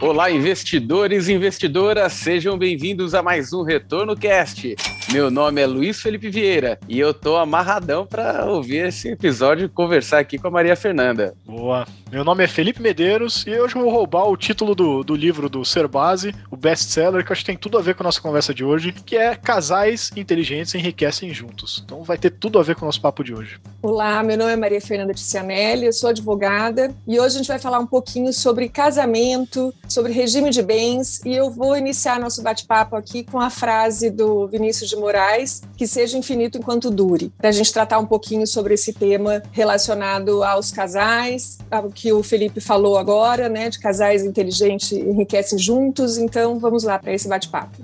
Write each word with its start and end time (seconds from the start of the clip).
Olá, 0.00 0.30
investidores 0.30 1.28
e 1.28 1.34
investidoras, 1.34 2.14
sejam 2.14 2.56
bem-vindos 2.56 3.14
a 3.14 3.22
mais 3.22 3.52
um 3.52 3.62
Retorno 3.62 4.16
Cast. 4.16 4.74
Meu 5.12 5.28
nome 5.28 5.60
é 5.60 5.66
Luiz 5.66 6.00
Felipe 6.00 6.30
Vieira 6.30 6.78
e 6.88 7.00
eu 7.00 7.12
tô 7.12 7.36
amarradão 7.36 8.06
para 8.06 8.46
ouvir 8.46 8.86
esse 8.86 9.08
episódio 9.08 9.66
e 9.66 9.68
conversar 9.68 10.20
aqui 10.20 10.38
com 10.38 10.46
a 10.46 10.50
Maria 10.52 10.76
Fernanda. 10.76 11.34
Boa. 11.44 11.84
Meu 12.12 12.22
nome 12.24 12.44
é 12.44 12.46
Felipe 12.46 12.80
Medeiros 12.80 13.44
e 13.44 13.50
hoje 13.58 13.74
eu 13.74 13.82
vou 13.82 13.90
roubar 13.90 14.28
o 14.28 14.36
título 14.36 14.72
do, 14.72 15.02
do 15.02 15.16
livro 15.16 15.48
do 15.48 15.64
Ser 15.64 15.88
Base, 15.88 16.32
o 16.48 16.56
best-seller, 16.56 17.24
que 17.24 17.30
eu 17.30 17.32
acho 17.32 17.42
que 17.42 17.46
tem 17.46 17.56
tudo 17.56 17.76
a 17.76 17.80
ver 17.80 17.96
com 17.96 18.04
a 18.04 18.06
nossa 18.06 18.20
conversa 18.20 18.54
de 18.54 18.64
hoje, 18.64 18.92
que 18.92 19.16
é 19.16 19.34
Casais 19.34 20.12
Inteligentes 20.14 20.74
Enriquecem 20.76 21.34
Juntos. 21.34 21.82
Então 21.84 22.04
vai 22.04 22.16
ter 22.16 22.30
tudo 22.30 22.60
a 22.60 22.62
ver 22.62 22.76
com 22.76 22.82
o 22.82 22.86
nosso 22.86 23.00
papo 23.00 23.24
de 23.24 23.34
hoje. 23.34 23.60
Olá, 23.82 24.22
meu 24.22 24.38
nome 24.38 24.52
é 24.52 24.56
Maria 24.56 24.80
Fernanda 24.80 25.12
Ticianelli, 25.12 25.86
eu 25.86 25.92
sou 25.92 26.10
advogada 26.10 26.94
e 27.06 27.18
hoje 27.18 27.34
a 27.34 27.38
gente 27.38 27.48
vai 27.48 27.58
falar 27.58 27.80
um 27.80 27.86
pouquinho 27.86 28.32
sobre 28.32 28.68
casamento, 28.68 29.74
sobre 29.88 30.12
regime 30.12 30.50
de 30.50 30.62
bens 30.62 31.20
e 31.24 31.34
eu 31.34 31.50
vou 31.50 31.76
iniciar 31.76 32.20
nosso 32.20 32.42
bate-papo 32.42 32.94
aqui 32.94 33.24
com 33.24 33.40
a 33.40 33.50
frase 33.50 34.08
do 34.08 34.46
Vinícius 34.46 34.88
de 34.88 34.99
Moraes, 35.00 35.62
que 35.76 35.86
seja 35.86 36.16
infinito 36.16 36.58
enquanto 36.58 36.90
dure, 36.90 37.32
para 37.38 37.48
a 37.48 37.52
gente 37.52 37.72
tratar 37.72 37.98
um 37.98 38.06
pouquinho 38.06 38.46
sobre 38.46 38.74
esse 38.74 38.92
tema 38.92 39.42
relacionado 39.50 40.44
aos 40.44 40.70
casais, 40.70 41.58
ao 41.70 41.90
que 41.90 42.12
o 42.12 42.22
Felipe 42.22 42.60
falou 42.60 42.96
agora, 42.98 43.48
né, 43.48 43.68
de 43.68 43.78
casais 43.78 44.24
inteligentes 44.24 44.92
enriquecem 44.92 45.58
juntos. 45.58 46.18
Então, 46.18 46.58
vamos 46.58 46.84
lá 46.84 46.98
para 46.98 47.12
esse 47.12 47.28
bate-papo. 47.28 47.78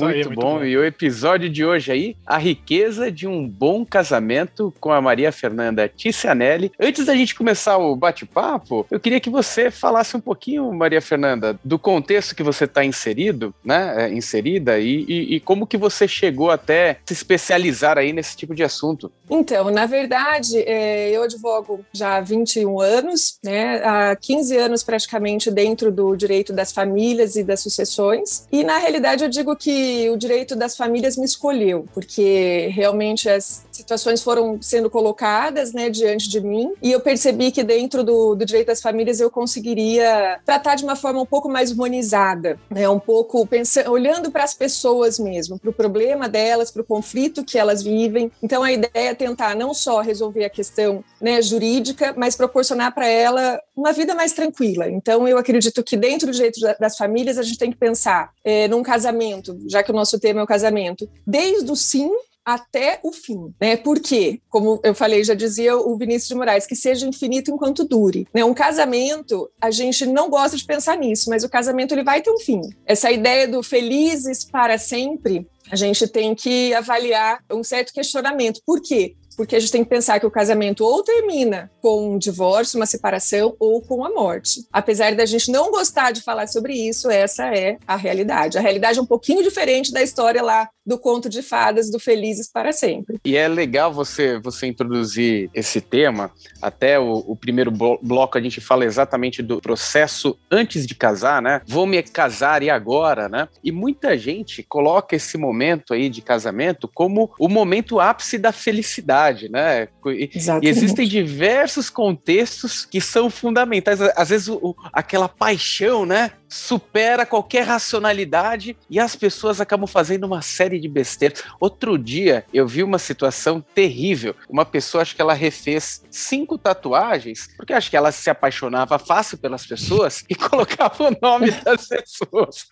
Muito, 0.00 0.14
aí, 0.14 0.24
muito 0.24 0.40
bom. 0.40 0.58
bom. 0.58 0.64
E 0.64 0.76
o 0.76 0.84
episódio 0.84 1.48
de 1.48 1.64
hoje 1.64 1.92
aí, 1.92 2.16
a 2.26 2.38
riqueza 2.38 3.10
de 3.10 3.26
um 3.26 3.48
bom 3.48 3.84
casamento 3.84 4.72
com 4.80 4.92
a 4.92 5.00
Maria 5.00 5.32
Fernanda 5.32 5.88
Ticianelli. 5.88 6.72
Antes 6.78 7.06
da 7.06 7.14
gente 7.14 7.34
começar 7.34 7.76
o 7.78 7.94
bate-papo, 7.96 8.86
eu 8.90 9.00
queria 9.00 9.20
que 9.20 9.30
você 9.30 9.70
falasse 9.70 10.16
um 10.16 10.20
pouquinho, 10.20 10.72
Maria 10.72 11.00
Fernanda, 11.00 11.58
do 11.64 11.78
contexto 11.78 12.34
que 12.34 12.42
você 12.42 12.64
está 12.64 12.84
inserido, 12.84 13.54
né? 13.64 14.04
É, 14.04 14.12
inserida 14.12 14.78
e, 14.78 15.04
e, 15.08 15.36
e, 15.36 15.40
como 15.40 15.66
que 15.66 15.76
você 15.76 16.08
chegou 16.08 16.50
até 16.50 16.98
se 17.04 17.12
especializar 17.12 17.98
aí 17.98 18.12
nesse 18.12 18.36
tipo 18.36 18.54
de 18.54 18.62
assunto. 18.62 19.10
Então, 19.28 19.70
na 19.70 19.86
verdade, 19.86 20.58
é, 20.58 21.10
eu 21.10 21.22
advogo 21.22 21.84
já 21.92 22.16
há 22.16 22.20
21 22.20 22.80
anos, 22.80 23.38
né? 23.42 23.82
Há 23.84 24.16
15 24.16 24.56
anos 24.56 24.82
praticamente 24.82 25.50
dentro 25.50 25.90
do 25.90 26.14
direito 26.16 26.52
das 26.52 26.72
famílias 26.72 27.36
e 27.36 27.42
das 27.42 27.60
sucessões. 27.60 28.46
E 28.52 28.62
na 28.62 28.78
realidade 28.78 29.24
eu 29.24 29.30
digo 29.30 29.56
que 29.56 30.08
o 30.10 30.16
direito 30.16 30.54
das 30.54 30.76
famílias 30.76 31.16
me 31.16 31.24
escolheu, 31.24 31.86
porque 31.92 32.70
realmente 32.72 33.28
as 33.28 33.64
situações 33.72 34.22
foram 34.22 34.60
sendo 34.60 34.88
colocadas 34.88 35.72
né, 35.72 35.90
diante 35.90 36.28
de 36.28 36.40
mim 36.40 36.72
e 36.80 36.92
eu 36.92 37.00
percebi 37.00 37.50
que 37.50 37.64
dentro 37.64 38.04
do, 38.04 38.34
do 38.34 38.44
direito 38.44 38.68
das 38.68 38.80
famílias 38.80 39.20
eu 39.20 39.30
conseguiria 39.30 40.38
tratar 40.44 40.76
de 40.76 40.84
uma 40.84 40.96
forma 40.96 41.20
um 41.20 41.26
pouco 41.26 41.48
mais 41.48 41.72
humanizada, 41.72 42.58
né, 42.70 42.88
um 42.88 43.00
pouco 43.00 43.46
pensando, 43.46 43.90
olhando 43.90 44.30
para 44.30 44.44
as 44.44 44.54
pessoas 44.54 45.18
mesmo, 45.18 45.58
para 45.58 45.70
o 45.70 45.72
problema 45.72 46.28
delas, 46.28 46.70
para 46.70 46.82
o 46.82 46.84
conflito 46.84 47.44
que 47.44 47.58
elas 47.58 47.82
vivem. 47.82 48.30
Então 48.42 48.62
a 48.62 48.72
ideia 48.72 49.13
tentar 49.14 49.54
não 49.54 49.72
só 49.74 50.00
resolver 50.00 50.44
a 50.44 50.50
questão 50.50 51.04
né, 51.20 51.40
jurídica, 51.42 52.14
mas 52.16 52.36
proporcionar 52.36 52.94
para 52.94 53.06
ela 53.06 53.60
uma 53.76 53.92
vida 53.92 54.14
mais 54.14 54.32
tranquila. 54.32 54.88
Então 54.88 55.26
eu 55.26 55.38
acredito 55.38 55.82
que 55.82 55.96
dentro 55.96 56.26
do 56.26 56.32
direito 56.32 56.60
das 56.78 56.96
famílias 56.96 57.38
a 57.38 57.42
gente 57.42 57.58
tem 57.58 57.70
que 57.70 57.78
pensar 57.78 58.32
é, 58.44 58.68
num 58.68 58.82
casamento, 58.82 59.58
já 59.68 59.82
que 59.82 59.90
o 59.90 59.94
nosso 59.94 60.18
tema 60.18 60.40
é 60.40 60.44
o 60.44 60.46
casamento, 60.46 61.08
desde 61.26 61.70
o 61.70 61.76
sim 61.76 62.10
até 62.44 63.00
o 63.02 63.10
fim, 63.10 63.54
né? 63.58 63.76
Porque, 63.76 64.40
como 64.50 64.78
eu 64.84 64.94
falei, 64.94 65.24
já 65.24 65.32
dizia 65.32 65.76
o 65.76 65.96
Vinícius 65.96 66.28
de 66.28 66.34
Moraes, 66.34 66.66
que 66.66 66.76
seja 66.76 67.06
infinito 67.06 67.50
enquanto 67.50 67.84
dure. 67.84 68.28
Né? 68.34 68.44
Um 68.44 68.52
casamento, 68.52 69.50
a 69.60 69.70
gente 69.70 70.04
não 70.04 70.28
gosta 70.28 70.56
de 70.56 70.64
pensar 70.64 70.98
nisso, 70.98 71.30
mas 71.30 71.42
o 71.42 71.48
casamento 71.48 71.94
ele 71.94 72.04
vai 72.04 72.20
ter 72.20 72.30
um 72.30 72.38
fim. 72.38 72.60
Essa 72.84 73.10
ideia 73.10 73.48
do 73.48 73.62
felizes 73.62 74.44
para 74.44 74.76
sempre, 74.76 75.48
a 75.74 75.76
gente 75.76 76.06
tem 76.06 76.36
que 76.36 76.72
avaliar 76.72 77.40
um 77.50 77.64
certo 77.64 77.92
questionamento. 77.92 78.60
Por 78.64 78.80
quê? 78.80 79.16
Porque 79.36 79.56
a 79.56 79.60
gente 79.60 79.72
tem 79.72 79.84
que 79.84 79.90
pensar 79.90 80.20
que 80.20 80.26
o 80.26 80.30
casamento 80.30 80.84
ou 80.84 81.02
termina 81.02 81.70
com 81.80 82.14
um 82.14 82.18
divórcio, 82.18 82.78
uma 82.78 82.86
separação 82.86 83.54
ou 83.58 83.80
com 83.80 84.04
a 84.04 84.10
morte. 84.10 84.66
Apesar 84.72 85.14
da 85.14 85.26
gente 85.26 85.50
não 85.50 85.70
gostar 85.70 86.12
de 86.12 86.22
falar 86.22 86.46
sobre 86.46 86.74
isso, 86.74 87.10
essa 87.10 87.46
é 87.54 87.76
a 87.86 87.96
realidade. 87.96 88.58
A 88.58 88.60
realidade 88.60 88.98
é 88.98 89.02
um 89.02 89.06
pouquinho 89.06 89.42
diferente 89.42 89.92
da 89.92 90.02
história 90.02 90.42
lá 90.42 90.68
do 90.86 90.98
conto 90.98 91.28
de 91.28 91.42
fadas 91.42 91.90
do 91.90 91.98
Felizes 91.98 92.50
para 92.50 92.72
Sempre. 92.72 93.18
E 93.24 93.36
é 93.36 93.48
legal 93.48 93.92
você, 93.92 94.38
você 94.38 94.66
introduzir 94.66 95.48
esse 95.54 95.80
tema. 95.80 96.30
Até 96.60 96.98
o, 96.98 97.24
o 97.26 97.34
primeiro 97.36 97.70
bloco 97.70 98.36
a 98.36 98.40
gente 98.40 98.60
fala 98.60 98.84
exatamente 98.84 99.42
do 99.42 99.60
processo 99.60 100.38
antes 100.50 100.86
de 100.86 100.94
casar, 100.94 101.40
né? 101.40 101.62
Vou 101.66 101.86
me 101.86 102.02
casar 102.02 102.62
e 102.62 102.68
agora, 102.68 103.28
né? 103.28 103.48
E 103.62 103.72
muita 103.72 104.16
gente 104.18 104.62
coloca 104.62 105.16
esse 105.16 105.38
momento 105.38 105.94
aí 105.94 106.10
de 106.10 106.20
casamento 106.20 106.88
como 106.92 107.32
o 107.38 107.48
momento 107.48 107.98
ápice 107.98 108.36
da 108.36 108.52
felicidade 108.52 109.23
sociedade, 109.24 109.48
né? 109.48 109.88
E, 110.06 110.30
e, 110.62 110.68
existem 110.68 111.06
diversos 111.08 111.88
contextos 111.88 112.84
que 112.84 113.00
são 113.00 113.30
fundamentais. 113.30 114.00
Às 114.00 114.28
vezes, 114.28 114.48
o, 114.48 114.74
aquela 114.92 115.28
paixão, 115.28 116.04
né? 116.04 116.32
Supera 116.54 117.26
qualquer 117.26 117.66
racionalidade 117.66 118.76
e 118.88 119.00
as 119.00 119.16
pessoas 119.16 119.60
acabam 119.60 119.88
fazendo 119.88 120.22
uma 120.22 120.40
série 120.40 120.78
de 120.78 120.88
besteiras. 120.88 121.42
Outro 121.58 121.98
dia 121.98 122.44
eu 122.54 122.64
vi 122.66 122.84
uma 122.84 122.98
situação 122.98 123.60
terrível. 123.60 124.36
Uma 124.48 124.64
pessoa, 124.64 125.02
acho 125.02 125.16
que 125.16 125.20
ela 125.20 125.34
refez 125.34 126.04
cinco 126.10 126.56
tatuagens, 126.56 127.48
porque 127.56 127.72
acho 127.72 127.90
que 127.90 127.96
ela 127.96 128.12
se 128.12 128.30
apaixonava 128.30 129.00
fácil 129.00 129.36
pelas 129.38 129.66
pessoas 129.66 130.24
e 130.30 130.34
colocava 130.38 131.08
o 131.08 131.16
nome 131.20 131.50
das 131.50 131.88
pessoas. 131.88 132.66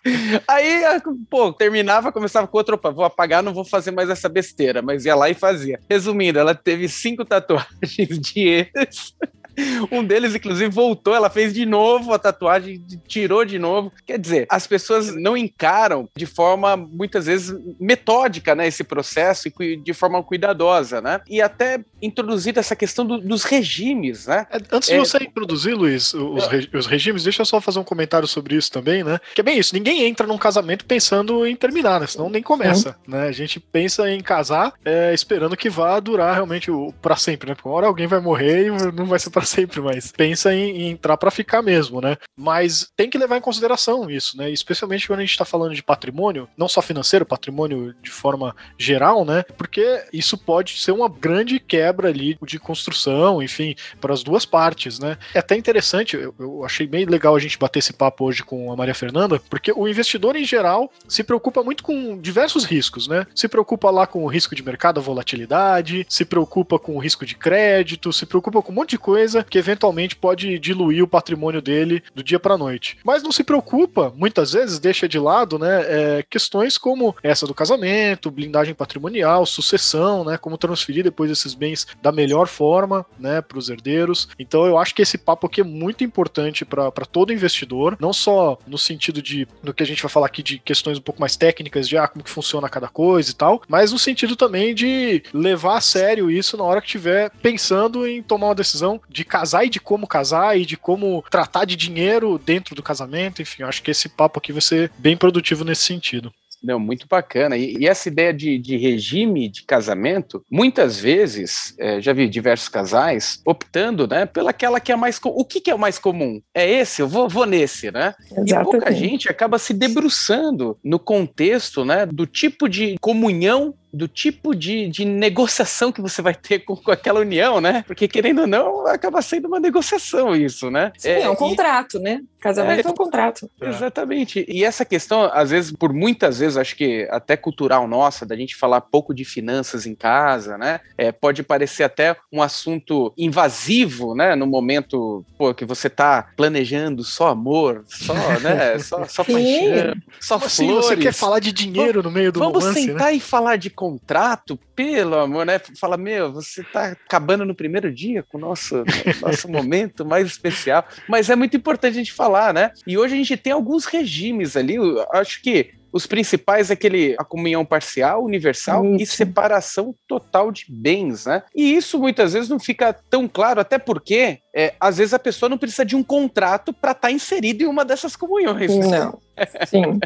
Aí, 0.47 0.81
pô, 1.29 1.51
terminava, 1.51 2.11
começava 2.11 2.47
com 2.47 2.57
outra, 2.57 2.75
opa, 2.75 2.89
vou 2.89 3.03
apagar, 3.03 3.43
não 3.43 3.53
vou 3.53 3.65
fazer 3.65 3.91
mais 3.91 4.09
essa 4.09 4.29
besteira, 4.29 4.81
mas 4.81 5.03
ia 5.03 5.13
lá 5.13 5.29
e 5.29 5.33
fazia. 5.33 5.79
Resumindo, 5.89 6.39
ela 6.39 6.55
teve 6.55 6.87
cinco 6.87 7.25
tatuagens 7.25 8.17
de 8.17 8.69
ex. 8.73 9.13
Um 9.91 10.03
deles, 10.03 10.33
inclusive, 10.35 10.69
voltou, 10.69 11.15
ela 11.15 11.29
fez 11.29 11.53
de 11.53 11.65
novo 11.65 12.13
a 12.13 12.19
tatuagem, 12.19 12.83
tirou 13.07 13.45
de 13.45 13.59
novo. 13.59 13.91
Quer 14.05 14.17
dizer, 14.17 14.47
as 14.49 14.65
pessoas 14.65 15.15
não 15.15 15.35
encaram 15.35 16.07
de 16.15 16.25
forma, 16.25 16.75
muitas 16.77 17.25
vezes, 17.25 17.55
metódica, 17.79 18.55
né, 18.55 18.67
esse 18.67 18.83
processo 18.83 19.49
e 19.59 19.77
de 19.77 19.93
forma 19.93 20.23
cuidadosa, 20.23 21.01
né? 21.01 21.21
E 21.29 21.41
até 21.41 21.83
introduzir 22.01 22.57
essa 22.57 22.75
questão 22.75 23.05
do, 23.05 23.17
dos 23.19 23.43
regimes, 23.43 24.27
né? 24.27 24.45
É, 24.51 24.57
antes 24.71 24.89
de 24.89 24.95
é... 24.95 24.99
você 24.99 25.17
introduzir, 25.17 25.75
Luiz, 25.75 26.13
os, 26.13 26.47
os, 26.73 26.85
regimes, 26.85 27.23
deixa 27.23 27.41
eu 27.41 27.45
só 27.45 27.61
fazer 27.61 27.79
um 27.79 27.83
comentário 27.83 28.27
sobre 28.27 28.55
isso 28.55 28.71
também, 28.71 29.03
né? 29.03 29.19
Que 29.33 29.41
é 29.41 29.43
bem 29.43 29.57
isso, 29.57 29.75
ninguém 29.75 30.03
entra 30.03 30.27
num 30.27 30.37
casamento 30.37 30.85
pensando 30.85 31.45
em 31.45 31.55
terminar, 31.55 31.99
né? 31.99 32.07
Senão 32.07 32.29
nem 32.29 32.41
começa, 32.41 32.95
né? 33.07 33.27
A 33.27 33.31
gente 33.31 33.59
pensa 33.59 34.09
em 34.09 34.21
casar 34.21 34.73
é, 34.83 35.13
esperando 35.13 35.57
que 35.57 35.69
vá 35.69 35.99
durar 35.99 36.33
realmente 36.33 36.71
o, 36.71 36.93
pra 37.01 37.15
sempre, 37.15 37.49
né? 37.49 37.55
Porque 37.55 37.67
uma 37.67 37.75
hora 37.75 37.87
alguém 37.87 38.07
vai 38.07 38.19
morrer 38.19 38.67
e 38.67 38.91
não 38.91 39.05
vai 39.05 39.19
ser 39.19 39.29
pra 39.29 39.42
sempre, 39.43 39.81
mas 39.81 40.11
pensa 40.11 40.53
em, 40.53 40.83
em 40.83 40.89
entrar 40.91 41.17
para 41.17 41.31
ficar 41.31 41.61
mesmo, 41.61 42.01
né? 42.01 42.17
Mas 42.37 42.87
tem 42.95 43.09
que 43.09 43.17
levar 43.17 43.37
em 43.37 43.41
consideração 43.41 44.09
isso, 44.09 44.37
né? 44.37 44.49
Especialmente 44.49 45.07
quando 45.07 45.19
a 45.19 45.23
gente 45.23 45.31
está 45.31 45.45
falando 45.45 45.75
de 45.75 45.83
patrimônio, 45.83 46.47
não 46.57 46.67
só 46.67 46.81
financeiro, 46.81 47.25
patrimônio 47.25 47.93
de 48.01 48.11
forma 48.11 48.55
geral, 48.77 49.25
né? 49.25 49.43
Porque 49.57 50.03
isso 50.11 50.37
pode 50.37 50.81
ser 50.81 50.91
uma 50.91 51.09
grande 51.09 51.59
quebra 51.59 52.09
ali 52.09 52.37
de 52.45 52.59
construção, 52.59 53.41
enfim, 53.41 53.75
para 53.99 54.13
as 54.13 54.23
duas 54.23 54.45
partes, 54.45 54.99
né? 54.99 55.17
É 55.33 55.39
até 55.39 55.55
interessante, 55.55 56.15
eu, 56.15 56.33
eu 56.39 56.65
achei 56.65 56.87
bem 56.87 57.05
legal 57.05 57.35
a 57.35 57.39
gente 57.39 57.57
bater 57.57 57.79
esse 57.79 57.93
papo 57.93 58.25
hoje 58.25 58.43
com 58.43 58.71
a 58.71 58.75
Maria 58.75 58.95
Fernanda, 58.95 59.41
porque 59.49 59.71
o 59.71 59.87
investidor 59.87 60.35
em 60.35 60.45
geral 60.45 60.91
se 61.07 61.23
preocupa 61.23 61.63
muito 61.63 61.83
com 61.83 62.17
diversos 62.19 62.65
riscos, 62.65 63.07
né? 63.07 63.25
Se 63.35 63.47
preocupa 63.47 63.89
lá 63.89 64.05
com 64.05 64.23
o 64.23 64.27
risco 64.27 64.55
de 64.55 64.63
mercado, 64.63 64.99
a 64.99 65.03
volatilidade, 65.03 66.05
se 66.09 66.25
preocupa 66.25 66.77
com 66.79 66.95
o 66.95 66.99
risco 66.99 67.25
de 67.25 67.35
crédito, 67.35 68.13
se 68.13 68.25
preocupa 68.25 68.61
com 68.61 68.71
um 68.71 68.75
monte 68.75 68.91
de 68.91 68.97
coisa 68.97 69.32
coisa 69.33 69.43
que 69.43 69.57
eventualmente 69.57 70.15
pode 70.15 70.59
diluir 70.59 71.03
o 71.03 71.07
patrimônio 71.07 71.61
dele 71.61 72.03
do 72.13 72.23
dia 72.23 72.39
para 72.39 72.57
noite. 72.57 72.97
Mas 73.03 73.23
não 73.23 73.31
se 73.31 73.43
preocupa, 73.43 74.13
muitas 74.15 74.53
vezes 74.53 74.79
deixa 74.79 75.07
de 75.07 75.17
lado, 75.17 75.57
né, 75.57 75.81
é, 75.87 76.25
questões 76.29 76.77
como 76.77 77.15
essa 77.23 77.47
do 77.47 77.53
casamento, 77.53 78.29
blindagem 78.29 78.75
patrimonial, 78.75 79.45
sucessão, 79.45 80.23
né, 80.23 80.37
como 80.37 80.57
transferir 80.57 81.03
depois 81.03 81.31
esses 81.31 81.53
bens 81.53 81.87
da 82.01 82.11
melhor 82.11 82.47
forma, 82.47 83.05
né, 83.19 83.41
para 83.41 83.57
os 83.57 83.69
herdeiros. 83.69 84.29
Então 84.37 84.65
eu 84.65 84.77
acho 84.77 84.93
que 84.93 85.01
esse 85.01 85.17
papo 85.17 85.47
aqui 85.47 85.61
é 85.61 85.63
muito 85.63 86.03
importante 86.03 86.63
para 86.63 86.91
todo 87.11 87.33
investidor, 87.33 87.97
não 87.99 88.13
só 88.13 88.59
no 88.67 88.77
sentido 88.77 89.21
de 89.21 89.47
no 89.63 89.73
que 89.73 89.83
a 89.83 89.85
gente 89.85 90.01
vai 90.01 90.11
falar 90.11 90.27
aqui 90.27 90.43
de 90.43 90.59
questões 90.59 90.97
um 90.97 91.01
pouco 91.01 91.21
mais 91.21 91.35
técnicas 91.35 91.87
de 91.87 91.97
ah, 91.97 92.07
como 92.07 92.23
que 92.23 92.29
funciona 92.29 92.69
cada 92.69 92.87
coisa 92.87 93.31
e 93.31 93.33
tal, 93.33 93.61
mas 93.67 93.91
no 93.91 93.99
sentido 93.99 94.35
também 94.35 94.75
de 94.75 95.23
levar 95.33 95.77
a 95.77 95.81
sério 95.81 96.29
isso 96.29 96.57
na 96.57 96.63
hora 96.63 96.81
que 96.81 96.87
estiver 96.87 97.31
pensando 97.41 98.07
em 98.07 98.21
tomar 98.21 98.47
uma 98.47 98.55
decisão 98.55 99.01
de 99.09 99.22
de 99.23 99.25
casar 99.25 99.65
e 99.65 99.69
de 99.69 99.79
como 99.79 100.05
casar 100.05 100.59
e 100.59 100.65
de 100.65 100.75
como 100.75 101.23
tratar 101.31 101.65
de 101.65 101.75
dinheiro 101.75 102.37
dentro 102.37 102.75
do 102.75 102.83
casamento. 102.83 103.41
Enfim, 103.41 103.63
eu 103.63 103.69
acho 103.69 103.81
que 103.81 103.91
esse 103.91 104.09
papo 104.09 104.39
aqui 104.39 104.51
vai 104.51 104.61
ser 104.61 104.91
bem 104.97 105.15
produtivo 105.15 105.63
nesse 105.63 105.83
sentido. 105.83 106.31
Não, 106.63 106.79
muito 106.79 107.05
bacana. 107.09 107.57
E, 107.57 107.75
e 107.77 107.87
essa 107.87 108.07
ideia 108.07 108.33
de, 108.33 108.57
de, 108.57 108.77
regime 108.77 109.49
de 109.49 109.63
casamento, 109.63 110.43
muitas 110.49 110.97
vezes, 110.97 111.75
é, 111.77 111.99
já 111.99 112.13
vi 112.13 112.29
diversos 112.29 112.69
casais 112.69 113.41
optando, 113.45 114.07
né, 114.07 114.25
pelaquela 114.25 114.79
que 114.79 114.91
é 114.91 114.95
mais. 114.95 115.19
O 115.21 115.43
que, 115.43 115.59
que 115.59 115.69
é 115.69 115.75
o 115.75 115.79
mais 115.79 115.99
comum? 115.99 116.41
É 116.53 116.69
esse? 116.69 117.01
Eu 117.01 117.07
vou, 117.07 117.27
vou 117.27 117.45
nesse, 117.45 117.91
né? 117.91 118.15
Exatamente. 118.31 118.53
E 118.53 118.63
pouca 118.63 118.91
gente 118.93 119.29
acaba 119.29 119.59
se 119.59 119.73
debruçando 119.73 120.77
no 120.81 120.97
contexto, 120.97 121.83
né, 121.83 122.05
do 122.05 122.25
tipo 122.25 122.69
de 122.69 122.95
comunhão 123.01 123.73
do 123.93 124.07
tipo 124.07 124.55
de, 124.55 124.87
de 124.87 125.05
negociação 125.05 125.91
que 125.91 126.01
você 126.01 126.21
vai 126.21 126.33
ter 126.33 126.59
com, 126.59 126.75
com 126.75 126.91
aquela 126.91 127.19
união, 127.19 127.61
né? 127.61 127.83
Porque, 127.85 128.07
querendo 128.07 128.41
ou 128.41 128.47
não, 128.47 128.87
acaba 128.87 129.21
sendo 129.21 129.47
uma 129.47 129.59
negociação 129.59 130.35
isso, 130.35 130.71
né? 130.71 130.91
Sim, 130.97 131.09
é, 131.09 131.21
é 131.21 131.29
um 131.29 131.33
e... 131.33 131.37
contrato, 131.37 131.99
né? 131.99 132.21
Casamento 132.39 132.87
é, 132.87 132.89
é 132.89 132.91
um 132.91 132.95
contrato. 132.95 133.49
É. 133.61 133.69
Exatamente. 133.69 134.45
E 134.49 134.65
essa 134.65 134.83
questão, 134.83 135.29
às 135.31 135.51
vezes, 135.51 135.71
por 135.71 135.93
muitas 135.93 136.39
vezes, 136.39 136.57
acho 136.57 136.75
que 136.75 137.07
até 137.09 137.37
cultural 137.37 137.87
nossa, 137.87 138.25
da 138.25 138.35
gente 138.35 138.55
falar 138.55 138.81
pouco 138.81 139.13
de 139.13 139.23
finanças 139.23 139.85
em 139.85 139.95
casa, 139.95 140.57
né? 140.57 140.81
É, 140.97 141.11
pode 141.11 141.41
parecer 141.41 141.83
até 141.83 142.17
um 142.31 142.41
assunto 142.41 143.13
invasivo, 143.17 144.13
né? 144.13 144.35
No 144.35 144.45
momento 144.45 145.23
pô, 145.37 145.53
que 145.53 145.63
você 145.63 145.89
tá 145.89 146.31
planejando 146.35 147.03
só 147.03 147.29
amor, 147.29 147.85
só, 147.87 148.13
né? 148.39 148.77
Só, 148.83 149.05
só 149.07 149.23
paixão, 149.23 149.95
só 150.19 150.39
Como 150.39 150.49
flores. 150.49 150.85
Assim, 150.85 150.95
você 150.95 150.97
quer 150.97 151.13
falar 151.13 151.39
de 151.39 151.51
dinheiro 151.51 152.01
no 152.03 152.11
meio 152.11 152.31
do 152.31 152.39
Vamos 152.39 152.63
romance, 152.63 152.81
sentar 152.81 153.11
né? 153.11 153.13
e 153.13 153.19
falar 153.19 153.55
de 153.55 153.69
contrato, 153.83 154.57
pelo 154.73 155.19
amor, 155.19 155.45
né? 155.45 155.59
Fala, 155.77 155.97
meu, 155.97 156.31
você 156.31 156.63
tá 156.63 156.95
acabando 157.05 157.43
no 157.43 157.53
primeiro 157.53 157.93
dia 157.93 158.23
com 158.23 158.37
o 158.37 158.39
nosso, 158.39 158.81
nosso 159.21 159.51
momento 159.51 160.05
mais 160.05 160.25
especial. 160.25 160.87
Mas 161.05 161.29
é 161.29 161.35
muito 161.35 161.57
importante 161.57 161.95
a 161.95 161.97
gente 161.97 162.13
falar, 162.13 162.53
né? 162.53 162.71
E 162.87 162.97
hoje 162.97 163.13
a 163.13 163.17
gente 163.17 163.35
tem 163.35 163.51
alguns 163.51 163.83
regimes 163.83 164.55
ali, 164.55 164.77
acho 165.11 165.41
que 165.41 165.71
os 165.93 166.07
principais 166.07 166.71
é 166.71 166.73
aquele 166.73 167.15
a 167.19 167.23
comunhão 167.23 167.63
parcial, 167.63 168.23
universal 168.23 168.83
isso. 168.95 169.03
e 169.03 169.05
separação 169.05 169.93
total 170.07 170.51
de 170.51 170.65
bens, 170.67 171.27
né? 171.27 171.43
E 171.55 171.75
isso 171.75 171.99
muitas 171.99 172.33
vezes 172.33 172.49
não 172.49 172.59
fica 172.59 172.91
tão 172.91 173.27
claro, 173.27 173.61
até 173.61 173.77
porque 173.77 174.39
é, 174.55 174.73
às 174.79 174.97
vezes 174.97 175.13
a 175.13 175.19
pessoa 175.19 175.49
não 175.49 175.57
precisa 175.57 175.85
de 175.85 175.95
um 175.95 176.03
contrato 176.03 176.73
para 176.73 176.91
estar 176.91 177.07
tá 177.07 177.11
inserido 177.11 177.63
em 177.63 177.67
uma 177.67 177.85
dessas 177.85 178.15
comunhões. 178.15 178.75
Não. 178.75 179.19
Sim. 179.67 179.99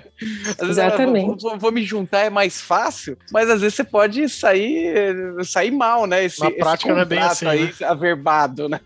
Exatamente. 0.62 1.42
Vou, 1.42 1.58
vou, 1.58 1.72
me 1.72 1.84
juntar 1.84 2.22
é 2.22 2.30
mais 2.30 2.62
fácil, 2.62 3.18
mas 3.32 3.50
às 3.50 3.62
vezes 3.62 3.76
você 3.76 3.84
pode 3.84 4.28
sair 4.30 4.94
sair 5.44 5.72
mal, 5.72 6.06
né? 6.06 6.26
Esse, 6.26 6.42
Na 6.42 6.52
prática 6.52 6.94
não 6.94 7.02
é 7.02 7.06
bem 7.06 7.20
assim, 7.20 7.46
aí 7.46 7.66
né? 7.66 7.88
averbado, 7.88 8.70
né? 8.70 8.80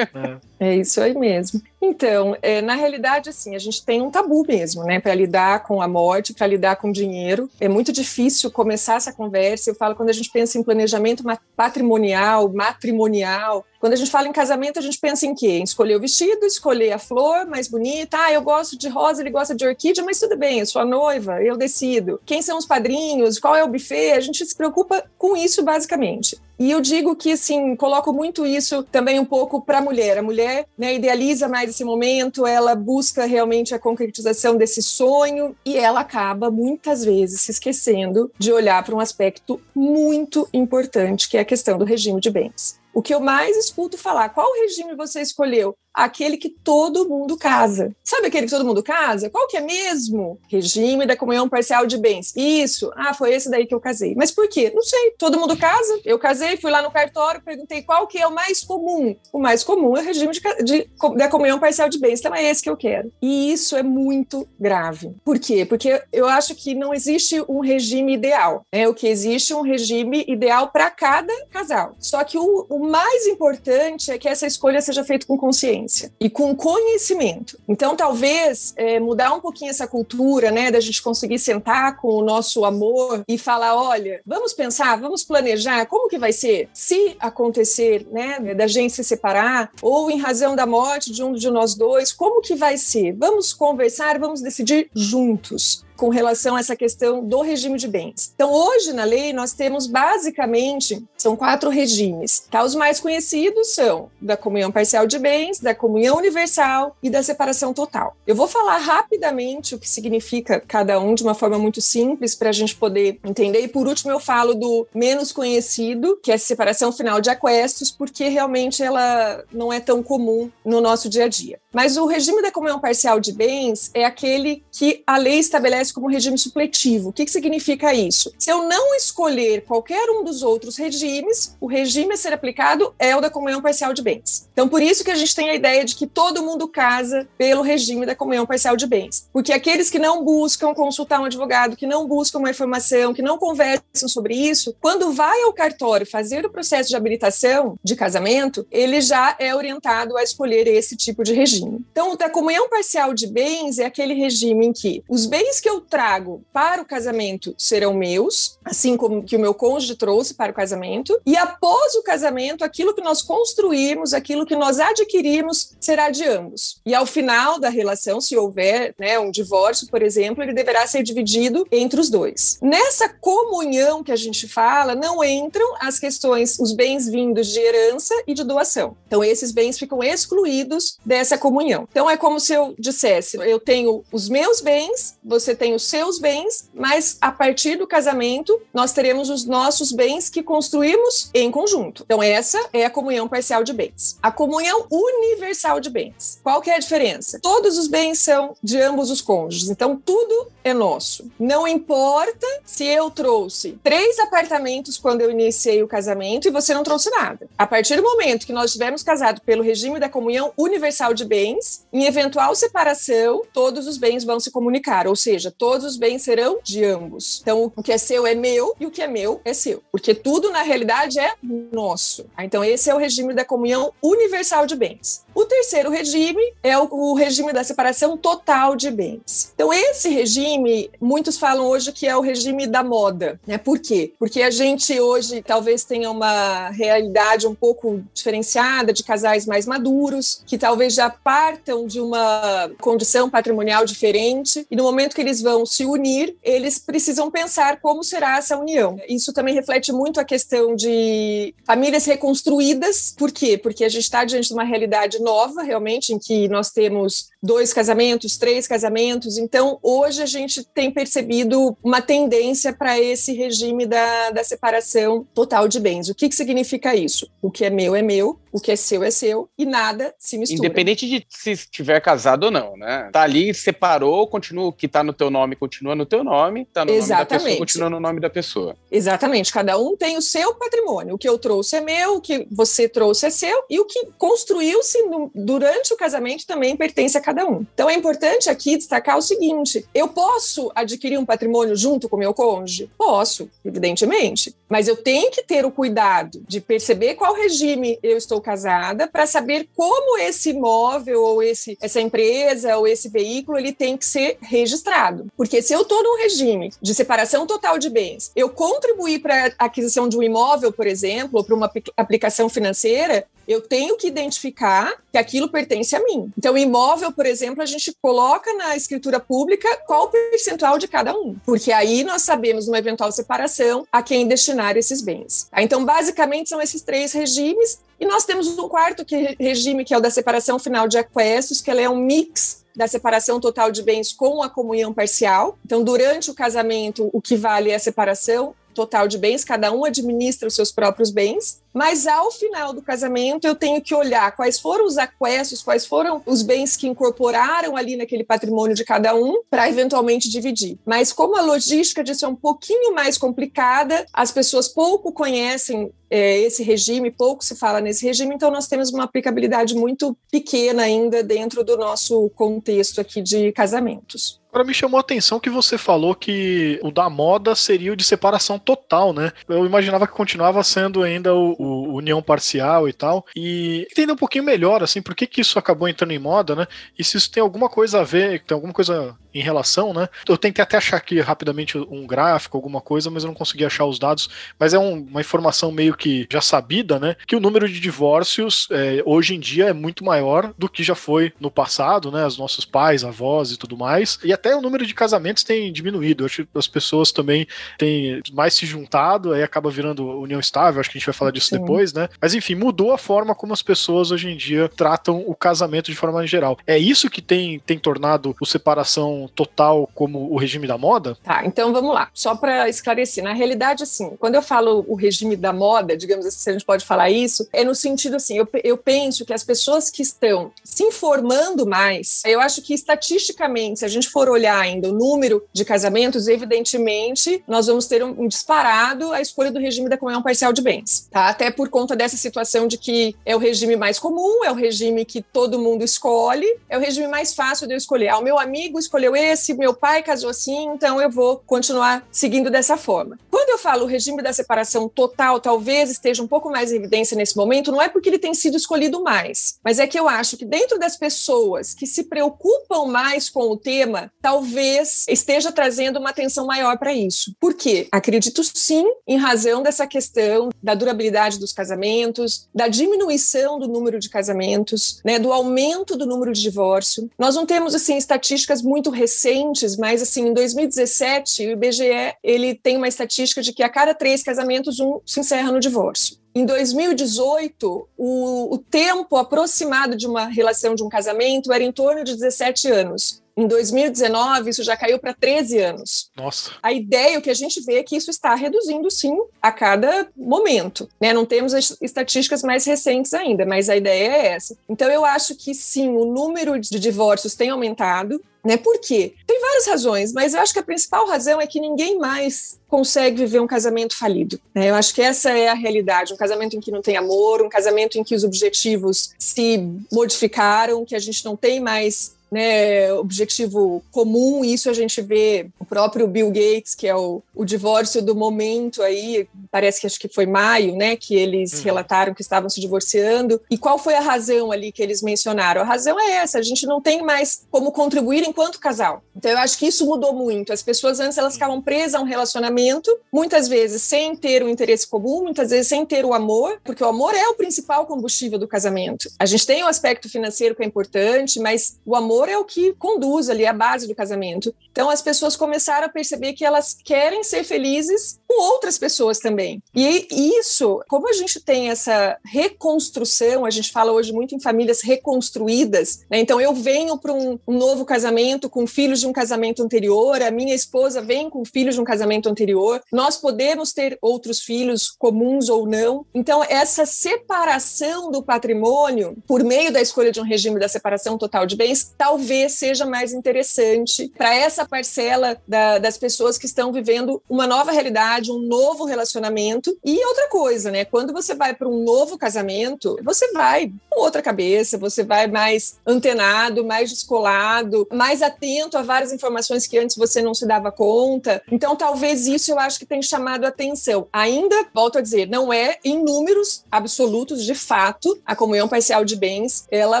É. 0.60 0.70
é 0.70 0.76
isso 0.76 1.00
aí 1.00 1.14
mesmo. 1.16 1.60
Então, 1.80 2.36
é, 2.42 2.60
na 2.60 2.74
realidade, 2.74 3.30
assim, 3.30 3.54
a 3.54 3.58
gente 3.58 3.84
tem 3.84 4.02
um 4.02 4.10
tabu 4.10 4.44
mesmo, 4.46 4.82
né, 4.84 4.98
para 5.00 5.14
lidar 5.14 5.62
com 5.62 5.80
a 5.80 5.86
morte, 5.86 6.34
para 6.34 6.46
lidar 6.46 6.76
com 6.76 6.90
dinheiro. 6.90 7.48
É 7.60 7.68
muito 7.68 7.92
difícil 7.92 8.50
começar 8.50 8.96
essa 8.96 9.12
conversa. 9.12 9.70
Eu 9.70 9.74
falo 9.74 9.94
quando 9.94 10.10
a 10.10 10.12
gente 10.12 10.30
pensa 10.30 10.58
em 10.58 10.62
planejamento 10.62 11.22
patrimonial, 11.56 12.52
matrimonial, 12.52 13.64
quando 13.78 13.92
a 13.92 13.96
gente 13.96 14.10
fala 14.10 14.28
em 14.28 14.32
casamento, 14.32 14.78
a 14.78 14.82
gente 14.82 14.98
pensa 14.98 15.26
em 15.26 15.34
quê? 15.34 15.58
Em 15.58 15.62
escolher 15.62 15.96
o 15.96 16.00
vestido, 16.00 16.44
escolher 16.44 16.92
a 16.92 16.98
flor 16.98 17.46
mais 17.46 17.68
bonita. 17.68 18.18
Ah, 18.18 18.32
eu 18.32 18.42
gosto 18.42 18.76
de 18.76 18.88
rosa, 18.88 19.22
ele 19.22 19.30
gosta 19.30 19.54
de 19.54 19.66
orquídea, 19.66 20.04
mas 20.04 20.18
tudo 20.18 20.36
bem, 20.36 20.60
eu 20.60 20.66
sou 20.66 20.82
a 20.82 20.84
noiva, 20.84 21.42
eu 21.42 21.56
decido. 21.56 22.20
Quem 22.26 22.42
são 22.42 22.58
os 22.58 22.66
padrinhos? 22.66 23.38
Qual 23.38 23.54
é 23.54 23.62
o 23.62 23.68
buffet? 23.68 24.12
A 24.12 24.20
gente 24.20 24.44
se 24.44 24.56
preocupa 24.56 25.04
com 25.16 25.36
isso, 25.36 25.62
basicamente. 25.62 26.38
E 26.58 26.72
eu 26.72 26.80
digo 26.80 27.14
que, 27.14 27.30
assim, 27.30 27.76
coloco 27.76 28.12
muito 28.12 28.44
isso 28.44 28.82
também 28.82 29.20
um 29.20 29.24
pouco 29.24 29.60
para 29.60 29.78
a 29.78 29.80
mulher. 29.80 30.18
A 30.18 30.22
mulher 30.22 30.66
né, 30.76 30.94
idealiza 30.94 31.46
mais 31.46 31.70
esse 31.70 31.84
momento, 31.84 32.44
ela 32.44 32.74
busca 32.74 33.26
realmente 33.26 33.76
a 33.76 33.78
concretização 33.78 34.56
desse 34.56 34.82
sonho 34.82 35.54
e 35.64 35.76
ela 35.76 36.00
acaba, 36.00 36.50
muitas 36.50 37.04
vezes, 37.04 37.42
se 37.42 37.52
esquecendo 37.52 38.32
de 38.36 38.52
olhar 38.52 38.82
para 38.82 38.94
um 38.94 39.00
aspecto 39.00 39.60
muito 39.72 40.48
importante, 40.52 41.28
que 41.28 41.36
é 41.36 41.40
a 41.40 41.44
questão 41.44 41.78
do 41.78 41.84
regime 41.84 42.20
de 42.20 42.30
bens. 42.30 42.77
O 42.92 43.02
que 43.02 43.14
eu 43.14 43.20
mais 43.20 43.56
escuto 43.56 43.96
falar, 43.96 44.28
qual 44.30 44.52
regime 44.54 44.94
você 44.96 45.20
escolheu? 45.20 45.76
Aquele 45.98 46.36
que 46.36 46.48
todo 46.48 47.08
mundo 47.08 47.36
casa. 47.36 47.94
Sabe 48.04 48.28
aquele 48.28 48.46
que 48.46 48.52
todo 48.52 48.64
mundo 48.64 48.82
casa? 48.82 49.28
Qual 49.28 49.48
que 49.48 49.56
é 49.56 49.60
mesmo? 49.60 50.38
Regime 50.48 51.04
da 51.04 51.16
comunhão 51.16 51.48
parcial 51.48 51.86
de 51.86 51.98
bens. 51.98 52.32
Isso. 52.36 52.90
Ah, 52.96 53.12
foi 53.12 53.34
esse 53.34 53.50
daí 53.50 53.66
que 53.66 53.74
eu 53.74 53.80
casei. 53.80 54.14
Mas 54.14 54.30
por 54.30 54.48
quê? 54.48 54.70
Não 54.74 54.82
sei. 54.82 55.14
Todo 55.18 55.38
mundo 55.38 55.56
casa. 55.56 56.00
Eu 56.04 56.18
casei, 56.18 56.56
fui 56.56 56.70
lá 56.70 56.80
no 56.80 56.90
cartório, 56.90 57.42
perguntei 57.42 57.82
qual 57.82 58.06
que 58.06 58.18
é 58.18 58.26
o 58.26 58.34
mais 58.34 58.62
comum. 58.62 59.16
O 59.32 59.40
mais 59.40 59.64
comum 59.64 59.96
é 59.96 60.00
o 60.00 60.04
regime 60.04 60.32
de, 60.32 60.40
de, 60.64 60.90
da 61.16 61.28
comunhão 61.28 61.58
parcial 61.58 61.88
de 61.88 61.98
bens. 61.98 62.20
Então 62.20 62.34
é 62.34 62.48
esse 62.48 62.62
que 62.62 62.70
eu 62.70 62.76
quero. 62.76 63.12
E 63.20 63.52
isso 63.52 63.76
é 63.76 63.82
muito 63.82 64.48
grave. 64.58 65.12
Por 65.24 65.38
quê? 65.38 65.64
Porque 65.64 66.00
eu 66.12 66.28
acho 66.28 66.54
que 66.54 66.74
não 66.74 66.94
existe 66.94 67.42
um 67.48 67.58
regime 67.60 68.14
ideal. 68.14 68.64
É 68.70 68.88
o 68.88 68.94
que 68.94 69.08
existe 69.08 69.52
um 69.52 69.62
regime 69.62 70.24
ideal 70.28 70.68
para 70.68 70.90
cada 70.90 71.32
casal. 71.50 71.96
Só 71.98 72.22
que 72.22 72.38
o, 72.38 72.66
o 72.68 72.78
mais 72.88 73.26
importante 73.26 74.12
é 74.12 74.18
que 74.18 74.28
essa 74.28 74.46
escolha 74.46 74.80
seja 74.80 75.02
feita 75.02 75.26
com 75.26 75.36
consciência 75.36 75.87
consciência 75.88 76.12
e 76.20 76.28
com 76.28 76.54
conhecimento. 76.54 77.58
Então, 77.66 77.96
talvez 77.96 78.74
é, 78.76 79.00
mudar 79.00 79.32
um 79.32 79.40
pouquinho 79.40 79.70
essa 79.70 79.86
cultura, 79.86 80.50
né, 80.50 80.70
da 80.70 80.78
gente 80.78 81.02
conseguir 81.02 81.38
sentar 81.38 81.96
com 81.96 82.08
o 82.08 82.24
nosso 82.24 82.64
amor 82.64 83.22
e 83.26 83.38
falar, 83.38 83.74
olha, 83.74 84.20
vamos 84.26 84.52
pensar, 84.52 85.00
vamos 85.00 85.24
planejar 85.24 85.86
como 85.86 86.08
que 86.08 86.18
vai 86.18 86.32
ser 86.32 86.68
se 86.72 87.16
acontecer, 87.18 88.06
né, 88.12 88.54
da 88.54 88.66
gente 88.66 88.92
se 88.92 89.02
separar 89.02 89.70
ou 89.80 90.10
em 90.10 90.18
razão 90.18 90.54
da 90.54 90.66
morte 90.66 91.10
de 91.10 91.22
um 91.22 91.32
de 91.32 91.50
nós 91.50 91.74
dois, 91.74 92.12
como 92.12 92.42
que 92.42 92.54
vai 92.54 92.76
ser? 92.76 93.12
Vamos 93.12 93.52
conversar, 93.52 94.18
vamos 94.18 94.42
decidir 94.42 94.90
juntos 94.94 95.87
com 95.98 96.08
relação 96.08 96.54
a 96.54 96.60
essa 96.60 96.76
questão 96.76 97.24
do 97.24 97.42
regime 97.42 97.76
de 97.76 97.88
bens. 97.88 98.32
Então, 98.34 98.52
hoje 98.52 98.92
na 98.92 99.02
lei, 99.02 99.32
nós 99.32 99.52
temos 99.52 99.88
basicamente 99.88 101.04
são 101.16 101.36
quatro 101.36 101.68
regimes. 101.68 102.46
Tá? 102.48 102.62
Os 102.62 102.76
mais 102.76 103.00
conhecidos 103.00 103.74
são 103.74 104.08
da 104.20 104.36
comunhão 104.36 104.70
parcial 104.70 105.06
de 105.06 105.18
bens, 105.18 105.58
da 105.58 105.74
comunhão 105.74 106.16
universal 106.16 106.96
e 107.02 107.10
da 107.10 107.22
separação 107.22 107.74
total. 107.74 108.16
Eu 108.24 108.36
vou 108.36 108.46
falar 108.46 108.78
rapidamente 108.78 109.74
o 109.74 109.78
que 109.78 109.88
significa 109.88 110.62
cada 110.66 111.00
um 111.00 111.14
de 111.14 111.24
uma 111.24 111.34
forma 111.34 111.58
muito 111.58 111.80
simples 111.80 112.36
para 112.36 112.50
a 112.50 112.52
gente 112.52 112.76
poder 112.76 113.18
entender. 113.24 113.60
E 113.60 113.68
por 113.68 113.88
último, 113.88 114.12
eu 114.12 114.20
falo 114.20 114.54
do 114.54 114.86
menos 114.94 115.32
conhecido, 115.32 116.18
que 116.22 116.30
é 116.30 116.34
a 116.34 116.38
separação 116.38 116.92
final 116.92 117.20
de 117.20 117.28
aquestos, 117.28 117.90
porque 117.90 118.28
realmente 118.28 118.82
ela 118.82 119.42
não 119.52 119.72
é 119.72 119.80
tão 119.80 120.00
comum 120.00 120.48
no 120.64 120.80
nosso 120.80 121.08
dia 121.08 121.24
a 121.24 121.28
dia. 121.28 121.58
Mas 121.72 121.96
o 121.96 122.06
regime 122.06 122.40
da 122.40 122.52
comunhão 122.52 122.78
parcial 122.78 123.18
de 123.18 123.32
bens 123.32 123.90
é 123.92 124.04
aquele 124.04 124.62
que 124.70 125.02
a 125.06 125.16
lei 125.16 125.38
estabelece 125.38 125.87
como 125.92 126.08
regime 126.08 126.38
supletivo. 126.38 127.10
O 127.10 127.12
que, 127.12 127.24
que 127.24 127.30
significa 127.30 127.92
isso? 127.94 128.32
Se 128.38 128.50
eu 128.50 128.68
não 128.68 128.94
escolher 128.94 129.64
qualquer 129.64 130.08
um 130.10 130.24
dos 130.24 130.42
outros 130.42 130.76
regimes, 130.76 131.56
o 131.60 131.66
regime 131.66 132.14
a 132.14 132.16
ser 132.16 132.32
aplicado 132.32 132.94
é 132.98 133.14
o 133.16 133.20
da 133.20 133.30
comunhão 133.30 133.62
parcial 133.62 133.92
de 133.92 134.02
bens. 134.02 134.48
Então, 134.52 134.68
por 134.68 134.82
isso 134.82 135.04
que 135.04 135.10
a 135.10 135.14
gente 135.14 135.34
tem 135.34 135.50
a 135.50 135.54
ideia 135.54 135.84
de 135.84 135.94
que 135.94 136.06
todo 136.06 136.42
mundo 136.42 136.68
casa 136.68 137.28
pelo 137.36 137.62
regime 137.62 138.06
da 138.06 138.14
comunhão 138.14 138.46
parcial 138.46 138.76
de 138.76 138.86
bens. 138.86 139.28
Porque 139.32 139.52
aqueles 139.52 139.90
que 139.90 139.98
não 139.98 140.24
buscam 140.24 140.74
consultar 140.74 141.20
um 141.20 141.24
advogado, 141.24 141.76
que 141.76 141.86
não 141.86 142.06
buscam 142.06 142.38
uma 142.38 142.50
informação, 142.50 143.14
que 143.14 143.22
não 143.22 143.38
conversam 143.38 144.08
sobre 144.08 144.34
isso, 144.34 144.74
quando 144.80 145.12
vai 145.12 145.42
ao 145.42 145.52
cartório 145.52 146.06
fazer 146.06 146.44
o 146.44 146.50
processo 146.50 146.88
de 146.88 146.96
habilitação 146.96 147.76
de 147.82 147.96
casamento, 147.96 148.66
ele 148.70 149.00
já 149.00 149.36
é 149.38 149.54
orientado 149.54 150.16
a 150.16 150.22
escolher 150.22 150.66
esse 150.66 150.96
tipo 150.96 151.22
de 151.22 151.32
regime. 151.32 151.84
Então, 151.92 152.16
a 152.18 152.30
comunhão 152.30 152.68
parcial 152.68 153.14
de 153.14 153.26
bens 153.26 153.78
é 153.78 153.84
aquele 153.84 154.14
regime 154.14 154.66
em 154.66 154.72
que 154.72 155.02
os 155.08 155.26
bens 155.26 155.60
que 155.60 155.68
eu 155.68 155.77
trago 155.80 156.44
para 156.52 156.82
o 156.82 156.84
casamento 156.84 157.54
serão 157.56 157.94
meus, 157.94 158.58
assim 158.64 158.96
como 158.96 159.22
que 159.22 159.36
o 159.36 159.40
meu 159.40 159.54
cônjuge 159.54 159.94
trouxe 159.94 160.34
para 160.34 160.52
o 160.52 160.54
casamento, 160.54 161.18
e 161.24 161.36
após 161.36 161.94
o 161.94 162.02
casamento, 162.02 162.64
aquilo 162.64 162.94
que 162.94 163.00
nós 163.00 163.22
construímos, 163.22 164.12
aquilo 164.12 164.46
que 164.46 164.56
nós 164.56 164.78
adquirimos, 164.78 165.72
será 165.80 166.10
de 166.10 166.24
ambos. 166.24 166.80
E 166.84 166.94
ao 166.94 167.06
final 167.06 167.58
da 167.58 167.68
relação, 167.68 168.20
se 168.20 168.36
houver 168.36 168.94
né, 168.98 169.18
um 169.18 169.30
divórcio, 169.30 169.88
por 169.88 170.02
exemplo, 170.02 170.42
ele 170.42 170.52
deverá 170.52 170.86
ser 170.86 171.02
dividido 171.02 171.66
entre 171.70 172.00
os 172.00 172.10
dois. 172.10 172.58
Nessa 172.62 173.08
comunhão 173.08 174.02
que 174.02 174.12
a 174.12 174.16
gente 174.16 174.46
fala, 174.48 174.94
não 174.94 175.22
entram 175.24 175.74
as 175.80 175.98
questões, 175.98 176.58
os 176.58 176.72
bens 176.72 177.08
vindos 177.08 177.48
de 177.48 177.60
herança 177.60 178.14
e 178.26 178.34
de 178.34 178.44
doação. 178.44 178.96
Então, 179.06 179.22
esses 179.24 179.52
bens 179.52 179.78
ficam 179.78 180.02
excluídos 180.02 180.98
dessa 181.04 181.38
comunhão. 181.38 181.88
Então 181.90 182.08
é 182.08 182.16
como 182.16 182.38
se 182.38 182.52
eu 182.52 182.74
dissesse: 182.78 183.36
eu 183.38 183.58
tenho 183.58 184.04
os 184.12 184.28
meus 184.28 184.60
bens, 184.60 185.18
você 185.24 185.54
tem 185.54 185.67
os 185.74 185.84
seus 185.84 186.18
bens, 186.18 186.68
mas 186.74 187.16
a 187.20 187.30
partir 187.30 187.76
do 187.76 187.86
casamento 187.86 188.60
nós 188.72 188.92
teremos 188.92 189.30
os 189.30 189.44
nossos 189.44 189.92
bens 189.92 190.28
que 190.28 190.42
construímos 190.42 191.30
em 191.34 191.50
conjunto. 191.50 192.02
Então 192.04 192.22
essa 192.22 192.58
é 192.72 192.84
a 192.84 192.90
comunhão 192.90 193.28
parcial 193.28 193.62
de 193.62 193.72
bens. 193.72 194.18
A 194.22 194.30
comunhão 194.30 194.86
universal 194.90 195.80
de 195.80 195.90
bens. 195.90 196.40
Qual 196.42 196.60
que 196.60 196.70
é 196.70 196.76
a 196.76 196.78
diferença? 196.78 197.38
Todos 197.40 197.78
os 197.78 197.88
bens 197.88 198.18
são 198.18 198.54
de 198.62 198.80
ambos 198.80 199.10
os 199.10 199.20
cônjuges. 199.20 199.70
Então 199.70 200.00
tudo 200.04 200.48
é 200.64 200.74
nosso. 200.74 201.30
Não 201.38 201.66
importa 201.66 202.46
se 202.64 202.84
eu 202.84 203.10
trouxe 203.10 203.78
três 203.82 204.18
apartamentos 204.18 204.98
quando 204.98 205.20
eu 205.20 205.30
iniciei 205.30 205.82
o 205.82 205.88
casamento 205.88 206.48
e 206.48 206.50
você 206.50 206.74
não 206.74 206.82
trouxe 206.82 207.10
nada. 207.10 207.48
A 207.56 207.66
partir 207.66 207.96
do 207.96 208.02
momento 208.02 208.46
que 208.46 208.52
nós 208.52 208.72
tivermos 208.72 209.02
casado 209.02 209.40
pelo 209.40 209.62
regime 209.62 209.98
da 209.98 210.08
comunhão 210.08 210.52
universal 210.56 211.14
de 211.14 211.24
bens, 211.24 211.86
em 211.92 212.04
eventual 212.04 212.54
separação, 212.54 213.42
todos 213.52 213.86
os 213.86 213.96
bens 213.96 214.24
vão 214.24 214.38
se 214.38 214.50
comunicar, 214.50 215.06
ou 215.06 215.16
seja, 215.16 215.50
todos 215.58 215.84
os 215.84 215.96
bens 215.96 216.22
serão 216.22 216.60
de 216.62 216.84
ambos. 216.84 217.40
Então, 217.42 217.72
o 217.74 217.82
que 217.82 217.92
é 217.92 217.98
seu 217.98 218.26
é 218.26 218.34
meu 218.34 218.74
e 218.78 218.86
o 218.86 218.90
que 218.90 219.02
é 219.02 219.08
meu 219.08 219.40
é 219.44 219.52
seu. 219.52 219.82
Porque 219.90 220.14
tudo, 220.14 220.50
na 220.50 220.62
realidade, 220.62 221.18
é 221.18 221.34
nosso. 221.42 222.26
Então, 222.38 222.64
esse 222.64 222.88
é 222.88 222.94
o 222.94 222.98
regime 222.98 223.34
da 223.34 223.44
comunhão 223.44 223.92
universal 224.00 224.66
de 224.66 224.76
bens. 224.76 225.24
O 225.38 225.44
terceiro 225.44 225.88
regime 225.88 226.42
é 226.64 226.76
o, 226.76 226.88
o, 226.90 227.14
regime 227.14 227.52
da 227.52 227.62
separação 227.62 228.16
total 228.16 228.74
de 228.74 228.90
bens. 228.90 229.52
Então, 229.54 229.72
esse 229.72 230.08
regime, 230.08 230.90
muitos 231.00 231.38
falam 231.38 231.64
hoje 231.64 231.92
que 231.92 232.08
é 232.08 232.16
o 232.16 232.20
regime 232.20 232.66
da 232.66 232.82
moda. 232.82 233.38
Né? 233.46 233.56
Por 233.56 233.78
quê? 233.78 234.12
Porque 234.18 234.42
a 234.42 234.50
gente 234.50 234.98
hoje 234.98 235.40
talvez 235.40 235.84
tenha 235.84 236.10
uma 236.10 236.70
realidade 236.70 237.46
um 237.46 237.54
pouco 237.54 238.02
diferenciada 238.12 238.92
de 238.92 239.04
casais 239.04 239.46
mais 239.46 239.64
maduros, 239.64 240.42
que 240.44 240.58
talvez 240.58 240.92
já 240.92 241.08
partam 241.08 241.86
de 241.86 242.00
uma 242.00 242.68
condição 242.80 243.30
patrimonial 243.30 243.84
diferente, 243.84 244.66
e 244.68 244.74
no 244.74 244.82
momento 244.82 245.14
que 245.14 245.20
eles 245.20 245.40
vão 245.40 245.64
se 245.64 245.86
unir, 245.86 246.36
eles 246.42 246.80
precisam 246.80 247.30
pensar 247.30 247.80
como 247.80 248.02
será 248.02 248.38
essa 248.38 248.58
união. 248.58 248.98
Isso 249.08 249.32
também 249.32 249.54
reflete 249.54 249.92
muito 249.92 250.18
a 250.18 250.24
questão 250.24 250.74
de 250.74 251.54
famílias 251.64 252.06
reconstruídas. 252.06 253.14
Por 253.16 253.30
quê? 253.30 253.56
Porque 253.56 253.84
a 253.84 253.88
gente 253.88 254.02
está 254.02 254.24
diante 254.24 254.48
de 254.48 254.54
uma 254.54 254.64
realidade 254.64 255.27
nova, 255.28 255.62
realmente, 255.62 256.14
em 256.14 256.18
que 256.18 256.48
nós 256.48 256.70
temos 256.70 257.28
dois 257.42 257.72
casamentos, 257.72 258.36
três 258.36 258.66
casamentos. 258.66 259.38
Então, 259.38 259.78
hoje 259.82 260.22
a 260.22 260.26
gente 260.26 260.64
tem 260.64 260.90
percebido 260.90 261.76
uma 261.82 262.00
tendência 262.00 262.72
para 262.72 262.98
esse 263.00 263.32
regime 263.32 263.86
da, 263.86 264.30
da 264.30 264.44
separação 264.44 265.26
total 265.34 265.68
de 265.68 265.78
bens. 265.78 266.08
O 266.08 266.14
que, 266.14 266.28
que 266.28 266.34
significa 266.34 266.94
isso? 266.94 267.30
O 267.40 267.50
que 267.50 267.64
é 267.64 267.70
meu 267.70 267.94
é 267.94 268.02
meu, 268.02 268.38
o 268.52 268.60
que 268.60 268.72
é 268.72 268.76
seu 268.76 269.02
é 269.02 269.10
seu 269.10 269.48
e 269.56 269.64
nada 269.64 270.14
se 270.18 270.36
mistura. 270.36 270.66
Independente 270.66 271.08
de 271.08 271.24
se 271.28 271.52
estiver 271.52 272.00
casado 272.00 272.44
ou 272.44 272.50
não, 272.50 272.76
né? 272.76 273.10
Tá 273.12 273.22
ali, 273.22 273.54
separou, 273.54 274.26
continua 274.26 274.66
o 274.66 274.72
que 274.72 274.86
está 274.86 275.02
no 275.02 275.12
teu 275.12 275.30
nome, 275.30 275.56
continua 275.56 275.94
no 275.94 276.06
teu 276.06 276.24
nome, 276.24 276.64
tá 276.66 276.84
no 276.84 276.92
Exatamente. 276.92 277.10
nome 277.10 277.28
da 277.28 277.38
pessoa, 277.38 277.58
continua 277.58 277.90
no 277.90 278.00
nome 278.00 278.20
da 278.20 278.30
pessoa. 278.30 278.76
Exatamente, 278.90 279.52
cada 279.52 279.78
um 279.78 279.96
tem 279.96 280.16
o 280.16 280.22
seu 280.22 280.54
patrimônio. 280.54 281.14
O 281.14 281.18
que 281.18 281.28
eu 281.28 281.38
trouxe 281.38 281.76
é 281.76 281.80
meu, 281.80 282.16
o 282.16 282.20
que 282.20 282.46
você 282.50 282.88
trouxe 282.88 283.26
é 283.26 283.30
seu 283.30 283.64
e 283.70 283.78
o 283.78 283.84
que 283.84 284.06
construiu-se 284.18 284.98
durante 285.34 285.92
o 285.92 285.96
casamento 285.96 286.46
também 286.46 286.76
pertence 286.76 287.16
a 287.16 287.20
cada 287.28 287.46
um. 287.46 287.66
Então 287.74 287.90
é 287.90 287.94
importante 287.94 288.48
aqui 288.48 288.76
destacar 288.76 289.18
o 289.18 289.22
seguinte: 289.22 289.86
eu 289.94 290.08
posso 290.08 290.70
adquirir 290.74 291.18
um 291.18 291.26
patrimônio 291.26 291.76
junto 291.76 292.08
com 292.08 292.16
meu 292.16 292.32
cônjuge? 292.32 292.90
Posso, 292.96 293.50
evidentemente, 293.64 294.54
mas 294.68 294.88
eu 294.88 294.96
tenho 294.96 295.30
que 295.30 295.42
ter 295.42 295.66
o 295.66 295.70
cuidado 295.70 296.42
de 296.48 296.60
perceber 296.60 297.14
qual 297.14 297.34
regime 297.34 297.98
eu 298.02 298.16
estou 298.16 298.40
casada 298.40 299.06
para 299.06 299.26
saber 299.26 299.68
como 299.76 300.18
esse 300.18 300.50
imóvel 300.50 301.22
ou 301.22 301.42
esse, 301.42 301.76
essa 301.80 302.00
empresa 302.00 302.76
ou 302.78 302.86
esse 302.86 303.08
veículo 303.08 303.58
ele 303.58 303.72
tem 303.72 303.96
que 303.96 304.06
ser 304.06 304.38
registrado. 304.40 305.26
Porque 305.36 305.60
se 305.60 305.74
eu 305.74 305.82
estou 305.82 306.02
num 306.02 306.16
regime 306.16 306.70
de 306.80 306.94
separação 306.94 307.46
total 307.46 307.78
de 307.78 307.90
bens, 307.90 308.32
eu 308.34 308.48
contribuir 308.48 309.20
para 309.20 309.52
a 309.58 309.66
aquisição 309.66 310.08
de 310.08 310.16
um 310.16 310.22
imóvel, 310.22 310.72
por 310.72 310.86
exemplo, 310.86 311.38
ou 311.38 311.44
para 311.44 311.54
uma 311.54 311.70
aplicação 311.96 312.48
financeira, 312.48 313.26
eu 313.48 313.62
tenho 313.62 313.96
que 313.96 314.06
identificar 314.06 314.92
que 315.10 315.16
aquilo 315.16 315.48
pertence 315.48 315.96
a 315.96 316.04
mim. 316.04 316.30
Então, 316.36 316.56
imóvel, 316.56 317.10
por 317.18 317.26
exemplo, 317.26 317.60
a 317.60 317.66
gente 317.66 317.92
coloca 318.00 318.54
na 318.54 318.76
escritura 318.76 319.18
pública 319.18 319.68
qual 319.88 320.04
o 320.04 320.08
percentual 320.08 320.78
de 320.78 320.86
cada 320.86 321.12
um, 321.12 321.34
porque 321.44 321.72
aí 321.72 322.04
nós 322.04 322.22
sabemos, 322.22 322.68
numa 322.68 322.78
eventual 322.78 323.10
separação, 323.10 323.84
a 323.90 324.00
quem 324.00 324.28
destinar 324.28 324.76
esses 324.76 325.02
bens. 325.02 325.48
Tá? 325.50 325.60
Então, 325.60 325.84
basicamente, 325.84 326.48
são 326.48 326.62
esses 326.62 326.80
três 326.80 327.12
regimes. 327.12 327.80
E 327.98 328.06
nós 328.06 328.24
temos 328.24 328.46
um 328.56 328.68
quarto 328.68 329.04
que, 329.04 329.34
regime, 329.40 329.84
que 329.84 329.92
é 329.92 329.98
o 329.98 330.00
da 330.00 330.12
separação 330.12 330.60
final 330.60 330.86
de 330.86 330.96
aquestos, 330.96 331.60
que 331.60 331.68
ela 331.68 331.80
é 331.80 331.90
um 331.90 331.96
mix 331.96 332.64
da 332.76 332.86
separação 332.86 333.40
total 333.40 333.72
de 333.72 333.82
bens 333.82 334.12
com 334.12 334.40
a 334.40 334.48
comunhão 334.48 334.94
parcial. 334.94 335.58
Então, 335.66 335.82
durante 335.82 336.30
o 336.30 336.34
casamento, 336.34 337.10
o 337.12 337.20
que 337.20 337.34
vale 337.34 337.72
é 337.72 337.74
a 337.74 337.80
separação 337.80 338.54
total 338.78 339.08
de 339.08 339.18
bens, 339.18 339.44
cada 339.44 339.72
um 339.72 339.84
administra 339.84 340.46
os 340.46 340.54
seus 340.54 340.70
próprios 340.70 341.10
bens, 341.10 341.60
mas 341.74 342.06
ao 342.06 342.30
final 342.30 342.72
do 342.72 342.80
casamento 342.80 343.44
eu 343.44 343.56
tenho 343.56 343.82
que 343.82 343.92
olhar 343.92 344.30
quais 344.36 344.60
foram 344.60 344.86
os 344.86 344.96
aquestos, 344.96 345.64
quais 345.64 345.84
foram 345.84 346.22
os 346.24 346.42
bens 346.42 346.76
que 346.76 346.86
incorporaram 346.86 347.76
ali 347.76 347.96
naquele 347.96 348.22
patrimônio 348.22 348.76
de 348.76 348.84
cada 348.84 349.16
um 349.16 349.42
para 349.50 349.68
eventualmente 349.68 350.30
dividir. 350.30 350.78
Mas 350.86 351.12
como 351.12 351.36
a 351.36 351.42
logística 351.42 352.04
disso 352.04 352.24
é 352.24 352.28
um 352.28 352.36
pouquinho 352.36 352.94
mais 352.94 353.18
complicada, 353.18 354.06
as 354.12 354.30
pessoas 354.30 354.68
pouco 354.68 355.10
conhecem 355.10 355.92
é, 356.08 356.38
esse 356.38 356.62
regime, 356.62 357.10
pouco 357.10 357.44
se 357.44 357.56
fala 357.56 357.80
nesse 357.80 358.06
regime, 358.06 358.32
então 358.32 358.48
nós 358.48 358.68
temos 358.68 358.92
uma 358.92 359.04
aplicabilidade 359.04 359.74
muito 359.74 360.16
pequena 360.30 360.84
ainda 360.84 361.20
dentro 361.24 361.64
do 361.64 361.76
nosso 361.76 362.30
contexto 362.30 363.00
aqui 363.00 363.20
de 363.20 363.50
casamentos. 363.50 364.37
Agora 364.50 364.66
me 364.66 364.72
chamou 364.72 364.96
a 364.96 365.00
atenção 365.00 365.38
que 365.38 365.50
você 365.50 365.76
falou 365.76 366.14
que 366.14 366.80
o 366.82 366.90
da 366.90 367.10
moda 367.10 367.54
seria 367.54 367.92
o 367.92 367.96
de 367.96 368.02
separação 368.02 368.58
total, 368.58 369.12
né? 369.12 369.30
Eu 369.46 369.66
imaginava 369.66 370.06
que 370.06 370.14
continuava 370.14 370.64
sendo 370.64 371.02
ainda 371.02 371.34
o, 371.34 371.54
o 371.58 371.94
união 371.94 372.22
parcial 372.22 372.88
e 372.88 372.92
tal. 372.92 373.26
E 373.36 373.86
entender 373.90 374.12
um 374.12 374.16
pouquinho 374.16 374.44
melhor, 374.44 374.82
assim, 374.82 375.02
por 375.02 375.14
que, 375.14 375.26
que 375.26 375.42
isso 375.42 375.58
acabou 375.58 375.86
entrando 375.86 376.12
em 376.12 376.18
moda, 376.18 376.56
né? 376.56 376.66
E 376.98 377.04
se 377.04 377.18
isso 377.18 377.30
tem 377.30 377.42
alguma 377.42 377.68
coisa 377.68 378.00
a 378.00 378.04
ver, 378.04 378.42
tem 378.42 378.54
alguma 378.54 378.72
coisa 378.72 379.14
em 379.34 379.42
relação, 379.42 379.92
né? 379.92 380.08
Eu 380.26 380.38
tentei 380.38 380.62
até 380.62 380.76
achar 380.76 380.96
aqui 380.96 381.20
rapidamente 381.20 381.76
um 381.76 382.06
gráfico, 382.06 382.56
alguma 382.56 382.80
coisa, 382.80 383.10
mas 383.10 383.22
eu 383.22 383.28
não 383.28 383.34
consegui 383.34 383.64
achar 383.64 383.84
os 383.84 383.98
dados. 383.98 384.28
Mas 384.58 384.72
é 384.74 384.78
um, 384.78 385.02
uma 385.02 385.20
informação 385.20 385.70
meio 385.70 385.94
que 385.94 386.26
já 386.30 386.40
sabida, 386.40 386.98
né? 386.98 387.16
Que 387.26 387.36
o 387.36 387.40
número 387.40 387.68
de 387.68 387.78
divórcios 387.78 388.66
é, 388.70 389.02
hoje 389.04 389.34
em 389.34 389.40
dia 389.40 389.66
é 389.66 389.72
muito 389.72 390.04
maior 390.04 390.52
do 390.56 390.68
que 390.68 390.82
já 390.82 390.94
foi 390.94 391.32
no 391.38 391.50
passado, 391.50 392.10
né? 392.10 392.26
Os 392.26 392.38
nossos 392.38 392.64
pais, 392.64 393.04
avós 393.04 393.52
e 393.52 393.56
tudo 393.56 393.76
mais. 393.76 394.18
E 394.24 394.32
até 394.38 394.56
o 394.56 394.60
número 394.60 394.86
de 394.86 394.94
casamentos 394.94 395.42
tem 395.42 395.72
diminuído. 395.72 396.24
acho 396.24 396.44
que 396.44 396.58
as 396.58 396.68
pessoas 396.68 397.12
também 397.12 397.46
têm 397.76 398.22
mais 398.32 398.54
se 398.54 398.64
juntado, 398.64 399.32
aí 399.32 399.42
acaba 399.42 399.70
virando 399.70 400.06
união 400.20 400.40
estável. 400.40 400.80
Acho 400.80 400.90
que 400.90 400.96
a 400.96 401.00
gente 401.00 401.06
vai 401.06 401.14
falar 401.14 401.30
disso 401.30 401.48
Sim. 401.48 401.58
depois, 401.58 401.92
né? 401.92 402.08
Mas 402.20 402.34
enfim, 402.34 402.54
mudou 402.54 402.92
a 402.92 402.98
forma 402.98 403.34
como 403.34 403.52
as 403.52 403.62
pessoas 403.62 404.10
hoje 404.10 404.30
em 404.30 404.36
dia 404.36 404.68
tratam 404.68 405.22
o 405.26 405.34
casamento 405.34 405.90
de 405.90 405.96
forma 405.96 406.26
geral. 406.26 406.56
É 406.66 406.78
isso 406.78 407.10
que 407.10 407.20
tem, 407.20 407.58
tem 407.60 407.78
tornado 407.78 408.34
o 408.40 408.46
separação 408.46 409.28
total 409.34 409.88
como 409.94 410.32
o 410.32 410.38
regime 410.38 410.66
da 410.66 410.78
moda? 410.78 411.16
Tá, 411.22 411.44
então 411.44 411.72
vamos 411.72 411.92
lá. 411.92 412.08
Só 412.14 412.34
para 412.34 412.68
esclarecer, 412.68 413.22
na 413.22 413.32
realidade, 413.32 413.82
assim, 413.82 414.16
quando 414.18 414.36
eu 414.36 414.42
falo 414.42 414.84
o 414.86 414.94
regime 414.94 415.36
da 415.36 415.52
moda, 415.52 415.96
digamos 415.96 416.24
assim, 416.26 416.38
se 416.38 416.50
a 416.50 416.52
gente 416.52 416.64
pode 416.64 416.84
falar 416.84 417.10
isso, 417.10 417.48
é 417.52 417.64
no 417.64 417.74
sentido 417.74 418.16
assim, 418.16 418.38
eu, 418.38 418.48
eu 418.62 418.76
penso 418.76 419.24
que 419.24 419.32
as 419.32 419.44
pessoas 419.44 419.90
que 419.90 420.02
estão 420.02 420.52
se 420.62 420.82
informando 420.82 421.66
mais, 421.66 422.22
eu 422.24 422.40
acho 422.40 422.62
que 422.62 422.74
estatisticamente, 422.74 423.80
se 423.80 423.84
a 423.84 423.88
gente 423.88 424.08
for 424.08 424.27
for 424.28 424.32
olhar 424.32 424.60
ainda 424.60 424.88
o 424.88 424.92
número 424.92 425.42
de 425.52 425.64
casamentos, 425.64 426.28
evidentemente, 426.28 427.42
nós 427.48 427.66
vamos 427.66 427.86
ter 427.86 428.04
um, 428.04 428.22
um 428.22 428.28
disparado 428.28 429.12
a 429.12 429.20
escolha 429.20 429.50
do 429.50 429.58
regime 429.58 429.88
da 429.88 429.96
comunhão 429.96 430.22
parcial 430.22 430.52
de 430.52 430.60
bens, 430.60 431.08
tá? 431.10 431.28
Até 431.28 431.50
por 431.50 431.68
conta 431.70 431.96
dessa 431.96 432.16
situação 432.16 432.66
de 432.66 432.76
que 432.76 433.16
é 433.24 433.34
o 433.34 433.38
regime 433.38 433.74
mais 433.74 433.98
comum, 433.98 434.44
é 434.44 434.50
o 434.50 434.54
regime 434.54 435.04
que 435.04 435.22
todo 435.22 435.58
mundo 435.58 435.82
escolhe, 435.82 436.46
é 436.68 436.76
o 436.76 436.80
regime 436.80 437.08
mais 437.08 437.34
fácil 437.34 437.66
de 437.66 437.74
eu 437.74 437.78
escolher. 437.78 438.08
Ah, 438.08 438.18
o 438.18 438.22
meu 438.22 438.38
amigo 438.38 438.78
escolheu 438.78 439.16
esse, 439.16 439.54
meu 439.54 439.72
pai 439.72 440.02
casou 440.02 440.30
assim, 440.30 440.68
então 440.68 441.00
eu 441.00 441.10
vou 441.10 441.42
continuar 441.46 442.06
seguindo 442.10 442.50
dessa 442.50 442.76
forma. 442.76 443.18
Quando 443.30 443.50
eu 443.50 443.58
falo 443.58 443.84
o 443.84 443.88
regime 443.88 444.22
da 444.22 444.32
separação 444.32 444.88
total, 444.88 445.40
talvez 445.40 445.90
esteja 445.90 446.22
um 446.22 446.28
pouco 446.28 446.50
mais 446.50 446.70
em 446.70 446.76
evidência 446.76 447.16
nesse 447.16 447.36
momento, 447.36 447.72
não 447.72 447.80
é 447.80 447.88
porque 447.88 448.08
ele 448.08 448.18
tem 448.18 448.34
sido 448.34 448.56
escolhido 448.56 449.02
mais, 449.02 449.58
mas 449.64 449.78
é 449.78 449.86
que 449.86 449.98
eu 449.98 450.08
acho 450.08 450.36
que 450.36 450.44
dentro 450.44 450.78
das 450.78 450.96
pessoas 450.96 451.72
que 451.72 451.86
se 451.86 452.04
preocupam 452.04 452.86
mais 452.86 453.30
com 453.30 453.50
o 453.50 453.56
tema, 453.56 454.12
talvez 454.20 455.04
esteja 455.08 455.52
trazendo 455.52 455.98
uma 455.98 456.10
atenção 456.10 456.46
maior 456.46 456.78
para 456.78 456.92
isso. 456.92 457.34
Por 457.40 457.54
quê? 457.54 457.88
Acredito 457.92 458.42
sim, 458.44 458.84
em 459.06 459.16
razão 459.16 459.62
dessa 459.62 459.86
questão 459.86 460.50
da 460.62 460.74
durabilidade 460.74 461.38
dos 461.38 461.52
casamentos, 461.52 462.48
da 462.54 462.68
diminuição 462.68 463.58
do 463.58 463.68
número 463.68 463.98
de 463.98 464.08
casamentos, 464.08 465.00
né, 465.04 465.18
do 465.18 465.32
aumento 465.32 465.96
do 465.96 466.06
número 466.06 466.32
de 466.32 466.42
divórcio. 466.42 467.10
Nós 467.18 467.34
não 467.34 467.46
temos 467.46 467.74
assim 467.74 467.96
estatísticas 467.96 468.62
muito 468.62 468.90
recentes, 468.90 469.76
mas 469.76 470.02
assim 470.02 470.28
em 470.28 470.34
2017 470.34 471.46
o 471.46 471.50
IBGE 471.52 472.14
ele 472.22 472.54
tem 472.54 472.76
uma 472.76 472.88
estatística 472.88 473.42
de 473.42 473.52
que 473.52 473.62
a 473.62 473.68
cada 473.68 473.94
três 473.94 474.22
casamentos 474.22 474.80
um 474.80 475.00
se 475.06 475.20
encerra 475.20 475.52
no 475.52 475.60
divórcio. 475.60 476.16
Em 476.34 476.44
2018, 476.44 477.88
o, 477.96 478.54
o 478.54 478.58
tempo 478.58 479.16
aproximado 479.16 479.96
de 479.96 480.06
uma 480.06 480.26
relação 480.26 480.74
de 480.74 480.84
um 480.84 480.88
casamento 480.88 481.52
era 481.52 481.64
em 481.64 481.72
torno 481.72 482.04
de 482.04 482.14
17 482.14 482.70
anos. 482.70 483.22
Em 483.38 483.46
2019, 483.46 484.50
isso 484.50 484.64
já 484.64 484.76
caiu 484.76 484.98
para 484.98 485.14
13 485.14 485.60
anos. 485.60 486.10
Nossa. 486.16 486.50
A 486.60 486.72
ideia, 486.72 487.20
o 487.20 487.22
que 487.22 487.30
a 487.30 487.34
gente 487.34 487.60
vê 487.60 487.74
é 487.74 487.84
que 487.84 487.94
isso 487.94 488.10
está 488.10 488.34
reduzindo, 488.34 488.90
sim, 488.90 489.16
a 489.40 489.52
cada 489.52 490.08
momento. 490.16 490.88
Né? 491.00 491.12
Não 491.12 491.24
temos 491.24 491.54
as 491.54 491.76
estatísticas 491.80 492.42
mais 492.42 492.64
recentes 492.64 493.14
ainda, 493.14 493.46
mas 493.46 493.70
a 493.70 493.76
ideia 493.76 494.08
é 494.10 494.26
essa. 494.32 494.58
Então, 494.68 494.90
eu 494.90 495.04
acho 495.04 495.36
que, 495.36 495.54
sim, 495.54 495.88
o 495.90 496.04
número 496.04 496.58
de 496.58 496.80
divórcios 496.80 497.36
tem 497.36 497.50
aumentado. 497.50 498.20
Né? 498.44 498.56
Por 498.56 498.80
quê? 498.80 499.14
Tem 499.24 499.40
várias 499.40 499.66
razões, 499.68 500.12
mas 500.12 500.34
eu 500.34 500.40
acho 500.40 500.52
que 500.52 500.58
a 500.58 500.62
principal 500.64 501.06
razão 501.06 501.40
é 501.40 501.46
que 501.46 501.60
ninguém 501.60 501.96
mais 501.96 502.58
consegue 502.66 503.18
viver 503.18 503.40
um 503.40 503.46
casamento 503.46 503.96
falido. 503.96 504.40
Né? 504.52 504.70
Eu 504.70 504.74
acho 504.74 504.92
que 504.92 505.00
essa 505.00 505.30
é 505.30 505.48
a 505.48 505.54
realidade. 505.54 506.12
Um 506.12 506.16
casamento 506.16 506.56
em 506.56 506.60
que 506.60 506.72
não 506.72 506.82
tem 506.82 506.96
amor, 506.96 507.40
um 507.40 507.48
casamento 507.48 507.98
em 507.98 508.02
que 508.02 508.16
os 508.16 508.24
objetivos 508.24 509.10
se 509.16 509.64
modificaram, 509.92 510.84
que 510.84 510.96
a 510.96 510.98
gente 510.98 511.24
não 511.24 511.36
tem 511.36 511.60
mais 511.60 512.17
né, 512.30 512.92
objetivo 512.92 513.82
comum. 513.90 514.44
Isso 514.44 514.68
a 514.70 514.72
gente 514.72 515.00
vê 515.00 515.48
o 515.58 515.64
próprio 515.64 516.06
Bill 516.06 516.28
Gates, 516.28 516.74
que 516.74 516.86
é 516.86 516.94
o, 516.94 517.22
o 517.34 517.44
divórcio 517.44 518.02
do 518.02 518.14
momento 518.14 518.82
aí, 518.82 519.28
parece 519.50 519.80
que 519.80 519.86
acho 519.86 519.98
que 519.98 520.08
foi 520.08 520.26
maio, 520.26 520.76
né, 520.76 520.96
que 520.96 521.14
eles 521.14 521.54
uhum. 521.54 521.64
relataram 521.64 522.14
que 522.14 522.22
estavam 522.22 522.48
se 522.48 522.60
divorciando. 522.60 523.40
E 523.50 523.56
qual 523.56 523.78
foi 523.78 523.94
a 523.94 524.00
razão 524.00 524.52
ali 524.52 524.72
que 524.72 524.82
eles 524.82 525.02
mencionaram? 525.02 525.62
A 525.62 525.64
razão 525.64 525.98
é 525.98 526.16
essa, 526.16 526.38
a 526.38 526.42
gente 526.42 526.66
não 526.66 526.80
tem 526.80 527.02
mais 527.02 527.46
como 527.50 527.72
contribuir 527.72 528.22
enquanto 528.24 528.60
casal. 528.60 529.02
Então 529.16 529.30
eu 529.30 529.38
acho 529.38 529.58
que 529.58 529.66
isso 529.66 529.86
mudou 529.86 530.12
muito. 530.12 530.52
As 530.52 530.62
pessoas 530.62 531.00
antes 531.00 531.18
elas 531.18 531.34
ficavam 531.34 531.60
presas 531.60 531.94
a 531.94 532.00
um 532.00 532.04
relacionamento, 532.04 532.90
muitas 533.12 533.48
vezes 533.48 533.82
sem 533.82 534.14
ter 534.14 534.42
o 534.42 534.48
interesse 534.48 534.86
comum, 534.86 535.24
muitas 535.24 535.50
vezes 535.50 535.68
sem 535.68 535.84
ter 535.84 536.04
o 536.04 536.14
amor, 536.14 536.60
porque 536.64 536.82
o 536.82 536.88
amor 536.88 537.14
é 537.14 537.28
o 537.28 537.34
principal 537.34 537.86
combustível 537.86 538.38
do 538.38 538.48
casamento. 538.48 539.10
A 539.18 539.26
gente 539.26 539.46
tem 539.46 539.62
o 539.62 539.68
aspecto 539.68 540.08
financeiro 540.08 540.54
que 540.54 540.62
é 540.62 540.66
importante, 540.66 541.40
mas 541.40 541.78
o 541.84 541.94
amor 541.94 542.17
é 542.26 542.38
o 542.38 542.44
que 542.44 542.72
conduz 542.72 543.28
ali 543.28 543.44
a 543.44 543.52
base 543.52 543.86
do 543.86 543.94
casamento. 543.94 544.54
Então 544.78 544.88
as 544.88 545.02
pessoas 545.02 545.34
começaram 545.34 545.88
a 545.88 545.90
perceber 545.90 546.34
que 546.34 546.44
elas 546.44 546.72
querem 546.72 547.24
ser 547.24 547.42
felizes 547.42 548.20
com 548.28 548.40
outras 548.40 548.78
pessoas 548.78 549.18
também. 549.18 549.60
E 549.74 550.06
isso, 550.38 550.80
como 550.86 551.08
a 551.08 551.12
gente 551.14 551.40
tem 551.40 551.68
essa 551.68 552.16
reconstrução, 552.24 553.44
a 553.44 553.50
gente 553.50 553.72
fala 553.72 553.90
hoje 553.90 554.12
muito 554.12 554.36
em 554.36 554.40
famílias 554.40 554.80
reconstruídas, 554.80 556.06
né? 556.08 556.20
Então 556.20 556.40
eu 556.40 556.54
venho 556.54 556.96
para 556.96 557.12
um, 557.12 557.40
um, 557.48 557.58
novo 557.58 557.84
casamento 557.84 558.48
com 558.48 558.68
filhos 558.68 559.00
de 559.00 559.08
um 559.08 559.12
casamento 559.12 559.64
anterior, 559.64 560.22
a 560.22 560.30
minha 560.30 560.54
esposa 560.54 561.02
vem 561.02 561.28
com 561.28 561.44
filhos 561.44 561.74
de 561.74 561.80
um 561.80 561.84
casamento 561.84 562.28
anterior, 562.28 562.80
nós 562.92 563.16
podemos 563.16 563.72
ter 563.72 563.98
outros 564.00 564.42
filhos 564.42 564.90
comuns 564.96 565.48
ou 565.48 565.66
não. 565.66 566.06
Então 566.14 566.44
essa 566.48 566.86
separação 566.86 568.12
do 568.12 568.22
patrimônio 568.22 569.16
por 569.26 569.42
meio 569.42 569.72
da 569.72 569.80
escolha 569.80 570.12
de 570.12 570.20
um 570.20 570.24
regime 570.24 570.60
da 570.60 570.68
separação 570.68 571.18
total 571.18 571.46
de 571.46 571.56
bens 571.56 571.92
talvez 571.98 572.52
seja 572.52 572.86
mais 572.86 573.12
interessante 573.12 574.08
para 574.16 574.36
essa 574.36 574.67
parcela 574.68 575.40
da, 575.46 575.78
das 575.78 575.96
pessoas 575.98 576.38
que 576.38 576.46
estão 576.46 576.72
vivendo 576.72 577.22
uma 577.28 577.46
nova 577.46 577.72
realidade, 577.72 578.30
um 578.30 578.38
novo 578.38 578.84
relacionamento. 578.84 579.76
E 579.84 580.04
outra 580.06 580.28
coisa, 580.28 580.70
né? 580.70 580.84
Quando 580.84 581.12
você 581.12 581.34
vai 581.34 581.54
para 581.54 581.68
um 581.68 581.82
novo 581.82 582.18
casamento, 582.18 582.98
você 583.02 583.32
vai 583.32 583.72
com 583.90 584.00
outra 584.00 584.22
cabeça, 584.22 584.78
você 584.78 585.02
vai 585.02 585.26
mais 585.26 585.78
antenado, 585.86 586.64
mais 586.64 586.90
descolado, 586.90 587.86
mais 587.92 588.22
atento 588.22 588.76
a 588.76 588.82
várias 588.82 589.12
informações 589.12 589.66
que 589.66 589.78
antes 589.78 589.96
você 589.96 590.22
não 590.22 590.34
se 590.34 590.46
dava 590.46 590.70
conta. 590.70 591.42
Então, 591.50 591.74
talvez 591.74 592.26
isso 592.26 592.50
eu 592.50 592.58
acho 592.58 592.78
que 592.78 592.86
tem 592.86 593.02
chamado 593.02 593.44
a 593.44 593.48
atenção. 593.48 594.06
Ainda, 594.12 594.66
volto 594.74 594.98
a 594.98 595.00
dizer, 595.00 595.28
não 595.28 595.52
é 595.52 595.78
em 595.84 596.02
números 596.02 596.64
absolutos, 596.70 597.44
de 597.44 597.54
fato, 597.54 598.18
a 598.24 598.36
comunhão 598.36 598.68
parcial 598.68 599.04
de 599.04 599.16
bens, 599.16 599.66
ela 599.70 600.00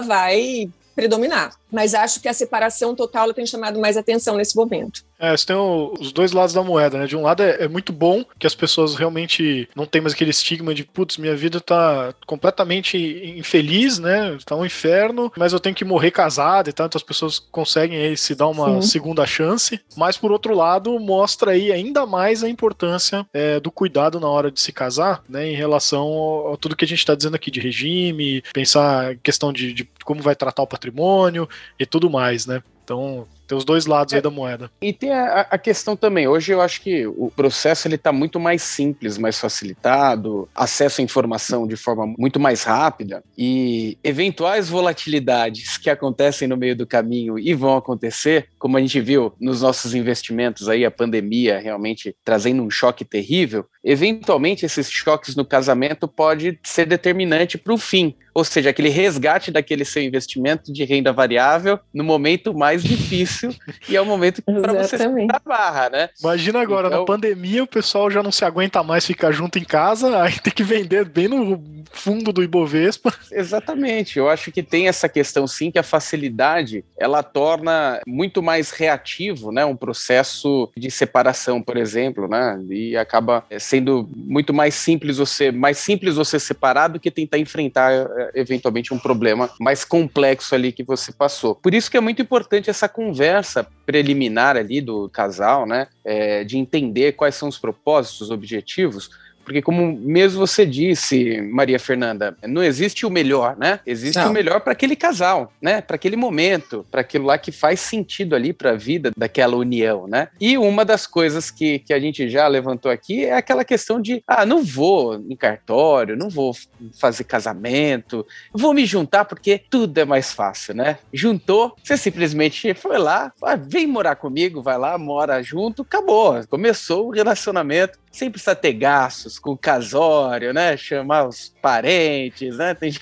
vai 0.00 0.70
predominar. 0.94 1.54
Mas 1.70 1.94
acho 1.94 2.20
que 2.20 2.28
a 2.28 2.32
separação 2.32 2.94
total 2.94 3.32
tem 3.34 3.46
chamado 3.46 3.78
mais 3.78 3.96
atenção 3.96 4.36
nesse 4.36 4.56
momento. 4.56 5.06
É, 5.18 5.36
você 5.36 5.46
tem 5.46 5.56
o, 5.56 5.94
os 5.98 6.12
dois 6.12 6.32
lados 6.32 6.54
da 6.54 6.62
moeda, 6.62 6.98
né? 6.98 7.06
De 7.06 7.16
um 7.16 7.22
lado 7.22 7.42
é, 7.42 7.64
é, 7.64 7.68
muito 7.68 7.92
bom 7.92 8.24
que 8.38 8.46
as 8.46 8.54
pessoas 8.54 8.94
realmente 8.94 9.68
não 9.74 9.84
tem 9.84 10.00
mais 10.00 10.14
aquele 10.14 10.30
estigma 10.30 10.72
de, 10.72 10.84
putz, 10.84 11.16
minha 11.16 11.34
vida 11.34 11.60
tá 11.60 12.14
completamente 12.24 12.96
infeliz, 13.36 13.98
né? 13.98 14.38
Tá 14.44 14.54
um 14.54 14.64
inferno, 14.64 15.32
mas 15.36 15.52
eu 15.52 15.58
tenho 15.58 15.74
que 15.74 15.84
morrer 15.84 16.12
casado 16.12 16.70
e 16.70 16.72
tal, 16.72 16.86
então 16.86 16.98
as 16.98 17.02
pessoas 17.02 17.38
conseguem 17.38 17.98
aí 17.98 18.16
se 18.16 18.34
dar 18.34 18.46
uma 18.46 18.80
Sim. 18.80 18.88
segunda 18.88 19.26
chance. 19.26 19.80
Mas 19.96 20.16
por 20.16 20.30
outro 20.30 20.54
lado, 20.54 20.98
mostra 21.00 21.50
aí 21.50 21.72
ainda 21.72 22.06
mais 22.06 22.44
a 22.44 22.48
importância 22.48 23.26
é, 23.34 23.58
do 23.58 23.72
cuidado 23.72 24.20
na 24.20 24.28
hora 24.28 24.52
de 24.52 24.60
se 24.60 24.72
casar, 24.72 25.22
né? 25.28 25.50
Em 25.50 25.56
relação 25.56 26.52
a 26.52 26.56
tudo 26.56 26.76
que 26.76 26.84
a 26.84 26.88
gente 26.88 27.00
está 27.00 27.16
dizendo 27.16 27.34
aqui 27.34 27.50
de 27.50 27.60
regime, 27.60 28.42
pensar 28.52 29.16
questão 29.16 29.52
de, 29.52 29.72
de 29.72 29.88
como 30.04 30.22
vai 30.22 30.36
tratar 30.36 30.62
o 30.62 30.66
patrimônio 30.66 31.48
e 31.78 31.86
tudo 31.86 32.10
mais, 32.10 32.46
né? 32.46 32.62
Então, 32.84 33.26
tem 33.46 33.56
os 33.56 33.64
dois 33.64 33.86
lados 33.86 34.12
é, 34.12 34.16
aí 34.16 34.22
da 34.22 34.30
moeda. 34.30 34.70
E 34.80 34.92
tem 34.92 35.12
a, 35.12 35.40
a, 35.40 35.58
questão 35.58 35.96
também, 35.96 36.28
hoje 36.28 36.52
eu 36.52 36.60
acho 36.60 36.80
que 36.82 37.06
o 37.06 37.30
processo 37.34 37.88
ele 37.88 37.96
está 37.96 38.12
muito 38.12 38.38
mais 38.40 38.62
simples, 38.62 39.18
mais 39.18 39.38
facilitado, 39.38 40.48
acesso 40.54 41.00
à 41.00 41.04
informação 41.04 41.66
de 41.66 41.76
forma 41.76 42.06
muito 42.18 42.38
mais 42.40 42.62
rápida 42.62 43.22
e 43.36 43.98
eventuais 44.04 44.68
volatilidades 44.68 45.78
que 45.78 45.88
acontecem 45.90 46.46
no 46.46 46.56
meio 46.56 46.76
do 46.76 46.86
caminho 46.86 47.38
e 47.38 47.54
vão 47.54 47.76
acontecer, 47.76 48.48
como 48.58 48.76
a 48.76 48.80
gente 48.80 49.00
viu 49.00 49.34
nos 49.40 49.62
nossos 49.62 49.94
investimentos 49.94 50.68
aí, 50.68 50.84
a 50.84 50.90
pandemia 50.90 51.58
realmente 51.58 52.14
trazendo 52.24 52.62
um 52.62 52.70
choque 52.70 53.04
terrível, 53.04 53.66
eventualmente 53.90 54.66
esses 54.66 54.90
choques 54.90 55.34
no 55.34 55.44
casamento 55.44 56.06
pode 56.06 56.58
ser 56.62 56.84
determinante 56.86 57.56
para 57.56 57.72
o 57.72 57.78
fim, 57.78 58.14
ou 58.34 58.44
seja, 58.44 58.70
aquele 58.70 58.88
resgate 58.88 59.50
daquele 59.50 59.84
seu 59.84 60.02
investimento 60.02 60.72
de 60.72 60.84
renda 60.84 61.12
variável 61.12 61.80
no 61.92 62.04
momento 62.04 62.54
mais 62.54 62.84
difícil 62.84 63.52
e 63.88 63.96
é 63.96 64.00
o 64.00 64.06
momento 64.06 64.42
para 64.42 64.72
você 64.74 64.96
a 64.96 65.38
barra, 65.40 65.90
né? 65.90 66.08
Imagina 66.20 66.60
agora, 66.60 66.86
então... 66.88 67.00
na 67.00 67.04
pandemia, 67.04 67.64
o 67.64 67.66
pessoal 67.66 68.10
já 68.10 68.22
não 68.22 68.30
se 68.30 68.44
aguenta 68.44 68.82
mais 68.82 69.04
ficar 69.04 69.32
junto 69.32 69.58
em 69.58 69.64
casa, 69.64 70.22
aí 70.22 70.38
tem 70.38 70.52
que 70.52 70.62
vender 70.62 71.04
bem 71.04 71.26
no 71.26 71.60
fundo 71.90 72.32
do 72.32 72.42
Ibovespa. 72.42 73.12
Exatamente. 73.32 74.18
Eu 74.18 74.28
acho 74.28 74.52
que 74.52 74.62
tem 74.62 74.86
essa 74.86 75.08
questão 75.08 75.46
sim 75.46 75.70
que 75.70 75.78
a 75.78 75.82
facilidade 75.82 76.84
ela 76.96 77.22
torna 77.22 78.00
muito 78.06 78.42
mais 78.42 78.70
reativo, 78.70 79.50
né, 79.50 79.64
um 79.64 79.76
processo 79.76 80.70
de 80.76 80.90
separação, 80.90 81.62
por 81.62 81.76
exemplo, 81.76 82.28
né? 82.28 82.60
E 82.70 82.96
acaba 82.96 83.44
eh, 83.50 83.58
sendo 83.78 84.08
muito 84.14 84.52
mais 84.52 84.74
simples 84.74 85.18
você, 85.18 85.52
mais 85.52 85.78
simples 85.78 86.16
você 86.16 86.38
separar 86.38 86.88
do 86.88 87.00
que 87.00 87.10
tentar 87.10 87.38
enfrentar 87.38 87.92
eh, 87.92 88.30
eventualmente 88.34 88.92
um 88.92 88.98
problema 88.98 89.48
mais 89.60 89.84
complexo 89.84 90.54
ali 90.54 90.72
que 90.72 90.82
você 90.82 91.12
passou. 91.12 91.54
Por 91.54 91.72
isso 91.72 91.90
que 91.90 91.96
é 91.96 92.00
muito 92.00 92.20
importante 92.20 92.68
essa 92.68 92.88
conversa 92.88 93.66
preliminar 93.86 94.56
ali 94.56 94.80
do 94.80 95.08
casal, 95.08 95.66
né, 95.66 95.86
é, 96.04 96.44
de 96.44 96.58
entender 96.58 97.12
quais 97.12 97.34
são 97.34 97.48
os 97.48 97.58
propósitos, 97.58 98.22
os 98.22 98.30
objetivos, 98.30 99.10
porque 99.48 99.62
como 99.62 99.98
mesmo 99.98 100.46
você 100.46 100.66
disse, 100.66 101.40
Maria 101.40 101.78
Fernanda, 101.78 102.36
não 102.46 102.62
existe 102.62 103.06
o 103.06 103.10
melhor, 103.10 103.56
né? 103.56 103.80
Existe 103.86 104.18
não. 104.18 104.28
o 104.28 104.32
melhor 104.32 104.60
para 104.60 104.74
aquele 104.74 104.94
casal, 104.94 105.50
né? 105.60 105.80
Para 105.80 105.96
aquele 105.96 106.16
momento, 106.16 106.84
para 106.90 107.00
aquilo 107.00 107.24
lá 107.24 107.38
que 107.38 107.50
faz 107.50 107.80
sentido 107.80 108.36
ali 108.36 108.52
para 108.52 108.72
a 108.72 108.76
vida 108.76 109.10
daquela 109.16 109.56
união, 109.56 110.06
né? 110.06 110.28
E 110.38 110.58
uma 110.58 110.84
das 110.84 111.06
coisas 111.06 111.50
que, 111.50 111.78
que 111.78 111.94
a 111.94 111.98
gente 111.98 112.28
já 112.28 112.46
levantou 112.46 112.92
aqui 112.92 113.24
é 113.24 113.32
aquela 113.32 113.64
questão 113.64 113.98
de, 113.98 114.22
ah, 114.26 114.44
não 114.44 114.62
vou 114.62 115.14
em 115.14 115.34
cartório, 115.34 116.14
não 116.14 116.28
vou 116.28 116.54
fazer 117.00 117.24
casamento, 117.24 118.26
vou 118.52 118.74
me 118.74 118.84
juntar 118.84 119.24
porque 119.24 119.62
tudo 119.70 119.96
é 119.96 120.04
mais 120.04 120.30
fácil, 120.30 120.74
né? 120.74 120.98
Juntou, 121.10 121.74
você 121.82 121.96
simplesmente 121.96 122.74
foi 122.74 122.98
lá, 122.98 123.32
ah, 123.42 123.56
vem 123.56 123.86
morar 123.86 124.16
comigo, 124.16 124.60
vai 124.60 124.76
lá, 124.76 124.98
mora 124.98 125.42
junto, 125.42 125.80
acabou, 125.80 126.38
começou 126.50 127.06
o 127.06 127.12
relacionamento 127.12 127.98
sem 128.12 128.30
precisar 128.30 128.56
ter 128.56 128.72
gastos 128.72 129.37
com 129.38 129.56
casório, 129.56 130.52
né? 130.52 130.76
Chamar 130.76 131.28
os 131.28 131.52
parentes, 131.60 132.56
né? 132.56 132.74
Tem... 132.74 132.92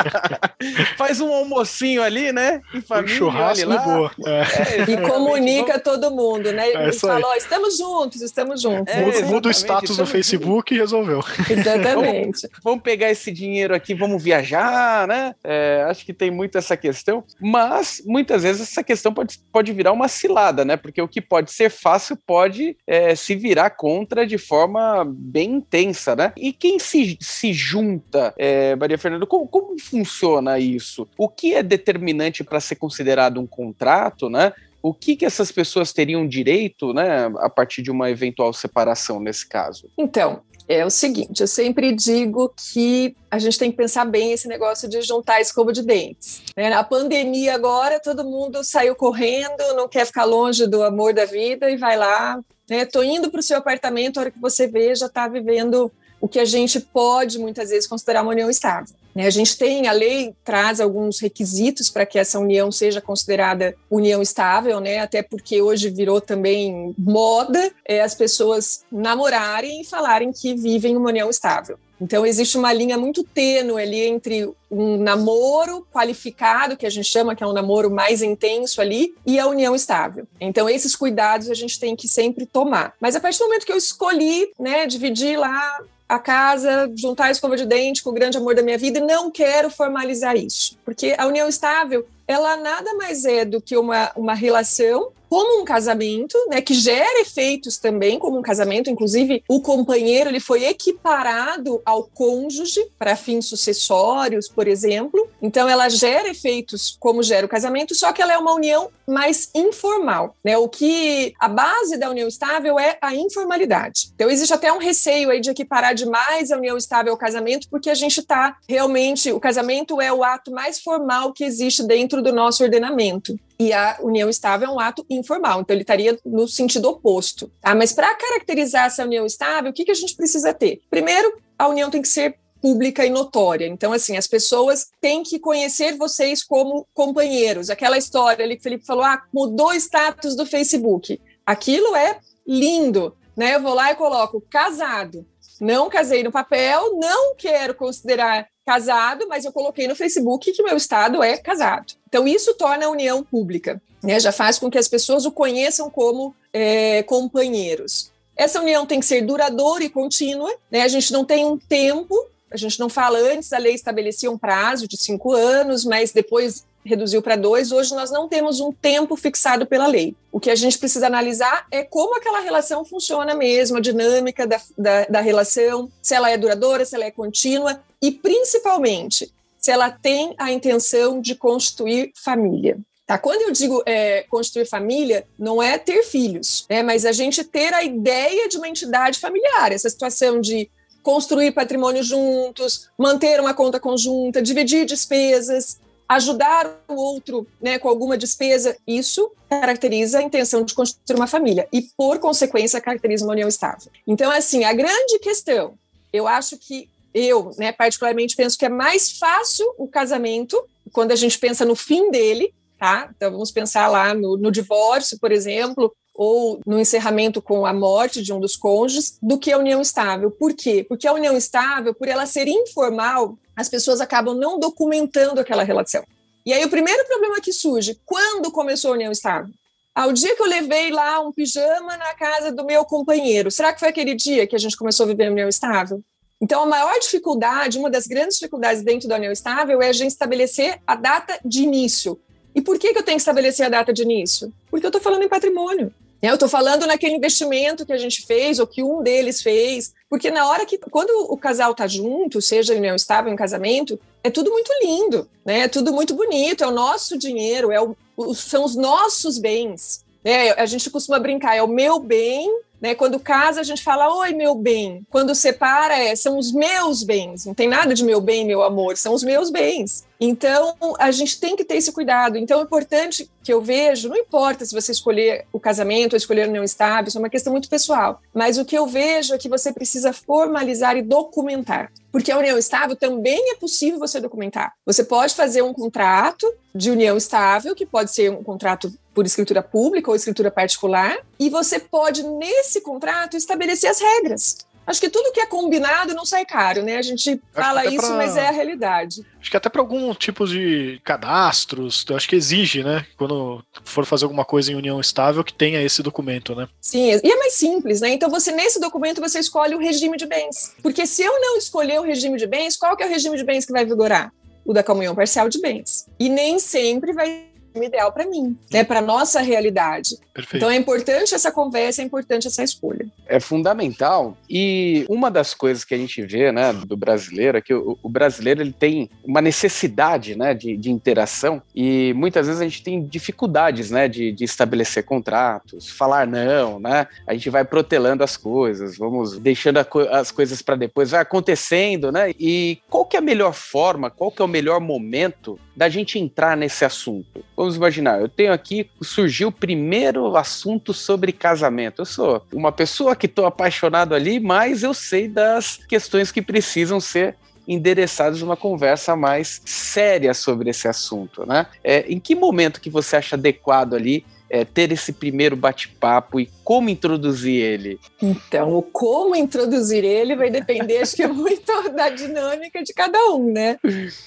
Faz 0.96 1.20
um 1.20 1.32
almocinho 1.32 2.02
ali, 2.02 2.32
né? 2.32 2.60
Em 2.74 2.80
família, 2.80 3.14
um 3.14 3.18
churrasco 3.18 3.68
lá. 3.68 3.78
boa. 3.78 4.10
É. 4.26 4.90
e 4.90 4.96
comunica 5.08 5.78
todo 5.78 6.10
mundo, 6.10 6.52
né? 6.52 6.70
É, 6.70 6.88
e 6.88 6.92
falou, 6.92 7.34
estamos 7.34 7.76
juntos, 7.76 8.22
estamos 8.22 8.62
juntos. 8.62 8.94
É, 8.94 9.22
Muda 9.24 9.48
o 9.48 9.50
status 9.50 9.98
no 9.98 10.06
Facebook 10.06 10.74
juntos. 10.74 10.76
e 10.76 10.78
resolveu. 10.78 11.20
Exatamente. 11.50 12.42
vamos, 12.42 12.62
vamos, 12.62 12.82
pegar 12.82 13.10
esse 13.10 13.30
dinheiro 13.30 13.74
aqui, 13.74 13.94
vamos 13.94 14.22
viajar, 14.22 15.06
né? 15.06 15.34
É, 15.42 15.84
acho 15.88 16.04
que 16.04 16.12
tem 16.12 16.30
muito 16.30 16.56
essa 16.58 16.76
questão, 16.76 17.24
mas 17.40 18.02
muitas 18.04 18.42
vezes 18.42 18.62
essa 18.62 18.82
questão 18.82 19.12
pode, 19.12 19.38
pode 19.52 19.72
virar 19.72 19.92
uma 19.92 20.08
cilada, 20.08 20.64
né? 20.64 20.76
Porque 20.76 21.00
o 21.00 21.08
que 21.08 21.20
pode 21.20 21.52
ser 21.52 21.70
fácil 21.70 22.16
pode 22.26 22.76
é, 22.86 23.14
se 23.14 23.34
virar 23.34 23.70
contra 23.70 24.26
de 24.26 24.38
forma 24.38 25.04
bem 25.06 25.49
intensa, 25.50 26.14
né? 26.16 26.32
E 26.36 26.52
quem 26.52 26.78
se, 26.78 27.18
se 27.20 27.52
junta, 27.52 28.34
é, 28.38 28.74
Maria 28.76 28.98
Fernanda, 28.98 29.26
como, 29.26 29.46
como 29.46 29.78
funciona 29.78 30.58
isso? 30.58 31.08
O 31.18 31.28
que 31.28 31.54
é 31.54 31.62
determinante 31.62 32.44
para 32.44 32.60
ser 32.60 32.76
considerado 32.76 33.40
um 33.40 33.46
contrato, 33.46 34.28
né? 34.28 34.52
o 34.82 34.94
que, 34.94 35.14
que 35.14 35.26
essas 35.26 35.52
pessoas 35.52 35.92
teriam 35.92 36.26
direito, 36.26 36.94
né, 36.94 37.30
a 37.38 37.50
partir 37.50 37.82
de 37.82 37.90
uma 37.90 38.10
eventual 38.10 38.52
separação 38.52 39.20
nesse 39.20 39.46
caso? 39.46 39.90
Então, 39.96 40.40
é 40.66 40.86
o 40.86 40.90
seguinte, 40.90 41.40
eu 41.40 41.48
sempre 41.48 41.92
digo 41.92 42.54
que 42.56 43.16
a 43.28 43.38
gente 43.40 43.58
tem 43.58 43.72
que 43.72 43.76
pensar 43.76 44.04
bem 44.04 44.32
esse 44.32 44.46
negócio 44.46 44.88
de 44.88 45.02
juntar 45.02 45.40
escova 45.40 45.72
de 45.72 45.82
dentes. 45.82 46.42
Né? 46.56 46.70
Na 46.70 46.84
pandemia 46.84 47.54
agora, 47.54 47.98
todo 47.98 48.24
mundo 48.24 48.62
saiu 48.62 48.94
correndo, 48.94 49.74
não 49.74 49.88
quer 49.88 50.06
ficar 50.06 50.24
longe 50.24 50.68
do 50.68 50.82
amor 50.84 51.12
da 51.12 51.24
vida 51.24 51.68
e 51.70 51.76
vai 51.76 51.96
lá 51.96 52.38
né? 52.70 52.86
Indo 53.04 53.30
para 53.30 53.40
o 53.40 53.42
seu 53.42 53.58
apartamento, 53.58 54.18
a 54.18 54.20
hora 54.20 54.30
que 54.30 54.40
você 54.40 54.68
vê, 54.68 54.94
já 54.94 55.06
está 55.06 55.26
vivendo 55.26 55.90
o 56.20 56.28
que 56.28 56.38
a 56.38 56.44
gente 56.44 56.78
pode 56.78 57.38
muitas 57.38 57.70
vezes 57.70 57.88
considerar 57.88 58.22
uma 58.22 58.32
união 58.32 58.48
estável. 58.48 58.94
Né? 59.14 59.26
A 59.26 59.30
gente 59.30 59.56
tem, 59.56 59.88
a 59.88 59.92
lei 59.92 60.34
traz 60.44 60.80
alguns 60.80 61.18
requisitos 61.18 61.88
para 61.88 62.06
que 62.06 62.18
essa 62.18 62.38
união 62.38 62.70
seja 62.70 63.00
considerada 63.00 63.74
união 63.90 64.22
estável, 64.22 64.78
né? 64.80 64.98
até 64.98 65.22
porque 65.22 65.60
hoje 65.60 65.90
virou 65.90 66.20
também 66.20 66.94
moda 66.96 67.72
é, 67.84 68.02
as 68.02 68.14
pessoas 68.14 68.84
namorarem 68.92 69.80
e 69.80 69.84
falarem 69.84 70.30
que 70.30 70.54
vivem 70.54 70.96
uma 70.96 71.08
união 71.08 71.28
estável. 71.30 71.78
Então, 72.00 72.24
existe 72.24 72.56
uma 72.56 72.72
linha 72.72 72.96
muito 72.96 73.22
tênue 73.22 73.82
ali 73.82 74.00
entre 74.00 74.50
um 74.70 74.96
namoro 74.96 75.86
qualificado, 75.92 76.76
que 76.76 76.86
a 76.86 76.90
gente 76.90 77.08
chama 77.08 77.34
que 77.34 77.44
é 77.44 77.46
um 77.46 77.52
namoro 77.52 77.90
mais 77.90 78.22
intenso 78.22 78.80
ali, 78.80 79.14
e 79.26 79.38
a 79.38 79.46
união 79.46 79.74
estável. 79.74 80.26
Então, 80.40 80.68
esses 80.68 80.96
cuidados 80.96 81.50
a 81.50 81.54
gente 81.54 81.78
tem 81.78 81.94
que 81.94 82.08
sempre 82.08 82.46
tomar. 82.46 82.94
Mas 83.00 83.14
a 83.14 83.20
partir 83.20 83.38
do 83.38 83.46
momento 83.46 83.66
que 83.66 83.72
eu 83.72 83.76
escolhi, 83.76 84.50
né, 84.58 84.86
dividir 84.86 85.38
lá 85.38 85.78
a 86.08 86.18
casa, 86.18 86.90
juntar 86.96 87.26
a 87.26 87.30
escova 87.30 87.56
de 87.56 87.64
dente 87.64 88.02
com 88.02 88.10
o 88.10 88.12
grande 88.12 88.36
amor 88.36 88.54
da 88.54 88.62
minha 88.62 88.76
vida 88.76 88.98
e 88.98 89.02
não 89.02 89.30
quero 89.30 89.70
formalizar 89.70 90.36
isso. 90.36 90.76
Porque 90.84 91.14
a 91.16 91.26
união 91.26 91.48
estável, 91.48 92.04
ela 92.30 92.56
nada 92.56 92.94
mais 92.94 93.24
é 93.24 93.44
do 93.44 93.60
que 93.60 93.76
uma, 93.76 94.12
uma 94.16 94.34
relação 94.34 95.12
como 95.30 95.62
um 95.62 95.64
casamento, 95.64 96.36
né, 96.48 96.60
que 96.60 96.74
gera 96.74 97.20
efeitos 97.20 97.78
também 97.78 98.18
como 98.18 98.36
um 98.36 98.42
casamento, 98.42 98.90
inclusive 98.90 99.44
o 99.48 99.60
companheiro 99.60 100.28
ele 100.28 100.40
foi 100.40 100.64
equiparado 100.64 101.80
ao 101.86 102.02
cônjuge 102.02 102.84
para 102.98 103.14
fins 103.14 103.46
sucessórios, 103.46 104.48
por 104.48 104.66
exemplo. 104.66 105.30
Então 105.40 105.68
ela 105.68 105.88
gera 105.88 106.28
efeitos 106.28 106.96
como 106.98 107.22
gera 107.22 107.46
o 107.46 107.48
casamento, 107.48 107.94
só 107.94 108.12
que 108.12 108.20
ela 108.20 108.32
é 108.32 108.38
uma 108.38 108.52
união 108.52 108.90
mais 109.06 109.50
informal, 109.54 110.36
né? 110.44 110.58
O 110.58 110.68
que 110.68 111.32
a 111.38 111.48
base 111.48 111.96
da 111.96 112.10
união 112.10 112.28
estável 112.28 112.78
é 112.78 112.98
a 113.00 113.14
informalidade. 113.14 114.10
Então 114.14 114.30
existe 114.30 114.52
até 114.52 114.72
um 114.72 114.78
receio 114.78 115.30
aí 115.30 115.40
de 115.40 115.50
equiparar 115.50 115.94
demais 115.94 116.50
a 116.50 116.56
união 116.56 116.76
estável 116.76 117.12
ao 117.12 117.18
casamento, 117.18 117.68
porque 117.70 117.90
a 117.90 117.94
gente 117.94 118.18
está 118.18 118.56
realmente 118.68 119.30
o 119.30 119.38
casamento 119.38 120.00
é 120.00 120.12
o 120.12 120.24
ato 120.24 120.50
mais 120.50 120.80
formal 120.80 121.32
que 121.32 121.44
existe 121.44 121.84
dentro 121.84 122.19
do 122.20 122.32
nosso 122.32 122.62
ordenamento 122.62 123.38
e 123.58 123.72
a 123.72 123.98
união 124.00 124.28
estável 124.28 124.68
é 124.68 124.70
um 124.70 124.80
ato 124.80 125.04
informal, 125.10 125.60
então 125.60 125.74
ele 125.74 125.82
estaria 125.82 126.18
no 126.24 126.48
sentido 126.48 126.88
oposto. 126.88 127.50
Tá? 127.60 127.74
Mas 127.74 127.92
para 127.92 128.14
caracterizar 128.14 128.86
essa 128.86 129.04
união 129.04 129.26
estável, 129.26 129.70
o 129.70 129.74
que, 129.74 129.84
que 129.84 129.90
a 129.90 129.94
gente 129.94 130.16
precisa 130.16 130.54
ter? 130.54 130.80
Primeiro, 130.88 131.32
a 131.58 131.68
união 131.68 131.90
tem 131.90 132.00
que 132.00 132.08
ser 132.08 132.36
pública 132.60 133.04
e 133.04 133.10
notória. 133.10 133.66
Então, 133.66 133.92
assim, 133.92 134.16
as 134.16 134.26
pessoas 134.26 134.90
têm 135.00 135.22
que 135.22 135.38
conhecer 135.38 135.96
vocês 135.96 136.42
como 136.44 136.86
companheiros. 136.92 137.70
Aquela 137.70 137.98
história 137.98 138.44
ali 138.44 138.54
que 138.54 138.60
o 138.60 138.62
Felipe 138.62 138.86
falou, 138.86 139.04
ah, 139.04 139.22
mudou 139.32 139.68
o 139.68 139.74
status 139.74 140.36
do 140.36 140.46
Facebook. 140.46 141.20
Aquilo 141.44 141.96
é 141.96 142.18
lindo, 142.46 143.16
né? 143.36 143.54
Eu 143.54 143.62
vou 143.62 143.74
lá 143.74 143.90
e 143.90 143.96
coloco 143.96 144.40
casado. 144.50 145.26
Não 145.60 145.90
casei 145.90 146.22
no 146.22 146.32
papel, 146.32 146.98
não 146.98 147.34
quero 147.36 147.74
considerar 147.74 148.46
casado, 148.70 149.26
mas 149.28 149.44
eu 149.44 149.50
coloquei 149.50 149.88
no 149.88 149.96
Facebook 149.96 150.52
que 150.52 150.62
meu 150.62 150.76
estado 150.76 151.24
é 151.24 151.36
casado. 151.36 151.94
Então, 152.08 152.28
isso 152.28 152.54
torna 152.54 152.86
a 152.86 152.88
união 152.88 153.24
pública, 153.24 153.82
né? 154.00 154.20
já 154.20 154.30
faz 154.30 154.60
com 154.60 154.70
que 154.70 154.78
as 154.78 154.86
pessoas 154.86 155.26
o 155.26 155.32
conheçam 155.32 155.90
como 155.90 156.32
é, 156.52 157.02
companheiros. 157.02 158.12
Essa 158.36 158.60
união 158.60 158.86
tem 158.86 159.00
que 159.00 159.06
ser 159.06 159.22
duradoura 159.22 159.82
e 159.82 159.90
contínua, 159.90 160.54
né? 160.70 160.82
a 160.82 160.88
gente 160.88 161.12
não 161.12 161.24
tem 161.24 161.44
um 161.44 161.58
tempo, 161.58 162.14
a 162.48 162.56
gente 162.56 162.78
não 162.78 162.88
fala 162.88 163.18
antes, 163.18 163.52
a 163.52 163.58
lei 163.58 163.74
estabelecia 163.74 164.30
um 164.30 164.38
prazo 164.38 164.86
de 164.86 164.96
cinco 164.96 165.32
anos, 165.32 165.84
mas 165.84 166.12
depois 166.12 166.64
reduziu 166.84 167.20
para 167.20 167.34
dois. 167.34 167.72
Hoje 167.72 167.92
nós 167.92 168.12
não 168.12 168.28
temos 168.28 168.60
um 168.60 168.70
tempo 168.70 169.16
fixado 169.16 169.66
pela 169.66 169.88
lei. 169.88 170.14
O 170.30 170.38
que 170.38 170.48
a 170.48 170.54
gente 170.54 170.78
precisa 170.78 171.08
analisar 171.08 171.66
é 171.72 171.82
como 171.82 172.16
aquela 172.16 172.38
relação 172.38 172.84
funciona 172.84 173.34
mesmo, 173.34 173.78
a 173.78 173.80
dinâmica 173.80 174.46
da, 174.46 174.60
da, 174.78 175.04
da 175.06 175.20
relação, 175.20 175.90
se 176.00 176.14
ela 176.14 176.30
é 176.30 176.38
duradoura, 176.38 176.84
se 176.84 176.94
ela 176.94 177.04
é 177.04 177.10
contínua 177.10 177.80
e, 178.02 178.10
principalmente, 178.10 179.32
se 179.58 179.70
ela 179.70 179.90
tem 179.90 180.34
a 180.38 180.50
intenção 180.50 181.20
de 181.20 181.34
constituir 181.34 182.12
família. 182.14 182.78
Tá? 183.06 183.18
Quando 183.18 183.42
eu 183.42 183.50
digo 183.50 183.82
é, 183.84 184.22
construir 184.30 184.66
família, 184.66 185.26
não 185.38 185.62
é 185.62 185.76
ter 185.76 186.04
filhos, 186.04 186.64
né? 186.70 186.82
mas 186.82 187.04
a 187.04 187.12
gente 187.12 187.42
ter 187.44 187.74
a 187.74 187.82
ideia 187.82 188.48
de 188.48 188.56
uma 188.56 188.68
entidade 188.68 189.18
familiar, 189.18 189.72
essa 189.72 189.90
situação 189.90 190.40
de 190.40 190.70
construir 191.02 191.52
patrimônio 191.52 192.02
juntos, 192.02 192.88
manter 192.96 193.40
uma 193.40 193.52
conta 193.52 193.80
conjunta, 193.80 194.40
dividir 194.40 194.86
despesas, 194.86 195.78
ajudar 196.08 196.82
o 196.88 196.94
outro 196.94 197.46
né, 197.60 197.78
com 197.78 197.88
alguma 197.88 198.18
despesa, 198.18 198.76
isso 198.86 199.30
caracteriza 199.48 200.18
a 200.18 200.22
intenção 200.22 200.64
de 200.64 200.74
construir 200.74 201.16
uma 201.16 201.26
família 201.26 201.68
e, 201.72 201.82
por 201.96 202.18
consequência, 202.18 202.80
caracteriza 202.80 203.24
uma 203.24 203.32
união 203.32 203.48
estável. 203.48 203.90
Então, 204.06 204.30
assim, 204.30 204.64
a 204.64 204.72
grande 204.72 205.18
questão, 205.20 205.74
eu 206.12 206.26
acho 206.26 206.56
que 206.58 206.88
eu, 207.12 207.50
né, 207.58 207.72
particularmente, 207.72 208.36
penso 208.36 208.58
que 208.58 208.64
é 208.64 208.68
mais 208.68 209.18
fácil 209.18 209.66
o 209.78 209.88
casamento 209.88 210.56
quando 210.92 211.12
a 211.12 211.16
gente 211.16 211.38
pensa 211.38 211.64
no 211.64 211.74
fim 211.74 212.10
dele, 212.10 212.52
tá? 212.78 213.10
Então, 213.14 213.30
vamos 213.30 213.50
pensar 213.50 213.88
lá 213.88 214.14
no, 214.14 214.36
no 214.36 214.50
divórcio, 214.50 215.18
por 215.18 215.30
exemplo, 215.32 215.94
ou 216.14 216.60
no 216.66 216.78
encerramento 216.78 217.40
com 217.40 217.64
a 217.64 217.72
morte 217.72 218.22
de 218.22 218.32
um 218.32 218.40
dos 218.40 218.56
cônjuges, 218.56 219.18
do 219.22 219.38
que 219.38 219.52
a 219.52 219.58
união 219.58 219.80
estável. 219.80 220.30
Por 220.30 220.54
quê? 220.54 220.84
Porque 220.88 221.06
a 221.06 221.12
união 221.12 221.36
estável, 221.36 221.94
por 221.94 222.08
ela 222.08 222.26
ser 222.26 222.48
informal, 222.48 223.38
as 223.56 223.68
pessoas 223.68 224.00
acabam 224.00 224.36
não 224.36 224.58
documentando 224.58 225.40
aquela 225.40 225.62
relação. 225.62 226.04
E 226.44 226.52
aí 226.52 226.64
o 226.64 226.70
primeiro 226.70 227.06
problema 227.06 227.40
que 227.40 227.52
surge, 227.52 227.98
quando 228.04 228.50
começou 228.50 228.90
a 228.92 228.94
união 228.94 229.12
estável? 229.12 229.52
Ao 229.94 230.12
dia 230.12 230.34
que 230.36 230.42
eu 230.42 230.46
levei 230.46 230.90
lá 230.90 231.20
um 231.20 231.32
pijama 231.32 231.96
na 231.96 232.14
casa 232.14 232.52
do 232.52 232.64
meu 232.64 232.84
companheiro, 232.84 233.50
será 233.50 233.72
que 233.72 233.80
foi 233.80 233.88
aquele 233.88 234.14
dia 234.14 234.46
que 234.46 234.56
a 234.56 234.58
gente 234.58 234.76
começou 234.76 235.04
a 235.04 235.08
viver 235.08 235.26
a 235.26 235.30
união 235.30 235.48
estável? 235.48 236.02
Então, 236.40 236.62
a 236.62 236.66
maior 236.66 236.98
dificuldade, 236.98 237.78
uma 237.78 237.90
das 237.90 238.06
grandes 238.06 238.36
dificuldades 238.36 238.82
dentro 238.82 239.08
da 239.08 239.16
união 239.16 239.32
estável 239.32 239.82
é 239.82 239.88
a 239.88 239.92
gente 239.92 240.10
estabelecer 240.10 240.80
a 240.86 240.96
data 240.96 241.38
de 241.44 241.62
início. 241.62 242.18
E 242.54 242.60
por 242.60 242.78
que, 242.78 242.92
que 242.92 242.98
eu 242.98 243.02
tenho 243.02 243.16
que 243.16 243.22
estabelecer 243.22 243.66
a 243.66 243.68
data 243.68 243.92
de 243.92 244.02
início? 244.02 244.52
Porque 244.70 244.86
eu 244.86 244.88
estou 244.88 245.02
falando 245.02 245.22
em 245.22 245.28
patrimônio. 245.28 245.92
Eu 246.22 246.34
estou 246.34 246.48
falando 246.48 246.86
naquele 246.86 247.14
investimento 247.14 247.86
que 247.86 247.92
a 247.92 247.98
gente 247.98 248.26
fez 248.26 248.58
ou 248.58 248.66
que 248.66 248.82
um 248.82 249.02
deles 249.02 249.40
fez, 249.40 249.94
porque 250.08 250.30
na 250.30 250.46
hora 250.48 250.66
que, 250.66 250.76
quando 250.76 251.10
o 251.32 251.36
casal 251.36 251.72
está 251.72 251.86
junto, 251.86 252.42
seja 252.42 252.74
em 252.74 252.78
união 252.78 252.94
estável, 252.94 253.32
em 253.32 253.36
casamento, 253.36 253.98
é 254.22 254.28
tudo 254.28 254.50
muito 254.50 254.70
lindo, 254.82 255.26
né? 255.44 255.60
É 255.60 255.68
tudo 255.68 255.94
muito 255.94 256.14
bonito, 256.14 256.62
é 256.62 256.66
o 256.66 256.72
nosso 256.72 257.16
dinheiro, 257.16 257.72
é 257.72 257.80
o, 257.80 257.96
são 258.34 258.64
os 258.64 258.76
nossos 258.76 259.38
bens. 259.38 260.04
Né? 260.22 260.50
A 260.50 260.66
gente 260.66 260.90
costuma 260.90 261.18
brincar, 261.18 261.56
é 261.56 261.62
o 261.62 261.68
meu 261.68 261.98
bem 261.98 262.60
né? 262.80 262.94
Quando 262.94 263.20
casa, 263.20 263.60
a 263.60 263.64
gente 263.64 263.82
fala, 263.82 264.12
oi, 264.16 264.32
meu 264.32 264.54
bem. 264.54 265.06
Quando 265.10 265.34
separa, 265.34 265.94
é, 265.96 266.16
são 266.16 266.38
os 266.38 266.52
meus 266.52 267.02
bens. 267.02 267.44
Não 267.44 267.54
tem 267.54 267.68
nada 267.68 267.94
de 267.94 268.04
meu 268.04 268.20
bem, 268.20 268.46
meu 268.46 268.62
amor, 268.62 268.96
são 268.96 269.12
os 269.12 269.22
meus 269.22 269.50
bens. 269.50 270.04
Então, 270.20 270.74
a 270.98 271.10
gente 271.10 271.40
tem 271.40 271.56
que 271.56 271.64
ter 271.64 271.76
esse 271.76 271.92
cuidado. 271.92 272.36
Então, 272.36 272.60
é 272.60 272.62
importante 272.62 273.30
que 273.42 273.52
eu 273.52 273.62
vejo, 273.62 274.08
não 274.08 274.16
importa 274.16 274.66
se 274.66 274.74
você 274.74 274.92
escolher 274.92 275.46
o 275.50 275.58
casamento 275.58 276.12
ou 276.12 276.16
escolher 276.16 276.46
o 276.46 276.52
não 276.52 276.62
estável, 276.62 277.08
isso 277.08 277.16
é 277.16 277.20
uma 277.20 277.30
questão 277.30 277.52
muito 277.52 277.70
pessoal. 277.70 278.20
Mas 278.34 278.58
o 278.58 278.64
que 278.64 278.76
eu 278.76 278.86
vejo 278.86 279.34
é 279.34 279.38
que 279.38 279.48
você 279.48 279.72
precisa 279.72 280.12
formalizar 280.12 280.96
e 280.96 281.02
documentar. 281.02 281.90
Porque 282.12 282.30
a 282.30 282.36
união 282.36 282.58
estável 282.58 282.96
também 282.96 283.52
é 283.52 283.54
possível 283.54 283.98
você 283.98 284.20
documentar. 284.20 284.74
Você 284.84 285.02
pode 285.02 285.34
fazer 285.34 285.62
um 285.62 285.72
contrato 285.72 286.46
de 286.74 286.90
união 286.90 287.16
estável, 287.16 287.74
que 287.74 287.86
pode 287.86 288.12
ser 288.12 288.30
um 288.30 288.42
contrato 288.42 288.92
por 289.14 289.26
escritura 289.26 289.62
pública 289.62 290.10
ou 290.10 290.16
escritura 290.16 290.50
particular, 290.50 291.18
e 291.38 291.50
você 291.50 291.78
pode, 291.78 292.22
nesse 292.22 292.80
contrato, 292.80 293.36
estabelecer 293.36 293.90
as 293.90 294.00
regras. 294.00 294.58
Acho 294.90 295.00
que 295.00 295.08
tudo 295.08 295.30
que 295.32 295.40
é 295.40 295.46
combinado 295.46 296.14
não 296.14 296.24
sai 296.24 296.44
caro, 296.44 296.82
né? 296.82 296.96
A 296.96 297.02
gente 297.02 297.40
fala 297.52 297.86
isso, 297.86 298.08
pra... 298.08 298.16
mas 298.16 298.36
é 298.36 298.48
a 298.48 298.50
realidade. 298.50 299.24
Acho 299.40 299.48
que 299.48 299.56
até 299.56 299.68
para 299.68 299.80
algum 299.80 300.12
tipo 300.14 300.46
de 300.48 301.00
cadastros, 301.04 302.04
eu 302.08 302.16
acho 302.16 302.28
que 302.28 302.34
exige, 302.34 302.82
né? 302.82 303.06
Quando 303.16 303.62
for 303.84 304.04
fazer 304.04 304.24
alguma 304.24 304.44
coisa 304.44 304.72
em 304.72 304.74
união 304.74 305.00
estável, 305.00 305.44
que 305.44 305.52
tenha 305.52 305.80
esse 305.80 306.02
documento, 306.02 306.56
né? 306.56 306.68
Sim, 306.80 307.20
e 307.22 307.30
é 307.30 307.36
mais 307.36 307.52
simples, 307.52 308.00
né? 308.00 308.08
Então 308.10 308.28
você, 308.28 308.50
nesse 308.50 308.80
documento, 308.80 309.20
você 309.20 309.38
escolhe 309.38 309.76
o 309.76 309.78
regime 309.78 310.16
de 310.16 310.26
bens. 310.26 310.74
Porque 310.82 311.06
se 311.06 311.22
eu 311.22 311.40
não 311.40 311.56
escolher 311.56 312.00
o 312.00 312.04
regime 312.04 312.36
de 312.36 312.48
bens, 312.48 312.76
qual 312.76 312.96
que 312.96 313.04
é 313.04 313.06
o 313.06 313.10
regime 313.10 313.36
de 313.36 313.44
bens 313.44 313.64
que 313.64 313.72
vai 313.72 313.84
vigorar? 313.84 314.32
O 314.64 314.72
da 314.72 314.82
comunhão 314.82 315.14
parcial 315.14 315.48
de 315.48 315.60
bens. 315.60 316.06
E 316.18 316.28
nem 316.28 316.58
sempre 316.58 317.12
vai 317.12 317.49
ideal 317.74 318.12
para 318.12 318.26
mim, 318.26 318.56
né, 318.70 318.84
para 318.84 319.00
nossa 319.00 319.40
realidade. 319.40 320.16
Perfeito. 320.32 320.56
Então 320.56 320.70
é 320.70 320.76
importante 320.76 321.34
essa 321.34 321.50
conversa, 321.50 322.02
é 322.02 322.04
importante 322.04 322.46
essa 322.46 322.62
escolha. 322.62 323.06
É 323.26 323.38
fundamental 323.38 324.36
e 324.48 325.04
uma 325.08 325.30
das 325.30 325.54
coisas 325.54 325.84
que 325.84 325.94
a 325.94 325.98
gente 325.98 326.22
vê, 326.22 326.50
né, 326.50 326.72
do 326.72 326.96
brasileiro 326.96 327.58
é 327.58 327.60
que 327.60 327.74
o, 327.74 327.98
o 328.02 328.08
brasileiro 328.08 328.60
ele 328.60 328.72
tem 328.72 329.10
uma 329.24 329.40
necessidade, 329.40 330.36
né, 330.36 330.54
de, 330.54 330.76
de, 330.76 330.90
interação 330.90 331.62
e 331.74 332.12
muitas 332.14 332.46
vezes 332.46 332.60
a 332.60 332.64
gente 332.64 332.82
tem 332.82 333.04
dificuldades, 333.04 333.90
né, 333.90 334.08
de, 334.08 334.32
de 334.32 334.44
estabelecer 334.44 335.04
contratos, 335.04 335.88
falar 335.88 336.26
não, 336.26 336.80
né, 336.80 337.06
a 337.26 337.34
gente 337.34 337.50
vai 337.50 337.64
protelando 337.64 338.24
as 338.24 338.36
coisas, 338.36 338.96
vamos 338.96 339.38
deixando 339.38 339.78
as 340.10 340.30
coisas 340.30 340.62
para 340.62 340.76
depois, 340.76 341.10
vai 341.10 341.20
acontecendo, 341.20 342.10
né, 342.10 342.32
e 342.38 342.78
qual 342.88 343.04
que 343.04 343.16
é 343.16 343.18
a 343.18 343.22
melhor 343.22 343.52
forma, 343.52 344.10
qual 344.10 344.30
que 344.30 344.42
é 344.42 344.44
o 344.44 344.48
melhor 344.48 344.80
momento 344.80 345.58
da 345.80 345.88
gente 345.88 346.18
entrar 346.18 346.58
nesse 346.58 346.84
assunto? 346.84 347.42
Vamos 347.56 347.74
imaginar, 347.74 348.20
eu 348.20 348.28
tenho 348.28 348.52
aqui, 348.52 348.90
surgiu 349.00 349.48
o 349.48 349.52
primeiro 349.52 350.36
assunto 350.36 350.92
sobre 350.92 351.32
casamento. 351.32 352.02
Eu 352.02 352.04
sou 352.04 352.44
uma 352.52 352.70
pessoa 352.70 353.16
que 353.16 353.24
estou 353.24 353.46
apaixonado 353.46 354.14
ali, 354.14 354.38
mas 354.38 354.82
eu 354.82 354.92
sei 354.92 355.26
das 355.26 355.78
questões 355.78 356.30
que 356.30 356.42
precisam 356.42 357.00
ser 357.00 357.34
endereçados 357.66 358.42
numa 358.42 358.58
conversa 358.58 359.16
mais 359.16 359.62
séria 359.64 360.34
sobre 360.34 360.68
esse 360.68 360.86
assunto, 360.86 361.46
né? 361.46 361.66
É, 361.82 362.00
em 362.12 362.20
que 362.20 362.34
momento 362.34 362.78
que 362.78 362.90
você 362.90 363.16
acha 363.16 363.34
adequado 363.34 363.94
ali 363.94 364.22
é, 364.50 364.64
ter 364.64 364.90
esse 364.90 365.12
primeiro 365.12 365.54
bate-papo 365.54 366.40
e 366.40 366.50
como 366.64 366.90
introduzir 366.90 367.62
ele? 367.62 368.00
Então, 368.20 368.74
o 368.76 368.82
como 368.82 369.36
introduzir 369.36 370.04
ele 370.04 370.34
vai 370.34 370.50
depender, 370.50 370.98
acho 370.98 371.14
que 371.14 371.22
é 371.22 371.28
muito 371.32 371.70
da 371.94 372.08
dinâmica 372.08 372.82
de 372.82 372.92
cada 372.92 373.18
um, 373.30 373.52
né? 373.52 373.78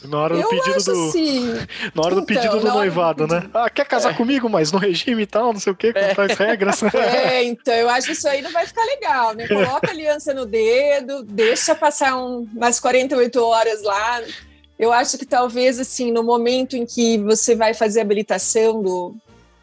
Na 0.06 0.20
hora 0.20 0.36
do 0.36 0.42
Eu 0.42 0.50
pedido 0.50 0.84
do. 0.84 1.10
Assim, 1.10 1.46
na 1.94 2.02
hora 2.02 2.16
do 2.16 2.22
então, 2.22 2.36
pedido 2.36 2.60
do 2.60 2.68
noivado, 2.68 3.28
né? 3.28 3.50
Ah, 3.54 3.70
quer 3.70 3.86
casar 3.86 4.14
é. 4.14 4.14
comigo, 4.14 4.50
mas 4.50 4.72
no 4.72 4.78
regime 4.78 5.24
e 5.24 5.28
tal, 5.28 5.52
não 5.52 5.60
sei 5.60 5.74
o 5.74 5.76
quê, 5.76 5.92
com 5.92 6.00
é. 6.00 6.16
tais 6.16 6.38
regras. 6.38 6.82
É, 7.04 7.44
então 7.44 7.74
eu 7.74 7.90
acho 7.90 8.08
que 8.08 8.14
isso 8.14 8.28
aí 8.28 8.42
não 8.42 8.52
vai 8.52 8.66
ficar 8.66 8.84
legal, 8.86 9.34
né? 9.34 9.48
Coloca 9.48 9.88
a 9.88 9.90
aliança 9.90 10.34
no 10.34 10.46
dedo, 10.46 11.24
deixa 11.24 11.76
passar 11.76 12.16
um, 12.16 12.48
umas 12.56 12.80
48 12.80 13.44
horas 13.44 13.84
lá. 13.84 14.22
Eu 14.78 14.92
acho 14.94 15.18
que 15.18 15.26
talvez, 15.26 15.80
assim, 15.80 16.12
no 16.12 16.24
momento 16.24 16.76
em 16.76 16.86
que 16.86 17.18
você 17.18 17.56
vai 17.56 17.74
fazer 17.74 18.00
a 18.00 18.04
habilitação 18.04 18.82
do, 18.82 19.16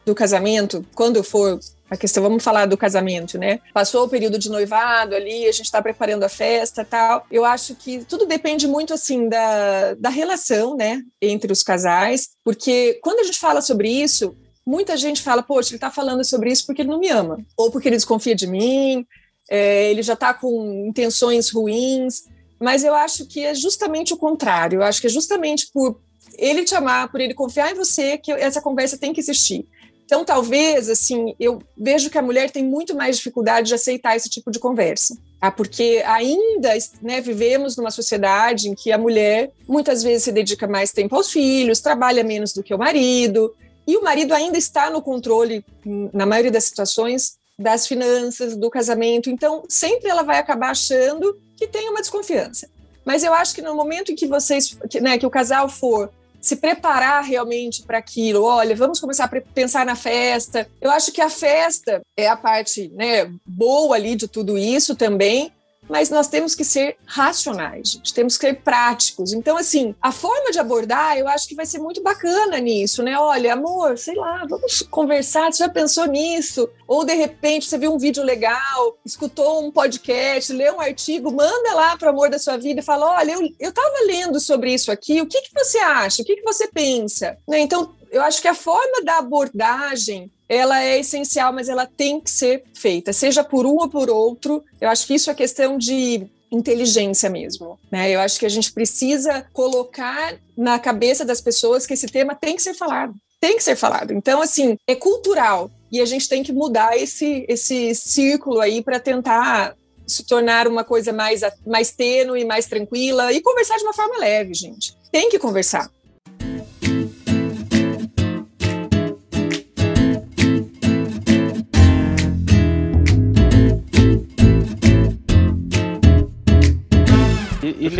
do 0.05 0.15
casamento, 0.15 0.85
quando 0.95 1.23
for 1.23 1.59
a 1.91 1.97
questão, 1.97 2.23
vamos 2.23 2.45
falar 2.45 2.67
do 2.67 2.77
casamento, 2.77 3.37
né? 3.37 3.59
Passou 3.75 4.05
o 4.05 4.09
período 4.09 4.39
de 4.39 4.49
noivado 4.49 5.15
ali, 5.15 5.47
a 5.47 5.53
gente 5.53 5.65
está 5.65 5.83
preparando 5.83 6.23
a 6.23 6.29
festa 6.29 6.85
tal. 6.85 7.27
Eu 7.31 7.45
acho 7.45 7.75
que 7.75 8.05
tudo 8.05 8.25
depende 8.27 8.69
muito, 8.69 8.95
assim, 8.95 9.29
da, 9.29 9.95
da 9.95 10.09
relação, 10.09 10.77
né, 10.77 11.03
entre 11.21 11.53
os 11.53 11.65
casais, 11.65 12.29
porque 12.45 13.01
quando 13.03 13.21
a 13.21 13.25
gente 13.25 13.39
fala 13.39 13.61
sobre 13.61 13.89
isso, 13.89 14.37
muita 14.65 14.97
gente 14.97 15.21
fala, 15.21 15.43
poxa, 15.43 15.71
ele 15.71 15.77
está 15.79 15.91
falando 15.91 16.25
sobre 16.25 16.53
isso 16.53 16.65
porque 16.65 16.83
ele 16.83 16.91
não 16.91 17.01
me 17.01 17.09
ama, 17.09 17.39
ou 17.57 17.73
porque 17.73 17.89
ele 17.89 17.97
desconfia 17.97 18.37
de 18.37 18.47
mim, 18.47 19.05
é, 19.51 19.91
ele 19.91 20.03
já 20.03 20.13
está 20.13 20.33
com 20.33 20.87
intenções 20.89 21.51
ruins, 21.51 22.23
mas 22.61 22.85
eu 22.85 22.95
acho 22.95 23.27
que 23.27 23.45
é 23.45 23.53
justamente 23.53 24.15
o 24.15 24.17
contrário, 24.17 24.79
eu 24.79 24.83
acho 24.85 25.01
que 25.01 25.09
é 25.09 25.11
justamente 25.11 25.69
por 25.73 25.99
ele 26.39 26.65
te 26.65 26.75
amar, 26.75 27.11
por 27.11 27.21
ele 27.21 27.35
confiar 27.35 27.73
em 27.73 27.75
você, 27.75 28.17
que 28.17 28.31
essa 28.31 28.63
conversa 28.63 28.97
tem 28.97 29.13
que 29.13 29.21
existir. 29.21 29.67
Então, 30.11 30.25
talvez, 30.25 30.91
assim, 30.91 31.37
eu 31.39 31.63
vejo 31.79 32.11
que 32.11 32.19
a 32.19 32.23
mulher 32.23 32.51
tem 32.51 32.65
muito 32.65 32.97
mais 32.97 33.17
dificuldade 33.17 33.69
de 33.69 33.75
aceitar 33.75 34.17
esse 34.17 34.29
tipo 34.29 34.51
de 34.51 34.59
conversa. 34.59 35.17
Tá? 35.39 35.53
Porque 35.53 36.03
ainda 36.05 36.71
né, 37.01 37.21
vivemos 37.21 37.77
numa 37.77 37.93
sociedade 37.93 38.69
em 38.69 38.75
que 38.75 38.91
a 38.91 38.99
mulher 38.99 39.53
muitas 39.69 40.03
vezes 40.03 40.25
se 40.25 40.33
dedica 40.33 40.67
mais 40.67 40.91
tempo 40.91 41.15
aos 41.15 41.31
filhos, 41.31 41.79
trabalha 41.79 42.25
menos 42.25 42.53
do 42.53 42.61
que 42.61 42.75
o 42.75 42.79
marido, 42.79 43.55
e 43.87 43.97
o 43.97 44.03
marido 44.03 44.35
ainda 44.35 44.59
está 44.59 44.91
no 44.91 45.01
controle, 45.01 45.65
na 46.13 46.27
maioria 46.27 46.51
das 46.51 46.65
situações, 46.65 47.37
das 47.57 47.87
finanças, 47.87 48.57
do 48.57 48.69
casamento. 48.69 49.31
Então, 49.31 49.63
sempre 49.69 50.11
ela 50.11 50.25
vai 50.25 50.41
acabar 50.41 50.71
achando 50.71 51.39
que 51.57 51.69
tem 51.69 51.89
uma 51.89 52.01
desconfiança. 52.01 52.69
Mas 53.05 53.23
eu 53.23 53.33
acho 53.33 53.55
que 53.55 53.63
no 53.63 53.77
momento 53.77 54.11
em 54.11 54.17
que 54.17 54.27
vocês, 54.27 54.77
que, 54.91 55.01
né, 55.01 55.19
que 55.19 55.27
o 55.27 55.31
casal 55.31 55.69
for 55.69 56.11
se 56.41 56.57
preparar 56.57 57.23
realmente 57.23 57.83
para 57.83 57.99
aquilo. 57.99 58.43
Olha, 58.43 58.75
vamos 58.75 59.01
começar 59.01 59.25
a 59.25 59.41
pensar 59.41 59.85
na 59.85 59.95
festa. 59.95 60.67
Eu 60.81 60.91
acho 60.91 61.13
que 61.13 61.21
a 61.21 61.31
festa 61.31 62.01
é 62.17 62.29
a 62.29 62.37
parte 62.37 62.89
né, 62.95 63.31
boa 63.47 63.97
ali 63.97 64.17
de 64.17 64.27
tudo 64.27 64.57
isso 64.57 64.97
também, 64.97 65.53
mas 65.91 66.09
nós 66.09 66.29
temos 66.29 66.55
que 66.55 66.65
ser 66.65 66.97
racionais, 67.05 67.91
gente, 67.91 68.15
temos 68.15 68.39
que 68.39 68.47
ser 68.47 68.63
práticos. 68.63 69.33
Então, 69.33 69.57
assim, 69.57 69.95
a 70.01 70.13
forma 70.13 70.53
de 70.53 70.59
abordar, 70.59 71.19
eu 71.19 71.27
acho 71.27 71.49
que 71.49 71.55
vai 71.55 71.67
ser 71.67 71.79
muito 71.79 72.01
bacana 72.03 72.59
nisso, 72.59 73.03
né? 73.03 73.19
Olha, 73.19 73.55
amor, 73.55 73.99
sei 73.99 74.15
lá, 74.15 74.47
vamos 74.49 74.83
conversar, 74.83 75.53
você 75.53 75.65
já 75.65 75.69
pensou 75.69 76.07
nisso? 76.07 76.69
Ou, 76.87 77.05
de 77.05 77.15
repente, 77.15 77.67
você 77.67 77.77
viu 77.77 77.93
um 77.93 77.99
vídeo 77.99 78.23
legal, 78.23 78.97
escutou 79.05 79.65
um 79.65 79.71
podcast, 79.71 80.53
leu 80.53 80.77
um 80.77 80.81
artigo, 80.81 81.33
manda 81.33 81.75
lá 81.75 81.97
para 81.97 82.07
o 82.07 82.11
amor 82.11 82.31
da 82.31 82.39
sua 82.39 82.57
vida 82.57 82.81
e 82.81 82.85
fala, 82.85 83.19
olha, 83.19 83.33
eu, 83.33 83.49
eu 83.59 83.73
tava 83.73 84.07
lendo 84.07 84.39
sobre 84.39 84.73
isso 84.73 84.93
aqui, 84.93 85.21
o 85.21 85.27
que, 85.27 85.43
que 85.43 85.51
você 85.53 85.79
acha? 85.79 86.23
O 86.23 86.25
que, 86.25 86.37
que 86.37 86.43
você 86.43 86.69
pensa? 86.69 87.37
Né? 87.49 87.61
Então, 87.61 87.95
eu 88.11 88.23
acho 88.23 88.41
que 88.41 88.49
a 88.49 88.55
forma 88.55 89.03
da 89.05 89.19
abordagem 89.19 90.31
ela 90.51 90.83
é 90.83 90.99
essencial, 90.99 91.53
mas 91.53 91.69
ela 91.69 91.87
tem 91.87 92.21
que 92.21 92.29
ser 92.29 92.65
feita, 92.75 93.13
seja 93.13 93.45
por 93.45 93.65
um 93.65 93.77
ou 93.77 93.89
por 93.89 94.11
outro. 94.11 94.65
Eu 94.81 94.89
acho 94.89 95.07
que 95.07 95.15
isso 95.15 95.31
é 95.31 95.35
questão 95.35 95.79
de 95.79 96.27
inteligência 96.51 97.31
mesmo, 97.31 97.79
né? 97.89 98.11
Eu 98.11 98.19
acho 98.19 98.41
que 98.41 98.45
a 98.45 98.49
gente 98.49 98.73
precisa 98.73 99.47
colocar 99.53 100.35
na 100.57 100.77
cabeça 100.81 101.25
das 101.25 101.41
pessoas 101.41 101.87
que 101.87 101.95
esse 101.95 102.09
tema 102.09 102.35
tem 102.35 102.57
que 102.57 102.63
ser 102.63 102.75
falado, 102.75 103.15
tem 103.41 103.57
que 103.57 103.63
ser 103.63 103.77
falado. 103.77 104.13
Então, 104.13 104.43
assim, 104.43 104.77
é 104.89 104.97
cultural 104.97 105.71
e 105.93 106.01
a 106.01 106.05
gente 106.05 106.29
tem 106.29 106.43
que 106.43 106.53
mudar 106.53 106.99
esse 106.99 107.47
esse 107.49 107.95
círculo 107.95 108.61
aí 108.61 108.83
para 108.83 108.99
tentar 108.99 109.77
se 110.05 110.25
tornar 110.25 110.67
uma 110.67 110.83
coisa 110.83 111.13
mais 111.13 111.43
mais 111.65 111.93
tênue, 111.93 112.45
mais 112.45 112.67
tranquila 112.67 113.33
e 113.33 113.41
conversar 113.41 113.77
de 113.77 113.85
uma 113.85 113.95
forma 113.95 114.19
leve, 114.19 114.53
gente. 114.53 114.97
Tem 115.13 115.31
que 115.31 115.39
conversar. 115.39 115.89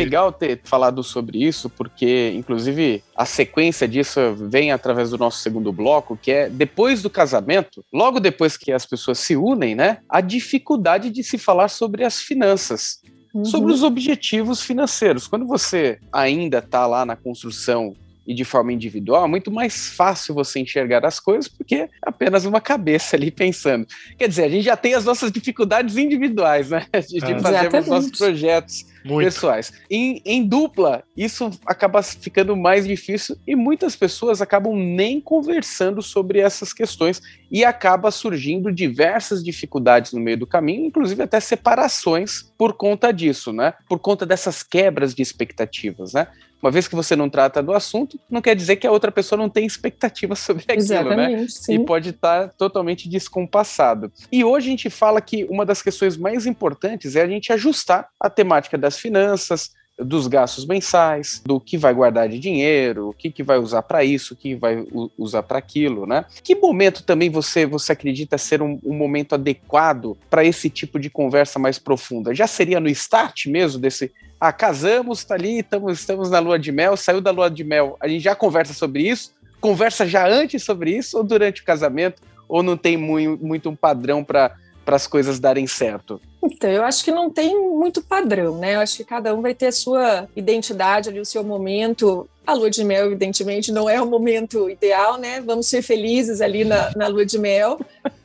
Legal 0.05 0.33
ter 0.33 0.61
falado 0.65 1.03
sobre 1.03 1.43
isso, 1.45 1.69
porque, 1.69 2.33
inclusive, 2.35 3.03
a 3.17 3.25
sequência 3.27 3.87
disso 3.87 4.21
vem 4.35 4.73
através 4.73 5.11
do 5.11 5.19
nosso 5.19 5.39
segundo 5.39 5.73
bloco, 5.73 6.19
que 6.21 6.31
é 6.31 6.49
depois 6.49 7.03
do 7.03 7.11
casamento, 7.11 7.85
logo 7.93 8.19
depois 8.19 8.57
que 8.57 8.73
as 8.73 8.87
pessoas 8.87 9.19
se 9.19 9.37
unem, 9.37 9.75
né? 9.75 9.99
A 10.09 10.21
dificuldade 10.21 11.11
de 11.11 11.23
se 11.23 11.39
falar 11.39 11.69
sobre 11.69 12.05
as 12.05 12.21
finanças. 12.21 13.01
Uhum. 13.33 13.45
Sobre 13.45 13.73
os 13.73 13.83
objetivos 13.83 14.61
financeiros. 14.63 15.27
Quando 15.27 15.47
você 15.47 15.99
ainda 16.13 16.59
está 16.59 16.87
lá 16.87 17.05
na 17.05 17.15
construção 17.15 17.95
e 18.27 18.35
de 18.35 18.45
forma 18.45 18.73
individual, 18.73 19.25
é 19.25 19.29
muito 19.29 19.51
mais 19.51 19.91
fácil 19.91 20.35
você 20.35 20.61
enxergar 20.61 21.05
as 21.05 21.19
coisas 21.21 21.49
porque 21.49 21.75
é 21.75 21.89
apenas 22.03 22.45
uma 22.45 22.61
cabeça 22.61 23.17
ali 23.17 23.31
pensando. 23.31 23.87
Quer 24.19 24.29
dizer, 24.29 24.45
a 24.45 24.49
gente 24.49 24.65
já 24.65 24.77
tem 24.77 24.95
as 24.95 25.05
nossas 25.05 25.31
dificuldades 25.31 25.97
individuais, 25.97 26.71
né? 26.71 26.87
De, 27.09 27.21
de 27.21 27.41
fazer 27.41 27.75
os 27.75 27.87
nossos 27.87 28.11
projetos 28.11 28.85
muito. 29.05 29.25
pessoais. 29.27 29.73
Em, 29.91 30.21
em 30.25 30.47
dupla, 30.47 31.03
isso 31.17 31.51
acaba 31.67 32.03
ficando 32.03 32.57
mais 32.57 32.87
difícil 32.87 33.37
e 33.47 33.55
muitas 33.57 33.97
pessoas 33.97 34.41
acabam 34.41 34.75
nem 34.77 35.21
conversando 35.21 36.03
sobre 36.03 36.41
essas 36.41 36.73
questões 36.73 37.21
e 37.51 37.65
acaba 37.65 38.11
surgindo 38.11 38.73
diversas 38.73 39.43
dificuldades 39.43 40.13
no 40.13 40.21
meio 40.21 40.39
do 40.39 40.47
caminho, 40.47 40.87
inclusive 40.87 41.23
até 41.23 41.41
separações 41.41 42.53
por 42.57 42.75
conta 42.75 43.13
disso, 43.13 43.53
né? 43.53 43.75
Por 43.89 43.99
conta 43.99 44.25
dessas 44.25 44.63
quebras 44.63 45.15
de 45.15 45.23
expectativas, 45.23 46.13
né? 46.13 46.29
Uma 46.63 46.71
vez 46.71 46.87
que 46.87 46.95
você 46.95 47.17
não 47.17 47.31
trata 47.31 47.63
do 47.63 47.73
assunto, 47.73 48.19
não 48.29 48.43
quer 48.43 48.55
dizer 48.55 48.77
que 48.77 48.87
a 48.87 48.93
outra 48.93 49.11
pessoa 49.11 49.39
não 49.39 49.49
tem 49.49 49.67
expectativa 49.67 50.35
sobre 50.37 50.65
aquilo, 50.65 50.77
né? 50.77 51.01
Exatamente, 51.01 51.41
né? 51.41 51.47
Sim. 51.49 51.75
E 51.75 51.85
pode 51.85 52.11
estar 52.11 52.49
tá 52.49 52.55
totalmente 52.57 53.09
descompassado. 53.09 54.13
E 54.31 54.45
hoje 54.45 54.69
a 54.69 54.71
gente 54.71 54.91
fala 54.91 55.21
que 55.21 55.45
uma 55.45 55.65
das 55.65 55.83
questões 55.83 56.17
mais 56.17 56.47
importantes 56.47 57.17
é 57.17 57.23
a 57.23 57.29
gente 57.29 57.53
ajustar 57.53 58.09
a 58.21 58.29
temática 58.29 58.77
das 58.77 58.99
finanças, 58.99 59.73
dos 60.05 60.27
gastos 60.27 60.67
mensais, 60.67 61.43
do 61.45 61.61
que 61.61 61.77
vai 61.77 61.93
guardar 61.93 62.29
de 62.29 62.39
dinheiro, 62.39 63.09
o 63.09 63.13
que, 63.13 63.31
que 63.31 63.43
vai 63.43 63.59
usar 63.59 63.83
para 63.83 64.05
isso, 64.05 64.35
o 64.35 64.37
que 64.37 64.55
vai 64.55 64.85
usar 65.19 65.43
para 65.43 65.59
aquilo, 65.59 66.07
né? 66.07 66.25
Que 66.43 66.55
momento 66.55 67.03
também 67.03 67.31
você 67.31 67.67
você 67.67 67.93
acredita 67.93 68.39
ser 68.39 68.63
um, 68.63 68.79
um 68.85 68.95
momento 68.95 69.35
adequado 69.35 70.17
para 70.29 70.45
esse 70.45 70.71
tipo 70.71 70.99
de 70.99 71.11
conversa 71.11 71.59
mais 71.59 71.79
profunda? 71.79 72.35
Já 72.35 72.47
seria 72.47 72.81
no 72.81 72.89
start 72.89 73.47
mesmo 73.47 73.81
desse 73.81 74.13
ah, 74.41 74.53
casamos, 74.53 75.23
tá 75.23 75.35
ali, 75.35 75.59
estamos, 75.59 76.01
estamos 76.01 76.31
na 76.31 76.39
lua 76.39 76.59
de 76.59 76.73
mel, 76.73 76.97
saiu 76.97 77.21
da 77.21 77.31
lua 77.31 77.51
de 77.51 77.63
mel, 77.63 77.99
a 78.01 78.09
gente 78.09 78.23
já 78.23 78.35
conversa 78.35 78.73
sobre 78.73 79.03
isso? 79.03 79.35
Conversa 79.61 80.07
já 80.07 80.27
antes 80.27 80.63
sobre 80.63 80.97
isso 80.97 81.19
ou 81.19 81.23
durante 81.23 81.61
o 81.61 81.65
casamento? 81.65 82.23
Ou 82.49 82.63
não 82.63 82.77
tem 82.77 82.97
muito, 82.97 83.45
muito 83.45 83.69
um 83.69 83.77
padrão 83.77 84.25
para 84.25 84.57
as 84.87 85.07
coisas 85.07 85.39
darem 85.39 85.67
certo? 85.67 86.21
Então, 86.43 86.71
eu 86.71 86.83
acho 86.83 87.05
que 87.05 87.11
não 87.11 87.29
tem 87.29 87.57
muito 87.59 88.03
padrão, 88.03 88.57
né? 88.57 88.77
Eu 88.77 88.81
acho 88.81 88.97
que 88.97 89.05
cada 89.05 89.35
um 89.35 89.43
vai 89.43 89.55
ter 89.55 89.67
a 89.67 89.73
sua 89.73 90.29
identidade 90.35 91.09
ali, 91.09 91.21
o 91.21 91.25
seu 91.25 91.45
momento. 91.45 92.29
A 92.47 92.55
lua 92.55 92.71
de 92.71 92.83
mel, 92.83 93.07
evidentemente, 93.07 93.71
não 93.71 93.89
é 93.89 94.01
o 94.01 94.07
momento 94.07 94.69
ideal, 94.69 95.19
né? 95.19 95.41
Vamos 95.41 95.67
ser 95.67 95.83
felizes 95.83 96.41
ali 96.41 96.65
na, 96.65 96.91
na 96.97 97.07
lua 97.09 97.27
de 97.27 97.39
mel, 97.39 97.79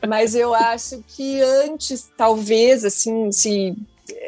mas 0.08 0.34
eu 0.34 0.56
acho 0.56 1.04
que 1.08 1.42
antes, 1.42 2.10
talvez, 2.18 2.86
assim, 2.86 3.32
se 3.32 3.76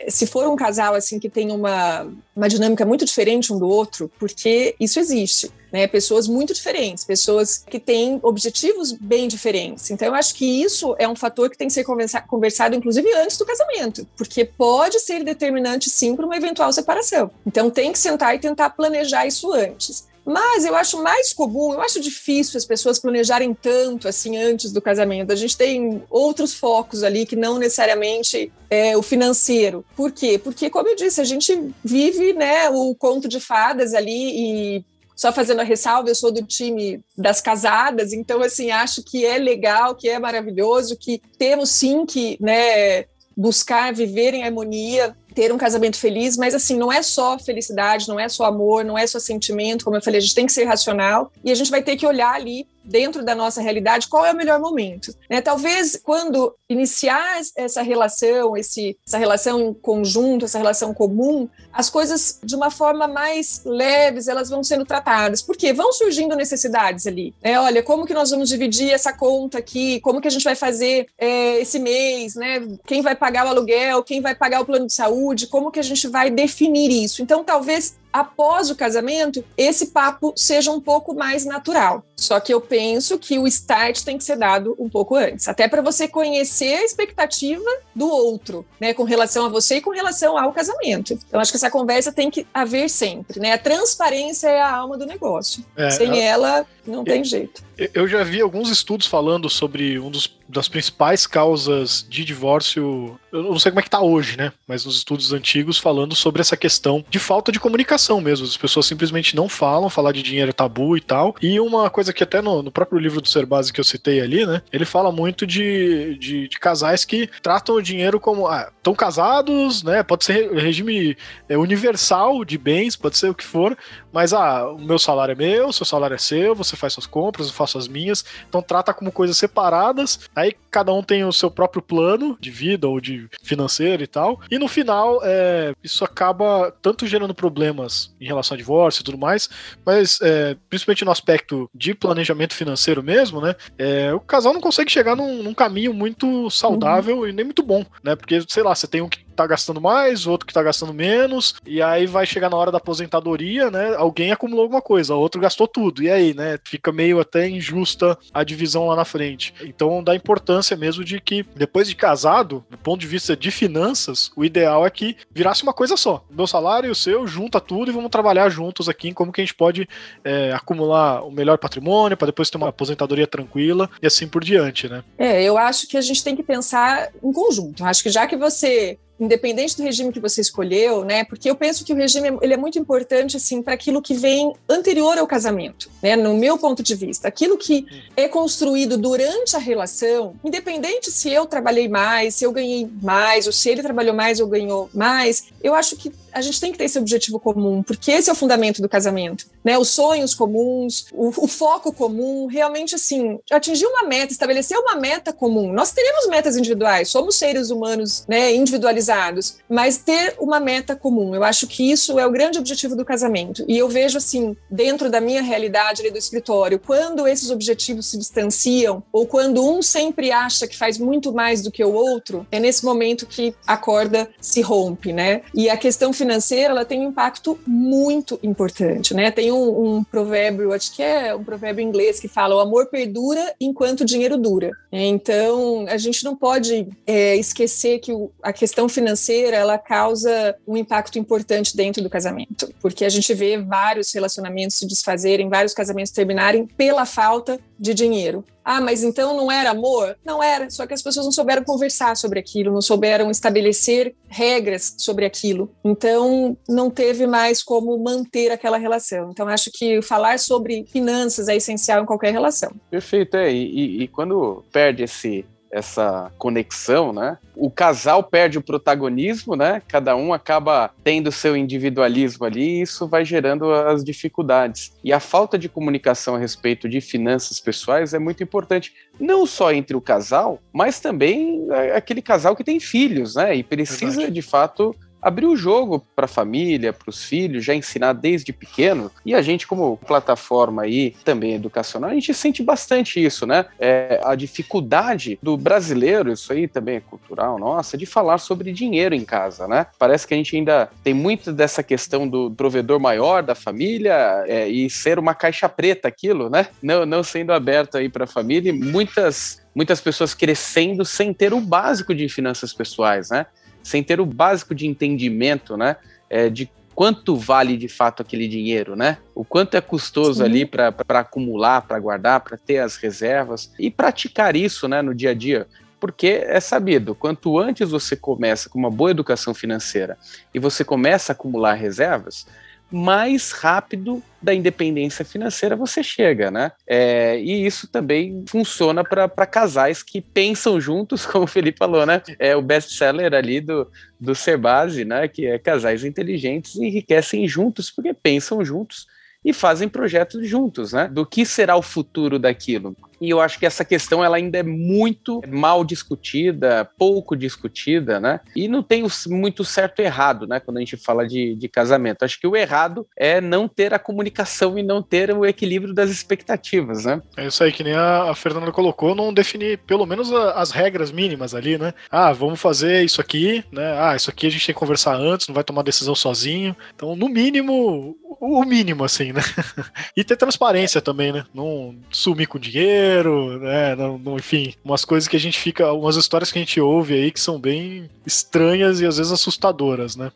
se 0.08 0.26
for 0.26 0.48
um 0.48 0.56
casal 0.56 0.96
assim 0.96 1.20
que 1.20 1.30
tem 1.30 1.52
uma, 1.52 2.12
uma 2.36 2.50
dinâmica 2.50 2.86
muito 2.86 3.06
diferente 3.06 3.54
um 3.54 3.60
do 3.60 3.68
outro, 3.68 4.12
porque 4.20 4.76
isso 4.80 5.00
existe, 5.00 5.52
né? 5.72 5.88
Pessoas 5.88 6.28
muito 6.28 6.54
diferentes, 6.54 7.04
pessoas 7.04 7.58
que 7.58 7.80
têm 7.80 8.20
objetivos 8.24 8.92
bem 8.92 9.28
diferentes. 9.28 9.92
Então, 9.92 10.08
eu 10.08 10.16
acho 10.16 10.34
que 10.36 10.46
isso 10.46 10.96
é 10.98 11.08
um 11.08 11.16
fator 11.16 11.50
que 11.50 11.58
tem 11.58 11.68
que 11.68 11.74
ser 11.74 11.84
conversa 11.84 12.22
conversado, 12.22 12.76
inclusive 12.76 13.12
antes 13.16 13.38
do 13.38 13.46
casamento, 13.46 14.08
porque 14.18 14.46
pode 14.46 15.00
ser 15.00 15.24
determinante 15.24 15.90
sim 15.90 16.16
para 16.16 16.26
uma 16.26 16.38
eventual 16.38 16.72
separação. 16.74 17.30
Então, 17.46 17.70
tem 17.70 17.92
que 17.92 18.00
sentar 18.00 18.36
e 18.36 18.40
tentar 18.40 18.72
planejar 18.72 19.26
isso 19.28 19.52
antes. 19.54 20.08
Mas 20.28 20.66
eu 20.66 20.76
acho 20.76 21.02
mais 21.02 21.32
comum, 21.32 21.72
eu 21.72 21.82
acho 21.82 22.02
difícil 22.02 22.58
as 22.58 22.66
pessoas 22.66 23.00
planejarem 23.00 23.54
tanto 23.54 24.10
assim 24.10 24.36
antes 24.36 24.74
do 24.74 24.82
casamento. 24.82 25.32
A 25.32 25.38
gente 25.38 25.56
tem 25.56 26.04
outros 26.10 26.54
focos 26.54 27.02
ali 27.02 27.26
que 27.26 27.38
não 27.38 27.58
necessariamente 27.58 28.52
é 28.70 28.98
o 28.98 29.02
financeiro. 29.02 29.86
Por 29.96 30.12
quê? 30.12 30.38
Porque, 30.38 30.70
como 30.70 30.90
eu 30.90 30.98
disse, 30.98 31.22
a 31.22 31.24
gente 31.24 31.74
vive 31.82 32.34
né, 32.34 32.70
o 32.70 32.94
conto 32.94 33.30
de 33.30 33.40
fadas 33.40 33.94
ali 33.94 34.78
e 34.78 34.86
só 35.16 35.32
fazendo 35.32 35.62
a 35.62 35.64
ressalva, 35.64 36.10
eu 36.10 36.16
sou 36.16 36.30
do 36.30 36.44
time 36.44 37.00
das 37.18 37.40
casadas, 37.40 38.12
então 38.12 38.44
assim, 38.44 38.70
acho 38.70 39.02
que 39.04 39.26
é 39.26 39.38
legal, 39.38 39.96
que 39.96 40.10
é 40.10 40.20
maravilhoso, 40.20 40.98
que 40.98 41.22
temos 41.40 41.70
sim 41.70 42.06
que, 42.06 42.38
né, 42.42 43.06
buscar 43.36 43.94
viver 43.94 44.34
em 44.34 44.44
harmonia, 44.44 45.16
ter 45.38 45.54
um 45.54 45.58
casamento 45.58 46.00
feliz, 46.00 46.36
mas 46.36 46.56
assim, 46.56 46.76
não 46.76 46.92
é 46.92 47.04
só 47.04 47.38
felicidade, 47.38 48.08
não 48.08 48.20
é 48.20 48.28
só 48.28 48.46
amor, 48.46 48.84
não 48.84 48.98
é 48.98 49.06
só 49.06 49.20
sentimento, 49.20 49.86
como 49.86 49.96
eu 49.96 50.02
falei, 50.02 50.18
a 50.18 50.22
gente 50.22 50.34
tem 50.34 50.48
que 50.48 50.52
ser 50.52 50.64
racional 50.64 51.32
e 51.44 51.52
a 51.52 51.56
gente 51.56 51.70
vai 51.70 51.84
ter 51.84 51.96
que 51.96 52.08
olhar 52.08 52.34
ali 52.34 52.68
dentro 52.88 53.24
da 53.24 53.36
nossa 53.36 53.62
realidade 53.62 54.08
qual 54.08 54.26
é 54.26 54.32
o 54.32 54.36
melhor 54.36 54.60
momento. 54.60 55.14
Né? 55.30 55.42
Talvez 55.42 56.00
quando 56.02 56.56
iniciar 56.70 57.42
essa 57.56 57.82
relação, 57.82 58.56
esse, 58.56 58.98
essa 59.06 59.18
relação 59.18 59.60
em 59.60 59.74
conjunto, 59.74 60.46
essa 60.46 60.58
relação 60.58 60.94
comum, 60.94 61.48
as 61.72 61.90
coisas 61.90 62.40
de 62.44 62.56
uma 62.56 62.72
forma 62.72 63.08
mais 63.08 63.62
leves 63.66 64.28
elas 64.28 64.50
vão 64.50 64.64
sendo 64.64 64.86
tratadas, 64.86 65.42
porque 65.42 65.74
vão 65.74 65.92
surgindo 65.92 66.36
necessidades 66.36 67.06
ali. 67.06 67.34
Né? 67.44 67.60
Olha, 67.60 67.84
como 67.84 68.06
que 68.06 68.14
nós 68.14 68.32
vamos 68.32 68.50
dividir 68.50 68.92
essa 68.92 69.14
conta 69.14 69.58
aqui? 69.58 70.00
Como 70.02 70.22
que 70.22 70.28
a 70.28 70.32
gente 70.32 70.44
vai 70.44 70.56
fazer 70.56 71.08
é, 71.18 71.60
esse 71.60 71.80
mês? 71.80 72.36
Né? 72.36 72.68
Quem 72.86 73.02
vai 73.02 73.16
pagar 73.16 73.46
o 73.46 73.50
aluguel? 73.50 74.04
Quem 74.04 74.22
vai 74.22 74.34
pagar 74.34 74.62
o 74.62 74.66
plano 74.66 74.88
de 74.88 74.94
saúde? 74.94 75.48
Como 75.48 75.72
que 75.72 75.80
a 75.80 75.84
gente 75.84 76.08
vai 76.08 76.30
definir 76.30 76.90
isso? 76.92 77.22
Então, 77.22 77.44
talvez 77.44 77.96
após 78.20 78.70
o 78.70 78.76
casamento, 78.76 79.44
esse 79.56 79.88
papo 79.88 80.34
seja 80.36 80.72
um 80.72 80.82
pouco 80.82 81.14
mais 81.14 81.46
natural. 81.46 82.04
Só 82.16 82.40
que 82.40 82.54
eu 82.54 82.60
penso 82.60 83.20
que 83.20 83.38
o 83.38 83.48
start 83.48 84.04
tem 84.04 84.18
que 84.18 84.24
ser 84.24 84.38
dado 84.38 84.76
um 84.80 84.90
pouco 84.90 85.16
antes, 85.16 85.48
até 85.48 85.68
para 85.68 85.82
você 85.82 86.08
conhecer 86.08 86.76
a 86.76 86.84
expectativa 86.84 87.70
do 87.94 88.10
outro, 88.10 88.66
né, 88.80 88.94
com 88.94 89.04
relação 89.04 89.46
a 89.46 89.50
você 89.50 89.76
e 89.76 89.82
com 89.82 89.92
relação 89.92 90.38
ao 90.38 90.52
casamento. 90.52 91.14
Então 91.28 91.40
acho 91.40 91.52
que 91.52 91.58
essa 91.58 91.70
conversa 91.70 92.12
tem 92.12 92.32
que 92.32 92.48
haver 92.54 92.90
sempre, 92.90 93.40
né? 93.40 93.54
A 93.54 93.58
transparência 93.58 94.48
é 94.48 94.62
a 94.62 94.76
alma 94.76 94.98
do 94.98 95.06
negócio. 95.06 95.64
É, 95.76 95.92
Sem 95.92 96.20
ela 96.20 96.66
não 96.86 97.04
tem 97.04 97.24
jeito. 97.24 97.67
Eu 97.78 98.08
já 98.08 98.24
vi 98.24 98.42
alguns 98.42 98.70
estudos 98.70 99.06
falando 99.06 99.50
sobre 99.50 100.00
um 100.00 100.10
dos 100.10 100.28
das 100.48 100.68
principais 100.68 101.28
causas 101.28 102.06
de 102.10 102.24
divórcio, 102.24 103.20
eu 103.32 103.44
não 103.44 103.60
sei 103.60 103.72
como 103.72 103.80
é 103.80 103.84
que 103.84 103.90
tá 103.90 104.02
hoje, 104.02 104.38
né? 104.38 104.54
Mas 104.68 104.86
nos 104.86 104.98
estudos 104.98 105.34
antigos 105.34 105.78
falando 105.78 106.16
sobre 106.16 106.42
essa 106.42 106.56
questão 106.56 107.04
de 107.10 107.20
falta 107.20 107.52
de 107.52 107.60
comunicação 107.60 108.22
mesmo. 108.22 108.46
As 108.46 108.56
pessoas 108.56 108.86
simplesmente 108.86 109.36
não 109.36 109.50
falam, 109.50 109.90
falar 109.90 110.14
de 110.14 110.24
dinheiro 110.24 110.50
é 110.50 110.54
tabu 110.54 110.96
e 110.96 111.02
tal. 111.02 111.36
E 111.42 111.60
uma 111.60 111.90
coisa 111.90 112.14
que 112.14 112.24
até 112.24 112.42
no, 112.42 112.64
no 112.64 112.72
próprio 112.72 113.00
livro 113.00 113.22
do 113.22 113.28
Ser 113.28 113.46
Base 113.46 113.74
que 113.74 113.80
eu 113.80 113.84
citei 113.84 114.22
ali, 114.22 114.46
né? 114.46 114.62
Ele 114.72 114.86
fala 114.86 115.12
muito 115.12 115.46
de, 115.46 116.18
de, 116.18 116.48
de 116.48 116.60
casais 116.60 117.04
que 117.04 117.30
tratam 117.42 117.76
o 117.76 117.82
dinheiro 117.82 118.20
como. 118.20 118.48
Ah, 118.48 118.72
estão 118.78 118.96
casados, 118.96 119.84
né? 119.84 120.02
Pode 120.02 120.24
ser 120.24 120.50
regime 120.54 121.18
é, 121.50 121.58
universal 121.58 122.46
de 122.46 122.58
bens, 122.58 122.96
pode 122.96 123.18
ser 123.18 123.30
o 123.30 123.36
que 123.36 123.44
for, 123.44 123.78
mas 124.14 124.32
ah, 124.32 124.70
o 124.70 124.80
meu 124.80 124.98
salário 124.98 125.34
é 125.34 125.36
meu, 125.36 125.74
seu 125.74 125.86
salário 125.86 126.16
é 126.16 126.18
seu, 126.18 126.56
você 126.56 126.78
faz 126.78 126.94
suas 126.94 127.06
compras, 127.06 127.48
eu 127.48 127.54
faço 127.54 127.67
as 127.76 127.88
minhas. 127.88 128.24
Então 128.48 128.62
trata 128.62 128.94
como 128.94 129.12
coisas 129.12 129.38
separadas. 129.38 130.30
Aí 130.36 130.56
cada 130.70 130.94
um 130.94 131.02
tem 131.02 131.24
o 131.24 131.34
seu 131.34 131.50
próprio 131.50 131.82
plano 131.82 132.38
de 132.40 132.52
vida 132.52 132.88
ou 132.88 133.02
de 133.02 133.28
financeiro 133.42 134.04
e 134.04 134.08
tal. 134.08 134.40
E 134.50 134.60
no 134.60 134.68
final, 134.68 135.20
é, 135.24 135.74
isso 135.84 136.04
acaba 136.04 136.72
tanto 136.82 137.08
gerando 137.08 137.34
problemas 137.34 138.14
em 138.22 138.26
relação 138.26 138.56
a 138.56 138.58
divórcio 138.58 139.02
e 139.02 139.04
tudo 139.04 139.18
mais, 139.18 139.50
mas 139.86 140.20
é, 140.22 140.56
principalmente 140.70 141.06
no 141.06 141.12
aspecto 141.12 141.70
de 141.74 141.94
planejamento 141.94 142.54
financeiro 142.54 143.02
mesmo, 143.04 143.42
né? 143.42 143.56
É, 143.78 144.14
o 144.14 144.20
casal 144.20 144.54
não 144.54 144.62
consegue 144.62 144.92
chegar 144.92 145.16
num, 145.16 145.44
num 145.44 145.54
caminho 145.54 145.94
muito 145.94 146.50
saudável 146.50 147.20
uhum. 147.20 147.28
e 147.28 147.34
nem 147.34 147.46
muito 147.46 147.64
bom, 147.64 147.86
né? 148.04 148.16
Porque, 148.16 148.44
sei 148.48 148.64
lá, 148.64 148.76
você 148.76 148.88
tem 148.88 149.02
um 149.02 149.10
que 149.10 149.27
tá 149.38 149.48
gastando 149.48 149.80
mais, 149.80 150.26
outro 150.26 150.48
que 150.48 150.54
tá 150.54 150.64
gastando 150.64 150.94
menos, 150.94 151.56
e 151.66 151.82
aí 151.82 152.08
vai 152.08 152.26
chegar 152.26 152.50
na 152.50 152.58
hora 152.58 152.72
da 152.72 152.80
aposentadoria, 152.80 153.70
né? 153.70 153.96
Alguém 153.96 154.32
acumulou 154.32 154.64
alguma 154.64 154.82
coisa, 154.82 155.16
outro 155.16 155.40
gastou 155.40 155.68
tudo. 155.68 156.02
E 156.02 156.10
aí, 156.10 156.34
né? 156.34 156.58
Fica 156.64 156.92
meio 156.92 157.20
até 157.20 157.48
injusta 157.48 158.18
a 158.34 158.44
divisão 158.44 158.88
lá 158.88 158.96
na 158.96 159.06
frente. 159.06 159.54
Então 159.64 160.04
dá 160.04 160.16
importância 160.16 160.76
mesmo 160.76 161.04
de 161.04 161.22
que 161.22 161.46
depois 161.56 161.88
de 161.88 161.96
casado, 161.96 162.66
do 162.70 162.78
ponto 162.78 163.00
de 163.00 163.08
vista 163.08 163.38
de 163.38 163.52
finanças, 163.52 164.32
o 164.36 164.44
ideal 164.44 164.86
é 164.86 164.90
que 164.90 165.16
virasse 165.32 165.64
uma 165.64 165.74
coisa 165.74 165.96
só. 165.96 166.24
Meu 166.30 166.48
salário 166.48 166.88
e 166.88 166.92
o 166.92 166.96
seu, 166.96 167.28
junta 167.28 167.62
tudo 167.62 167.92
e 167.92 167.94
vamos 167.94 168.10
trabalhar 168.10 168.50
juntos 168.50 168.90
aqui 168.90 169.10
em 169.10 169.14
como 169.14 169.32
que 169.32 169.42
a 169.42 169.44
gente 169.44 169.56
pode 169.56 169.88
é, 170.24 170.52
acumular 170.54 171.24
o 171.24 171.32
melhor 171.32 171.58
patrimônio 171.58 172.18
para 172.18 172.28
depois 172.28 172.50
ter 172.50 172.58
uma 172.58 172.70
aposentadoria 172.70 173.28
tranquila 173.28 173.90
e 174.02 174.08
assim 174.08 174.28
por 174.28 174.44
diante, 174.44 174.90
né? 174.90 175.04
É, 175.18 175.44
eu 175.44 175.58
acho 175.58 175.88
que 175.88 175.98
a 175.98 176.02
gente 176.02 176.24
tem 176.24 176.36
que 176.36 176.44
pensar 176.44 177.10
em 177.24 177.32
conjunto. 177.32 177.86
Acho 177.86 178.02
que 178.04 178.10
já 178.10 178.26
que 178.26 178.36
você 178.36 178.98
independente 179.20 179.76
do 179.76 179.84
regime 179.84 180.12
que 180.12 180.20
você 180.20 180.42
escolheu, 180.42 181.04
né? 181.04 181.24
Porque 181.24 181.50
eu 181.50 181.56
penso 181.56 181.84
que 181.84 181.94
o 181.94 181.96
regime 181.96 182.38
ele 182.42 182.54
é 182.54 182.58
muito 182.58 182.78
importante 182.78 183.38
assim 183.38 183.62
para 183.62 183.74
aquilo 183.74 184.02
que 184.02 184.14
vem 184.14 184.54
anterior 184.70 185.18
ao 185.18 185.28
casamento, 185.28 185.90
né? 186.02 186.16
No 186.16 186.34
meu 186.36 186.58
ponto 186.58 186.84
de 186.84 186.96
vista, 186.96 187.28
aquilo 187.28 187.58
que 187.58 187.86
é 188.16 188.28
construído 188.28 188.98
durante 188.98 189.56
a 189.56 189.60
relação, 189.60 190.36
independente 190.44 191.12
se 191.12 191.32
eu 191.32 191.46
trabalhei 191.46 191.88
mais, 191.88 192.36
se 192.36 192.44
eu 192.44 192.52
ganhei 192.52 192.88
mais, 193.02 193.48
ou 193.48 193.54
se 193.54 193.70
ele 193.70 193.82
trabalhou 193.82 194.14
mais 194.14 194.40
ou 194.40 194.48
ganhou 194.48 194.90
mais, 194.94 195.46
eu 195.64 195.74
acho 195.74 195.96
que 195.96 196.12
a 196.38 196.42
gente 196.42 196.62
tem 196.62 196.72
que 196.72 196.78
ter 196.78 196.84
esse 196.84 197.00
objetivo 197.00 197.40
comum, 197.40 197.82
porque 197.82 198.12
esse 198.12 198.30
é 198.30 198.34
o 198.34 198.36
fundamento 198.36 198.80
do 198.80 198.88
casamento, 198.88 199.48
né? 199.64 199.76
Os 199.78 199.90
sonhos 199.90 200.36
comuns, 200.36 201.08
o, 201.12 201.30
o 201.30 201.48
foco 201.48 201.92
comum, 201.92 202.46
realmente 202.46 202.94
assim, 202.94 203.40
atingir 203.50 203.88
uma 203.88 204.04
meta, 204.04 204.32
estabelecer 204.32 204.78
uma 204.78 204.96
meta 204.96 205.34
comum. 205.34 205.74
Nós 205.74 205.92
teremos 205.92 206.28
metas 206.28 206.56
individuais, 206.56 207.10
somos 207.10 207.36
seres 207.36 207.72
humanos, 207.72 208.24
né, 208.28 208.54
individualizados, 208.54 209.58
mas 209.68 209.98
ter 209.98 210.36
uma 210.40 210.60
meta 210.60 210.96
comum. 210.96 211.34
Eu 211.34 211.44
acho 211.44 211.66
que 211.66 211.92
isso 211.92 212.20
é 212.20 212.26
o 212.26 212.32
grande 212.32 212.60
objetivo 212.60 212.96
do 212.96 213.04
casamento. 213.04 213.66
E 213.68 213.76
eu 213.76 213.90
vejo 213.90 214.20
assim, 214.20 214.56
dentro 214.70 215.10
da 215.10 215.20
minha 215.20 215.42
realidade 215.42 216.02
ali 216.02 216.12
do 216.12 216.20
escritório, 216.20 216.80
quando 216.80 217.28
esses 217.28 217.50
objetivos 217.50 218.06
se 218.08 218.18
distanciam 218.18 219.02
ou 219.12 219.26
quando 219.26 219.68
um 219.68 219.82
sempre 219.82 220.32
acha 220.32 220.68
que 220.68 220.78
faz 220.78 221.00
muito 221.00 221.34
mais 221.34 221.64
do 221.64 221.72
que 221.72 221.84
o 221.84 221.94
outro, 221.94 222.46
é 222.52 222.60
nesse 222.60 222.86
momento 222.86 223.26
que 223.26 223.56
a 223.66 223.76
corda 223.76 224.30
se 224.40 224.62
rompe, 224.62 225.12
né? 225.12 225.42
E 225.54 225.68
a 225.68 225.78
questão 225.78 226.14
final 226.14 226.27
financeira 226.28 226.74
ela 226.74 226.86
tem 226.86 227.00
um 227.00 227.10
impacto 227.10 227.58
muito 227.66 228.38
importante, 228.44 229.14
né? 229.14 229.32
Tem 229.32 229.52
um, 229.52 229.98
um, 229.98 230.04
provérbio, 230.04 230.74
acho 230.74 230.94
que 230.94 231.02
é 231.02 231.34
um 231.34 231.44
provérbio 231.44 231.82
inglês 231.82 232.20
que 232.20 232.28
fala: 232.28 232.56
o 232.56 232.60
amor 232.60 232.88
perdura 232.88 233.56
enquanto 233.60 234.02
o 234.02 234.06
dinheiro 234.06 234.38
dura. 234.38 234.72
Então 235.06 235.86
a 235.88 235.98
gente 235.98 236.24
não 236.24 236.36
pode 236.36 236.88
é, 237.06 237.36
esquecer 237.36 238.00
que 238.00 238.14
o, 238.14 238.32
a 238.42 238.54
questão 238.54 238.88
financeira 238.88 239.58
ela 239.58 239.78
causa 239.78 240.56
um 240.68 240.78
impacto 240.78 241.20
importante 241.20 241.76
dentro 241.76 242.02
do 242.02 242.10
casamento, 242.10 242.74
porque 242.82 243.06
a 243.06 243.10
gente 243.10 243.34
vê 243.34 243.58
vários 243.58 244.14
relacionamentos 244.14 244.78
se 244.78 244.88
desfazerem, 244.88 245.50
vários 245.50 245.74
casamentos 245.74 246.12
terminarem 246.12 246.66
pela 246.66 247.06
falta 247.06 247.60
de 247.80 247.94
dinheiro. 247.94 248.44
Ah, 248.70 248.82
mas 248.82 249.02
então 249.02 249.34
não 249.34 249.50
era 249.50 249.70
amor? 249.70 250.18
Não 250.26 250.44
era, 250.44 250.70
só 250.70 250.86
que 250.86 250.94
as 250.94 251.02
pessoas 251.02 251.26
não 251.26 251.32
souberam 251.32 251.64
conversar 251.64 252.18
sobre 252.18 252.38
aquilo, 252.38 252.74
não 252.74 252.82
souberam 252.82 253.32
estabelecer 253.32 254.14
regras 254.28 254.94
sobre 254.98 255.26
aquilo. 255.26 255.72
Então, 255.86 256.58
não 256.68 256.90
teve 256.90 257.26
mais 257.26 257.64
como 257.64 257.98
manter 257.98 258.52
aquela 258.52 258.78
relação. 258.78 259.30
Então, 259.32 259.48
acho 259.48 259.72
que 259.74 260.02
falar 260.02 260.38
sobre 260.38 260.86
finanças 260.92 261.48
é 261.48 261.56
essencial 261.56 262.04
em 262.04 262.06
qualquer 262.06 262.34
relação. 262.34 262.74
Perfeito, 262.92 263.38
é. 263.38 263.54
E, 263.54 263.70
e, 263.70 264.04
e 264.04 264.08
quando 264.10 264.66
perde 264.70 264.87
esse 265.04 265.46
essa 265.72 266.32
conexão, 266.38 267.12
né? 267.12 267.38
O 267.56 267.70
casal 267.70 268.24
perde 268.24 268.58
o 268.58 268.62
protagonismo, 268.62 269.56
né? 269.56 269.82
Cada 269.88 270.16
um 270.16 270.34
acaba 270.34 270.92
tendo 271.04 271.32
seu 271.32 271.58
individualismo 271.58 272.46
ali 272.46 272.80
e 272.80 272.82
isso 272.82 273.08
vai 273.08 273.26
gerando 273.26 273.72
as 273.72 274.04
dificuldades. 274.04 274.94
E 275.04 275.12
a 275.12 275.20
falta 275.20 275.58
de 275.58 275.68
comunicação 275.68 276.36
a 276.36 276.40
respeito 276.40 276.88
de 276.88 277.02
finanças 277.02 277.60
pessoais 277.60 278.14
é 278.14 278.20
muito 278.20 278.44
importante, 278.44 278.94
não 279.20 279.46
só 279.46 279.72
entre 279.72 279.96
o 279.96 280.02
casal, 280.02 280.60
mas 280.72 281.00
também 281.00 281.68
aquele 281.94 282.22
casal 282.22 282.56
que 282.56 282.64
tem 282.64 282.80
filhos, 282.80 283.36
né? 283.36 283.56
E 283.56 283.64
precisa 283.64 284.12
Verdade. 284.12 284.34
de 284.34 284.42
fato 284.42 284.96
abrir 285.28 285.46
o 285.46 285.58
jogo 285.58 286.06
para 286.16 286.24
a 286.24 286.28
família, 286.28 286.94
para 286.94 287.10
os 287.10 287.26
filhos, 287.26 287.66
já 287.66 287.76
ensinar 287.76 288.14
desde 288.14 288.54
pequeno. 288.54 289.12
E 289.26 289.36
a 289.36 289.42
gente, 289.42 289.68
como 289.68 289.98
plataforma 289.98 290.84
aí 290.84 291.14
também 291.26 291.54
educacional, 291.54 292.12
a 292.12 292.14
gente 292.14 292.34
sente 292.34 292.64
bastante 292.64 293.24
isso, 293.24 293.46
né? 293.46 293.66
É, 293.78 294.22
a 294.24 294.36
dificuldade 294.36 295.38
do 295.44 295.58
brasileiro, 295.58 296.32
isso 296.32 296.54
aí 296.54 296.66
também 296.66 296.96
é 296.96 297.02
cultural, 297.02 297.60
nossa, 297.60 297.98
de 297.98 298.06
falar 298.06 298.38
sobre 298.38 298.72
dinheiro 298.72 299.14
em 299.14 299.26
casa, 299.26 299.68
né? 299.68 299.88
Parece 300.00 300.26
que 300.26 300.34
a 300.34 300.38
gente 300.38 300.56
ainda 300.56 300.90
tem 301.04 301.14
muito 301.14 301.52
dessa 301.52 301.84
questão 301.84 302.26
do 302.26 302.50
provedor 302.52 302.98
maior 302.98 303.44
da 303.44 303.54
família 303.54 304.46
é, 304.48 304.68
e 304.70 304.90
ser 304.90 305.20
uma 305.20 305.36
caixa 305.36 305.68
preta 305.68 306.08
aquilo, 306.08 306.50
né? 306.50 306.68
Não, 306.82 307.06
não 307.06 307.22
sendo 307.22 307.52
aberto 307.52 307.98
aí 307.98 308.08
para 308.08 308.24
a 308.24 308.28
família 308.28 308.70
e 308.70 308.74
muitas 308.74 309.68
muitas 309.78 310.02
pessoas 310.02 310.34
crescendo 310.34 311.06
sem 311.06 311.32
ter 311.32 311.54
o 311.54 311.62
básico 311.62 312.16
de 312.16 312.28
finanças 312.28 312.74
pessoais, 312.74 313.30
né? 313.30 313.46
Sem 313.88 314.04
ter 314.04 314.20
o 314.20 314.26
básico 314.26 314.76
de 314.76 314.86
entendimento, 314.86 315.78
né? 315.78 315.96
É, 316.30 316.50
de 316.50 316.70
quanto 316.94 317.38
vale 317.38 317.78
de 317.78 317.88
fato 317.88 318.22
aquele 318.22 318.48
dinheiro, 318.48 318.98
né? 318.98 319.18
O 319.34 319.46
quanto 319.46 319.78
é 319.78 319.82
custoso 319.82 320.40
Sim. 320.40 320.44
ali 320.44 320.66
para 320.66 320.94
acumular, 321.10 321.82
para 321.84 321.98
guardar, 321.98 322.42
para 322.42 322.58
ter 322.58 322.80
as 322.80 322.98
reservas 322.98 323.72
e 323.80 323.90
praticar 323.90 324.58
isso, 324.58 324.90
né, 324.90 325.02
no 325.02 325.16
dia 325.16 325.30
a 325.30 325.34
dia. 325.34 325.68
Porque 326.02 326.44
é 326.46 326.60
sabido, 326.60 327.16
quanto 327.16 327.58
antes 327.58 327.90
você 327.90 328.16
começa 328.16 328.68
com 328.68 328.78
uma 328.78 328.92
boa 328.92 329.12
educação 329.12 329.54
financeira 329.54 330.18
e 330.54 330.60
você 330.60 330.84
começa 330.84 331.32
a 331.32 331.34
acumular 331.34 331.76
reservas, 331.76 332.46
mais 332.92 333.52
rápido 333.52 334.24
da 334.42 334.54
independência 334.54 335.26
financeira 335.26 335.76
você 335.76 336.02
chega, 336.02 336.50
né? 336.50 336.72
É, 336.88 337.40
e 337.40 337.66
isso 337.66 337.88
também 337.88 338.46
funciona 338.48 339.04
para 339.04 339.46
casais 339.46 340.02
que 340.02 340.22
pensam 340.22 340.80
juntos, 340.80 341.26
como 341.28 341.44
o 341.46 341.48
Felipe 341.48 341.78
falou, 341.78 342.06
né? 342.06 342.22
É 342.40 342.56
o 342.56 342.62
best-seller 342.62 343.34
ali 343.34 343.60
do, 343.60 343.90
do 344.20 344.34
Sebase, 344.34 345.04
né? 345.04 345.28
Que 345.28 345.48
é 345.48 345.60
casais 345.60 346.04
inteligentes 346.04 346.76
enriquecem 346.76 347.48
juntos 347.48 347.92
porque 347.92 348.14
pensam 348.14 348.64
juntos 348.64 349.06
e 349.44 349.54
fazem 349.54 349.90
projetos 349.90 350.48
juntos, 350.48 350.94
né? 350.94 351.08
Do 351.08 351.26
que 351.26 351.46
será 351.46 351.76
o 351.76 351.82
futuro 351.82 352.40
daquilo. 352.40 352.96
E 353.20 353.30
eu 353.30 353.42
acho 353.42 353.60
que 353.60 353.66
essa 353.66 353.84
questão 353.84 354.24
ela 354.24 354.38
ainda 354.38 354.58
é 354.58 354.64
muito 354.64 355.42
mal 355.48 355.84
discutida, 355.84 356.90
pouco 356.98 357.36
discutida, 357.36 358.20
né? 358.20 358.40
E 358.56 358.68
não 358.68 358.84
tem 358.84 359.06
muito 359.28 359.64
certo 359.64 360.02
e 360.02 360.06
errado, 360.06 360.48
né? 360.48 360.60
Quando 360.60 360.78
a 360.78 360.80
gente 360.80 360.98
fala 360.98 361.28
de, 361.28 361.56
de 361.56 361.68
casamento. 361.68 362.24
Acho 362.24 362.40
que 362.40 362.48
o 362.48 362.56
errado 362.56 363.08
é 363.18 363.42
não 363.42 363.68
ter 363.68 363.94
a 363.94 364.00
comunicação 364.00 364.78
e 364.78 364.84
não 364.84 365.02
ter 365.02 365.32
o 365.32 365.46
equilíbrio 365.46 365.94
das 365.94 366.10
expectativas, 366.10 367.06
né? 367.06 367.22
É 367.36 367.48
isso 367.48 367.64
aí, 367.64 367.72
que 367.72 367.84
nem 367.84 367.94
a, 367.94 368.32
a 368.32 368.36
Fernanda 368.36 368.72
colocou, 368.72 369.16
não 369.16 369.34
definir 369.34 369.80
pelo 369.80 370.06
menos 370.06 370.32
a, 370.32 370.54
as 370.54 370.72
regras 370.72 371.12
mínimas 371.12 371.56
ali, 371.56 371.78
né? 371.78 371.94
Ah, 372.12 372.32
vamos 372.32 372.60
fazer 372.60 373.04
isso 373.04 373.20
aqui, 373.20 373.64
né? 373.72 373.98
Ah, 374.00 374.16
isso 374.16 374.30
aqui 374.30 374.48
a 374.48 374.50
gente 374.50 374.66
tem 374.66 374.76
que 374.76 374.80
conversar 374.80 375.16
antes, 375.16 375.48
não 375.48 375.56
vai 375.56 375.64
tomar 375.64 375.82
decisão 375.82 376.16
sozinho. 376.16 376.76
Então, 376.96 377.16
no 377.16 377.30
mínimo, 377.30 378.16
o 378.40 378.64
mínimo, 378.64 379.04
assim, 379.04 379.34
né? 379.34 379.42
e 380.16 380.24
ter 380.24 380.36
transparência 380.36 381.02
também, 381.02 381.32
né? 381.32 381.46
Não 381.54 381.96
sumir 382.12 382.48
com 382.48 382.60
dinheiro 382.60 383.07
dinheiro, 383.08 383.60
né? 383.60 383.96
Enfim, 384.38 384.74
umas 384.84 385.06
coisas 385.06 385.28
que 385.28 385.36
a 385.36 385.40
gente 385.40 385.60
fica, 385.60 385.92
umas 385.94 386.16
histórias 386.16 386.52
que 386.52 386.60
a 386.60 386.62
gente 386.62 386.80
ouve 386.80 387.14
aí 387.14 387.32
que 387.32 387.40
são 387.40 387.60
bem 387.60 388.10
estranhas 388.26 389.00
e 389.00 389.06
às 389.06 389.18
vezes 389.18 389.32
assustadoras, 389.32 390.16
né? 390.16 390.32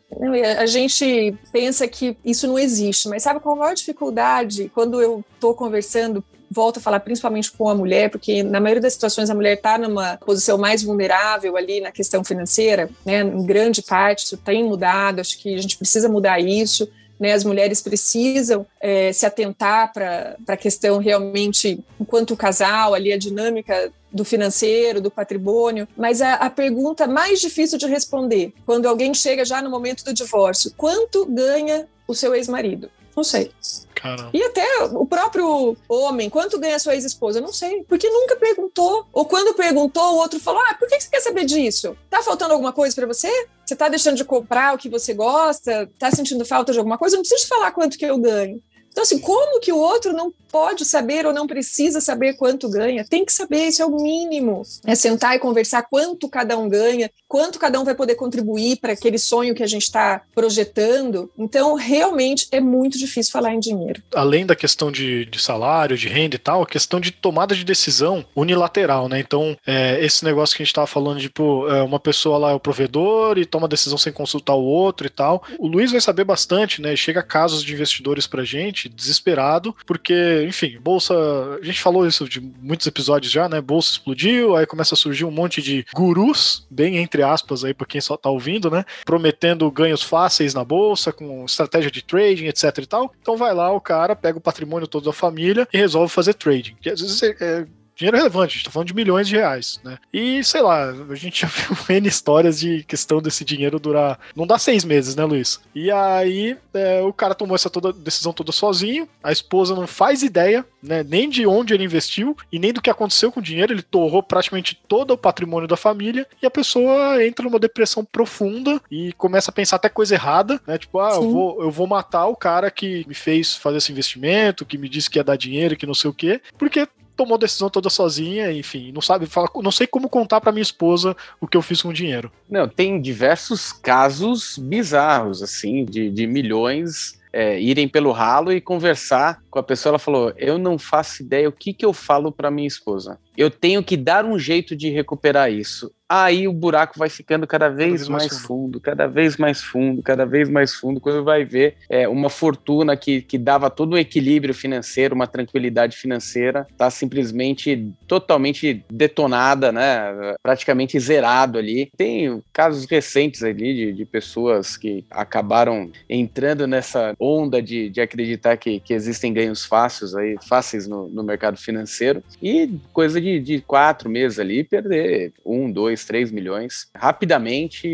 A 0.58 0.66
gente 0.66 1.34
pensa 1.52 1.86
que 1.86 2.16
isso 2.24 2.46
não 2.46 2.58
existe, 2.58 3.08
mas 3.08 3.22
sabe 3.22 3.40
qual 3.40 3.54
a 3.56 3.58
maior 3.58 3.74
dificuldade 3.74 4.70
quando 4.74 5.00
eu 5.00 5.24
estou 5.34 5.54
conversando 5.54 6.24
volto 6.50 6.76
a 6.76 6.80
falar 6.80 7.00
principalmente 7.00 7.50
com 7.50 7.66
a 7.68 7.74
mulher, 7.74 8.10
porque 8.10 8.42
na 8.42 8.60
maioria 8.60 8.82
das 8.82 8.92
situações 8.92 9.30
a 9.30 9.34
mulher 9.34 9.54
está 9.54 9.78
numa 9.78 10.18
posição 10.18 10.58
mais 10.58 10.82
vulnerável 10.82 11.56
ali 11.56 11.80
na 11.80 11.90
questão 11.90 12.22
financeira, 12.22 12.90
né? 13.06 13.20
Em 13.20 13.46
grande 13.46 13.80
parte 13.82 14.26
isso 14.26 14.36
tem 14.36 14.62
mudado, 14.62 15.20
acho 15.20 15.38
que 15.38 15.54
a 15.54 15.62
gente 15.62 15.78
precisa 15.78 16.08
mudar 16.10 16.38
isso 16.40 16.88
né, 17.22 17.34
as 17.34 17.44
mulheres 17.44 17.80
precisam 17.80 18.66
é, 18.80 19.12
se 19.12 19.24
atentar 19.24 19.92
para 19.92 20.36
a 20.48 20.56
questão 20.56 20.98
realmente, 20.98 21.78
enquanto 22.00 22.36
casal, 22.36 22.94
ali 22.94 23.12
a 23.12 23.16
dinâmica 23.16 23.92
do 24.12 24.24
financeiro, 24.24 25.00
do 25.00 25.08
patrimônio, 25.08 25.86
mas 25.96 26.20
a, 26.20 26.34
a, 26.34 26.50
pergunta 26.50 27.06
mais 27.06 27.40
difícil 27.40 27.78
de 27.78 27.86
responder, 27.86 28.52
quando 28.66 28.86
alguém 28.86 29.14
chega 29.14 29.44
já 29.44 29.62
no 29.62 29.70
momento 29.70 30.04
do 30.04 30.12
divórcio, 30.12 30.74
quanto 30.76 31.24
ganha 31.24 31.86
o 32.08 32.14
seu 32.14 32.34
ex-marido? 32.34 32.90
Não 33.16 33.24
sei. 33.24 33.52
Caramba. 33.94 34.30
E 34.34 34.42
até 34.42 34.66
o 34.92 35.06
próprio 35.06 35.76
homem, 35.88 36.28
quanto 36.28 36.58
ganha 36.58 36.78
sua 36.78 36.94
ex-esposa? 36.94 37.40
Não 37.40 37.52
sei, 37.52 37.84
porque 37.84 38.08
nunca 38.08 38.34
perguntou. 38.36 39.06
Ou 39.12 39.24
quando 39.24 39.54
perguntou, 39.54 40.14
o 40.14 40.16
outro 40.16 40.40
falou: 40.40 40.60
Ah, 40.68 40.74
por 40.74 40.88
que 40.88 41.00
você 41.00 41.08
quer 41.08 41.20
saber 41.20 41.44
disso? 41.44 41.96
Tá 42.10 42.22
faltando 42.22 42.52
alguma 42.52 42.72
coisa 42.72 42.94
para 42.94 43.06
você? 43.06 43.30
Você 43.64 43.76
tá 43.76 43.88
deixando 43.88 44.16
de 44.16 44.24
comprar 44.24 44.74
o 44.74 44.78
que 44.78 44.88
você 44.88 45.14
gosta? 45.14 45.88
Tá 45.98 46.10
sentindo 46.10 46.44
falta 46.44 46.72
de 46.72 46.78
alguma 46.78 46.98
coisa? 46.98 47.16
Não 47.16 47.22
precisa 47.22 47.46
falar 47.46 47.70
quanto 47.70 47.96
que 47.96 48.04
eu 48.04 48.18
ganho. 48.18 48.60
Então, 48.92 49.02
assim, 49.02 49.18
como 49.18 49.58
que 49.58 49.72
o 49.72 49.78
outro 49.78 50.12
não 50.12 50.30
pode 50.50 50.84
saber 50.84 51.24
ou 51.24 51.32
não 51.32 51.46
precisa 51.46 51.98
saber 51.98 52.34
quanto 52.34 52.68
ganha? 52.68 53.06
Tem 53.08 53.24
que 53.24 53.32
saber, 53.32 53.68
isso 53.68 53.80
é 53.80 53.86
o 53.86 53.96
mínimo. 53.96 54.62
É 54.86 54.94
sentar 54.94 55.34
e 55.34 55.38
conversar 55.38 55.82
quanto 55.84 56.28
cada 56.28 56.58
um 56.58 56.68
ganha, 56.68 57.10
quanto 57.32 57.58
cada 57.58 57.80
um 57.80 57.84
vai 57.84 57.94
poder 57.94 58.14
contribuir 58.14 58.76
para 58.76 58.92
aquele 58.92 59.16
sonho 59.16 59.54
que 59.54 59.62
a 59.62 59.66
gente 59.66 59.84
está 59.84 60.20
projetando. 60.34 61.30
Então, 61.38 61.76
realmente 61.76 62.46
é 62.52 62.60
muito 62.60 62.98
difícil 62.98 63.32
falar 63.32 63.54
em 63.54 63.58
dinheiro. 63.58 64.02
Além 64.14 64.44
da 64.44 64.54
questão 64.54 64.92
de, 64.92 65.24
de 65.24 65.40
salário, 65.40 65.96
de 65.96 66.08
renda 66.08 66.36
e 66.36 66.38
tal, 66.38 66.60
a 66.60 66.66
questão 66.66 67.00
de 67.00 67.10
tomada 67.10 67.54
de 67.54 67.64
decisão 67.64 68.22
unilateral, 68.36 69.08
né? 69.08 69.18
Então, 69.18 69.56
é, 69.66 69.98
esse 70.04 70.26
negócio 70.26 70.54
que 70.54 70.62
a 70.62 70.64
gente 70.64 70.72
estava 70.72 70.86
falando, 70.86 71.20
tipo, 71.20 71.66
é, 71.70 71.82
uma 71.82 71.98
pessoa 71.98 72.36
lá 72.36 72.50
é 72.50 72.54
o 72.54 72.60
provedor 72.60 73.38
e 73.38 73.46
toma 73.46 73.66
decisão 73.66 73.96
sem 73.96 74.12
consultar 74.12 74.54
o 74.54 74.62
outro 74.62 75.06
e 75.06 75.10
tal. 75.10 75.42
O 75.58 75.66
Luiz 75.66 75.90
vai 75.90 76.02
saber 76.02 76.24
bastante, 76.24 76.82
né? 76.82 76.94
Chega 76.96 77.22
casos 77.22 77.64
de 77.64 77.72
investidores 77.72 78.26
pra 78.26 78.44
gente, 78.44 78.90
desesperado, 78.90 79.74
porque, 79.86 80.44
enfim, 80.46 80.78
bolsa. 80.78 81.14
A 81.62 81.64
gente 81.64 81.80
falou 81.80 82.06
isso 82.06 82.28
de 82.28 82.42
muitos 82.42 82.86
episódios 82.86 83.32
já, 83.32 83.48
né? 83.48 83.58
Bolsa 83.58 83.92
explodiu, 83.92 84.54
aí 84.54 84.66
começa 84.66 84.94
a 84.94 84.98
surgir 84.98 85.24
um 85.24 85.30
monte 85.30 85.62
de 85.62 85.86
gurus, 85.94 86.66
bem 86.70 86.98
entre 86.98 87.21
aspas 87.22 87.64
aí 87.64 87.74
para 87.74 87.86
quem 87.86 88.00
só 88.00 88.16
tá 88.16 88.30
ouvindo, 88.30 88.70
né? 88.70 88.84
Prometendo 89.04 89.70
ganhos 89.70 90.02
fáceis 90.02 90.54
na 90.54 90.64
bolsa, 90.64 91.12
com 91.12 91.44
estratégia 91.44 91.90
de 91.90 92.02
trading, 92.02 92.46
etc 92.46 92.78
e 92.78 92.86
tal. 92.86 93.12
Então 93.20 93.36
vai 93.36 93.54
lá, 93.54 93.70
o 93.72 93.80
cara 93.80 94.16
pega 94.16 94.38
o 94.38 94.40
patrimônio 94.40 94.86
todo 94.86 95.04
da 95.04 95.12
família 95.12 95.66
e 95.72 95.78
resolve 95.78 96.12
fazer 96.12 96.34
trading. 96.34 96.76
Que 96.80 96.90
às 96.90 97.00
vezes 97.00 97.22
é, 97.22 97.36
é 97.40 97.66
dinheiro 98.02 98.16
relevante, 98.16 98.54
a 98.54 98.56
gente 98.56 98.64
tá 98.64 98.70
falando 98.70 98.88
de 98.88 98.94
milhões 98.94 99.28
de 99.28 99.36
reais, 99.36 99.80
né? 99.84 99.98
E, 100.12 100.42
sei 100.42 100.60
lá, 100.60 100.90
a 100.90 101.14
gente 101.14 101.42
já 101.42 101.48
viu 101.48 101.76
N 101.88 102.08
histórias 102.08 102.58
de 102.58 102.82
questão 102.84 103.22
desse 103.22 103.44
dinheiro 103.44 103.78
durar. 103.78 104.18
Não 104.34 104.46
dá 104.46 104.58
seis 104.58 104.84
meses, 104.84 105.14
né, 105.14 105.24
Luiz? 105.24 105.60
E 105.74 105.90
aí 105.90 106.56
é, 106.74 107.00
o 107.02 107.12
cara 107.12 107.34
tomou 107.34 107.54
essa 107.54 107.70
toda, 107.70 107.92
decisão 107.92 108.32
toda 108.32 108.50
sozinho, 108.52 109.08
a 109.22 109.30
esposa 109.30 109.74
não 109.74 109.86
faz 109.86 110.22
ideia, 110.22 110.64
né? 110.82 111.04
Nem 111.04 111.28
de 111.28 111.46
onde 111.46 111.72
ele 111.72 111.84
investiu 111.84 112.36
e 112.50 112.58
nem 112.58 112.72
do 112.72 112.82
que 112.82 112.90
aconteceu 112.90 113.30
com 113.30 113.40
o 113.40 113.42
dinheiro, 113.42 113.72
ele 113.72 113.82
torrou 113.82 114.22
praticamente 114.22 114.80
todo 114.88 115.12
o 115.12 115.18
patrimônio 115.18 115.68
da 115.68 115.76
família 115.76 116.26
e 116.42 116.46
a 116.46 116.50
pessoa 116.50 117.24
entra 117.24 117.44
numa 117.44 117.58
depressão 117.58 118.04
profunda 118.04 118.80
e 118.90 119.12
começa 119.12 119.50
a 119.50 119.54
pensar 119.54 119.76
até 119.76 119.88
coisa 119.88 120.14
errada, 120.14 120.60
né? 120.66 120.76
Tipo, 120.78 120.98
ah, 121.00 121.14
eu 121.14 121.30
vou, 121.30 121.62
eu 121.62 121.70
vou 121.70 121.86
matar 121.86 122.26
o 122.26 122.36
cara 122.36 122.70
que 122.70 123.04
me 123.06 123.14
fez 123.14 123.54
fazer 123.56 123.78
esse 123.78 123.92
investimento, 123.92 124.66
que 124.66 124.78
me 124.78 124.88
disse 124.88 125.08
que 125.08 125.18
ia 125.18 125.24
dar 125.24 125.36
dinheiro, 125.36 125.76
que 125.76 125.86
não 125.86 125.94
sei 125.94 126.10
o 126.10 126.14
quê, 126.14 126.40
porque 126.58 126.88
tomou 127.16 127.38
decisão 127.38 127.68
toda 127.68 127.90
sozinha, 127.90 128.52
enfim, 128.52 128.92
não 128.92 129.00
sabe, 129.00 129.26
fala, 129.26 129.48
não 129.62 129.70
sei 129.70 129.86
como 129.86 130.08
contar 130.08 130.40
para 130.40 130.52
minha 130.52 130.62
esposa 130.62 131.16
o 131.40 131.46
que 131.46 131.56
eu 131.56 131.62
fiz 131.62 131.82
com 131.82 131.88
o 131.88 131.94
dinheiro. 131.94 132.30
Não, 132.48 132.68
tem 132.68 133.00
diversos 133.00 133.72
casos 133.72 134.58
bizarros, 134.58 135.42
assim, 135.42 135.84
de, 135.84 136.10
de 136.10 136.26
milhões 136.26 137.20
é, 137.32 137.58
irem 137.58 137.88
pelo 137.88 138.12
ralo 138.12 138.52
e 138.52 138.60
conversar 138.60 139.42
com 139.50 139.58
a 139.58 139.62
pessoa. 139.62 139.92
Ela 139.92 139.98
falou: 139.98 140.32
Eu 140.36 140.58
não 140.58 140.78
faço 140.78 141.22
ideia 141.22 141.48
o 141.48 141.52
que, 141.52 141.72
que 141.72 141.84
eu 141.84 141.92
falo 141.92 142.30
para 142.30 142.50
minha 142.50 142.68
esposa. 142.68 143.18
Eu 143.36 143.50
tenho 143.50 143.82
que 143.82 143.96
dar 143.96 144.24
um 144.24 144.38
jeito 144.38 144.76
de 144.76 144.90
recuperar 144.90 145.50
isso 145.50 145.92
aí 146.12 146.46
o 146.46 146.52
buraco 146.52 146.98
vai 146.98 147.08
ficando 147.08 147.46
cada 147.46 147.68
vez, 147.70 147.78
cada 147.78 147.96
vez 147.96 148.08
mais, 148.08 148.22
mais 148.24 148.42
fundo. 148.42 148.46
fundo. 148.46 148.80
cada 148.80 149.06
vez 149.06 149.36
mais 149.38 149.62
fundo, 149.62 150.02
cada 150.02 150.26
vez 150.26 150.48
mais 150.48 150.74
fundo. 150.74 151.00
Quando 151.00 151.24
vai 151.24 151.44
ver 151.44 151.76
é, 151.88 152.06
uma 152.06 152.28
fortuna 152.28 152.96
que, 152.96 153.22
que 153.22 153.38
dava 153.38 153.70
todo 153.70 153.94
um 153.94 153.98
equilíbrio 153.98 154.52
financeiro, 154.52 155.14
uma 155.14 155.26
tranquilidade 155.26 155.96
financeira, 155.96 156.66
está 156.70 156.90
simplesmente 156.90 157.90
totalmente 158.06 158.84
detonada, 158.90 159.72
né? 159.72 160.34
Praticamente 160.42 161.00
zerado 161.00 161.58
ali. 161.58 161.90
Tem 161.96 162.42
casos 162.52 162.84
recentes 162.84 163.42
ali 163.42 163.74
de, 163.74 163.92
de 163.92 164.04
pessoas 164.04 164.76
que 164.76 165.04
acabaram 165.10 165.90
entrando 166.08 166.66
nessa 166.66 167.14
onda 167.18 167.62
de, 167.62 167.88
de 167.88 168.02
acreditar 168.02 168.58
que, 168.58 168.80
que 168.80 168.92
existem 168.92 169.32
ganhos 169.32 169.64
fáceis 169.64 170.14
aí, 170.14 170.36
fáceis 170.46 170.86
no, 170.86 171.08
no 171.08 171.22
mercado 171.22 171.56
financeiro 171.56 172.22
e 172.42 172.68
coisa 172.92 173.18
de, 173.22 173.40
de 173.40 173.60
quatro 173.60 174.10
meses 174.10 174.38
ali 174.38 174.64
perder 174.64 175.32
um, 175.44 175.70
dois, 175.70 176.04
3 176.04 176.30
milhões 176.30 176.88
rapidamente 176.94 177.86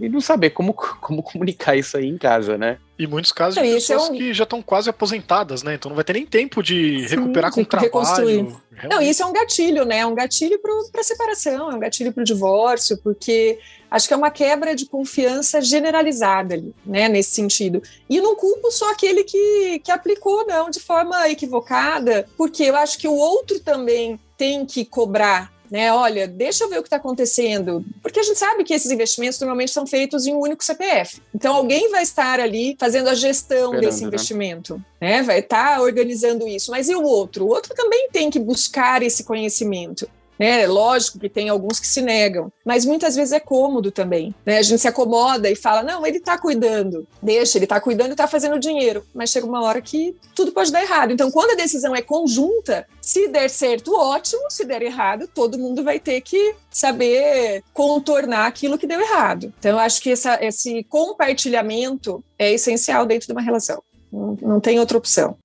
e 0.00 0.08
não 0.08 0.20
saber 0.20 0.50
como, 0.50 0.72
como 1.00 1.22
comunicar 1.22 1.76
isso 1.76 1.96
aí 1.96 2.06
em 2.06 2.18
casa, 2.18 2.56
né? 2.56 2.78
E 2.98 3.06
muitos 3.06 3.30
casos 3.30 3.62
de 3.62 3.74
pessoas 3.74 4.08
é 4.08 4.12
um... 4.12 4.16
que 4.16 4.34
já 4.34 4.42
estão 4.42 4.60
quase 4.60 4.90
aposentadas, 4.90 5.62
né? 5.62 5.74
Então 5.74 5.88
não 5.88 5.94
vai 5.94 6.04
ter 6.04 6.14
nem 6.14 6.26
tempo 6.26 6.60
de 6.60 7.08
Sim, 7.08 7.14
recuperar 7.14 7.52
com 7.52 7.60
o 7.60 7.64
trabalho. 7.64 7.92
Reconstruir. 7.92 8.56
Não, 8.90 9.00
isso 9.00 9.22
é 9.22 9.26
um 9.26 9.32
gatilho, 9.32 9.84
né? 9.84 9.98
É 9.98 10.06
um 10.06 10.16
gatilho 10.16 10.60
para 10.90 11.02
separação, 11.04 11.70
é 11.70 11.74
um 11.76 11.78
gatilho 11.78 12.12
para 12.12 12.22
o 12.22 12.24
divórcio, 12.24 12.98
porque 12.98 13.58
acho 13.88 14.08
que 14.08 14.14
é 14.14 14.16
uma 14.16 14.32
quebra 14.32 14.74
de 14.74 14.86
confiança 14.86 15.60
generalizada 15.60 16.54
ali, 16.54 16.74
né? 16.84 17.08
Nesse 17.08 17.30
sentido. 17.30 17.80
E 18.10 18.20
não 18.20 18.34
culpo 18.34 18.68
só 18.72 18.90
aquele 18.90 19.22
que, 19.22 19.80
que 19.84 19.92
aplicou, 19.92 20.44
não, 20.44 20.68
de 20.68 20.80
forma 20.80 21.28
equivocada, 21.28 22.26
porque 22.36 22.64
eu 22.64 22.74
acho 22.74 22.98
que 22.98 23.06
o 23.06 23.14
outro 23.14 23.60
também 23.60 24.18
tem 24.38 24.64
que 24.64 24.84
cobrar 24.84 25.52
né? 25.70 25.92
Olha, 25.92 26.26
deixa 26.26 26.64
eu 26.64 26.68
ver 26.68 26.78
o 26.78 26.82
que 26.82 26.86
está 26.86 26.96
acontecendo, 26.96 27.84
porque 28.02 28.20
a 28.20 28.22
gente 28.22 28.38
sabe 28.38 28.64
que 28.64 28.72
esses 28.72 28.90
investimentos 28.90 29.38
normalmente 29.38 29.70
são 29.70 29.86
feitos 29.86 30.26
em 30.26 30.34
um 30.34 30.40
único 30.40 30.64
CPF. 30.64 31.20
Então 31.34 31.54
alguém 31.54 31.90
vai 31.90 32.02
estar 32.02 32.40
ali 32.40 32.76
fazendo 32.78 33.08
a 33.08 33.14
gestão 33.14 33.74
Esperando, 33.74 33.80
desse 33.80 34.00
né? 34.00 34.08
investimento, 34.08 34.82
né? 35.00 35.18
né? 35.18 35.22
Vai 35.22 35.40
estar 35.40 35.76
tá 35.76 35.82
organizando 35.82 36.48
isso. 36.48 36.70
Mas 36.70 36.88
e 36.88 36.94
o 36.94 37.02
outro? 37.02 37.44
O 37.44 37.48
outro 37.48 37.74
também 37.74 38.08
tem 38.10 38.30
que 38.30 38.38
buscar 38.38 39.02
esse 39.02 39.24
conhecimento. 39.24 40.08
Né? 40.38 40.66
Lógico 40.66 41.18
que 41.18 41.28
tem 41.28 41.48
alguns 41.48 41.80
que 41.80 41.86
se 41.86 42.00
negam, 42.00 42.52
mas 42.64 42.84
muitas 42.84 43.16
vezes 43.16 43.32
é 43.32 43.40
cômodo 43.40 43.90
também. 43.90 44.34
Né? 44.46 44.58
A 44.58 44.62
gente 44.62 44.80
se 44.80 44.88
acomoda 44.88 45.50
e 45.50 45.56
fala: 45.56 45.82
não, 45.82 46.06
ele 46.06 46.18
está 46.18 46.38
cuidando, 46.38 47.06
deixa, 47.22 47.58
ele 47.58 47.64
está 47.64 47.80
cuidando 47.80 48.10
e 48.10 48.12
está 48.12 48.26
fazendo 48.26 48.58
dinheiro. 48.58 49.04
Mas 49.14 49.30
chega 49.30 49.46
uma 49.46 49.62
hora 49.62 49.82
que 49.82 50.14
tudo 50.34 50.52
pode 50.52 50.70
dar 50.70 50.82
errado. 50.82 51.12
Então, 51.12 51.30
quando 51.30 51.52
a 51.52 51.56
decisão 51.56 51.94
é 51.94 52.02
conjunta, 52.02 52.86
se 53.00 53.28
der 53.28 53.50
certo, 53.50 53.94
ótimo, 53.94 54.50
se 54.50 54.64
der 54.64 54.82
errado, 54.82 55.28
todo 55.34 55.58
mundo 55.58 55.82
vai 55.82 55.98
ter 55.98 56.20
que 56.20 56.54
saber 56.70 57.62
contornar 57.72 58.46
aquilo 58.46 58.78
que 58.78 58.86
deu 58.86 59.00
errado. 59.00 59.52
Então, 59.58 59.72
eu 59.72 59.78
acho 59.78 60.00
que 60.00 60.10
essa, 60.10 60.38
esse 60.44 60.84
compartilhamento 60.84 62.22
é 62.38 62.52
essencial 62.52 63.04
dentro 63.06 63.26
de 63.26 63.32
uma 63.32 63.42
relação. 63.42 63.82
Não, 64.12 64.38
não 64.40 64.60
tem 64.60 64.78
outra 64.78 64.96
opção. 64.96 65.36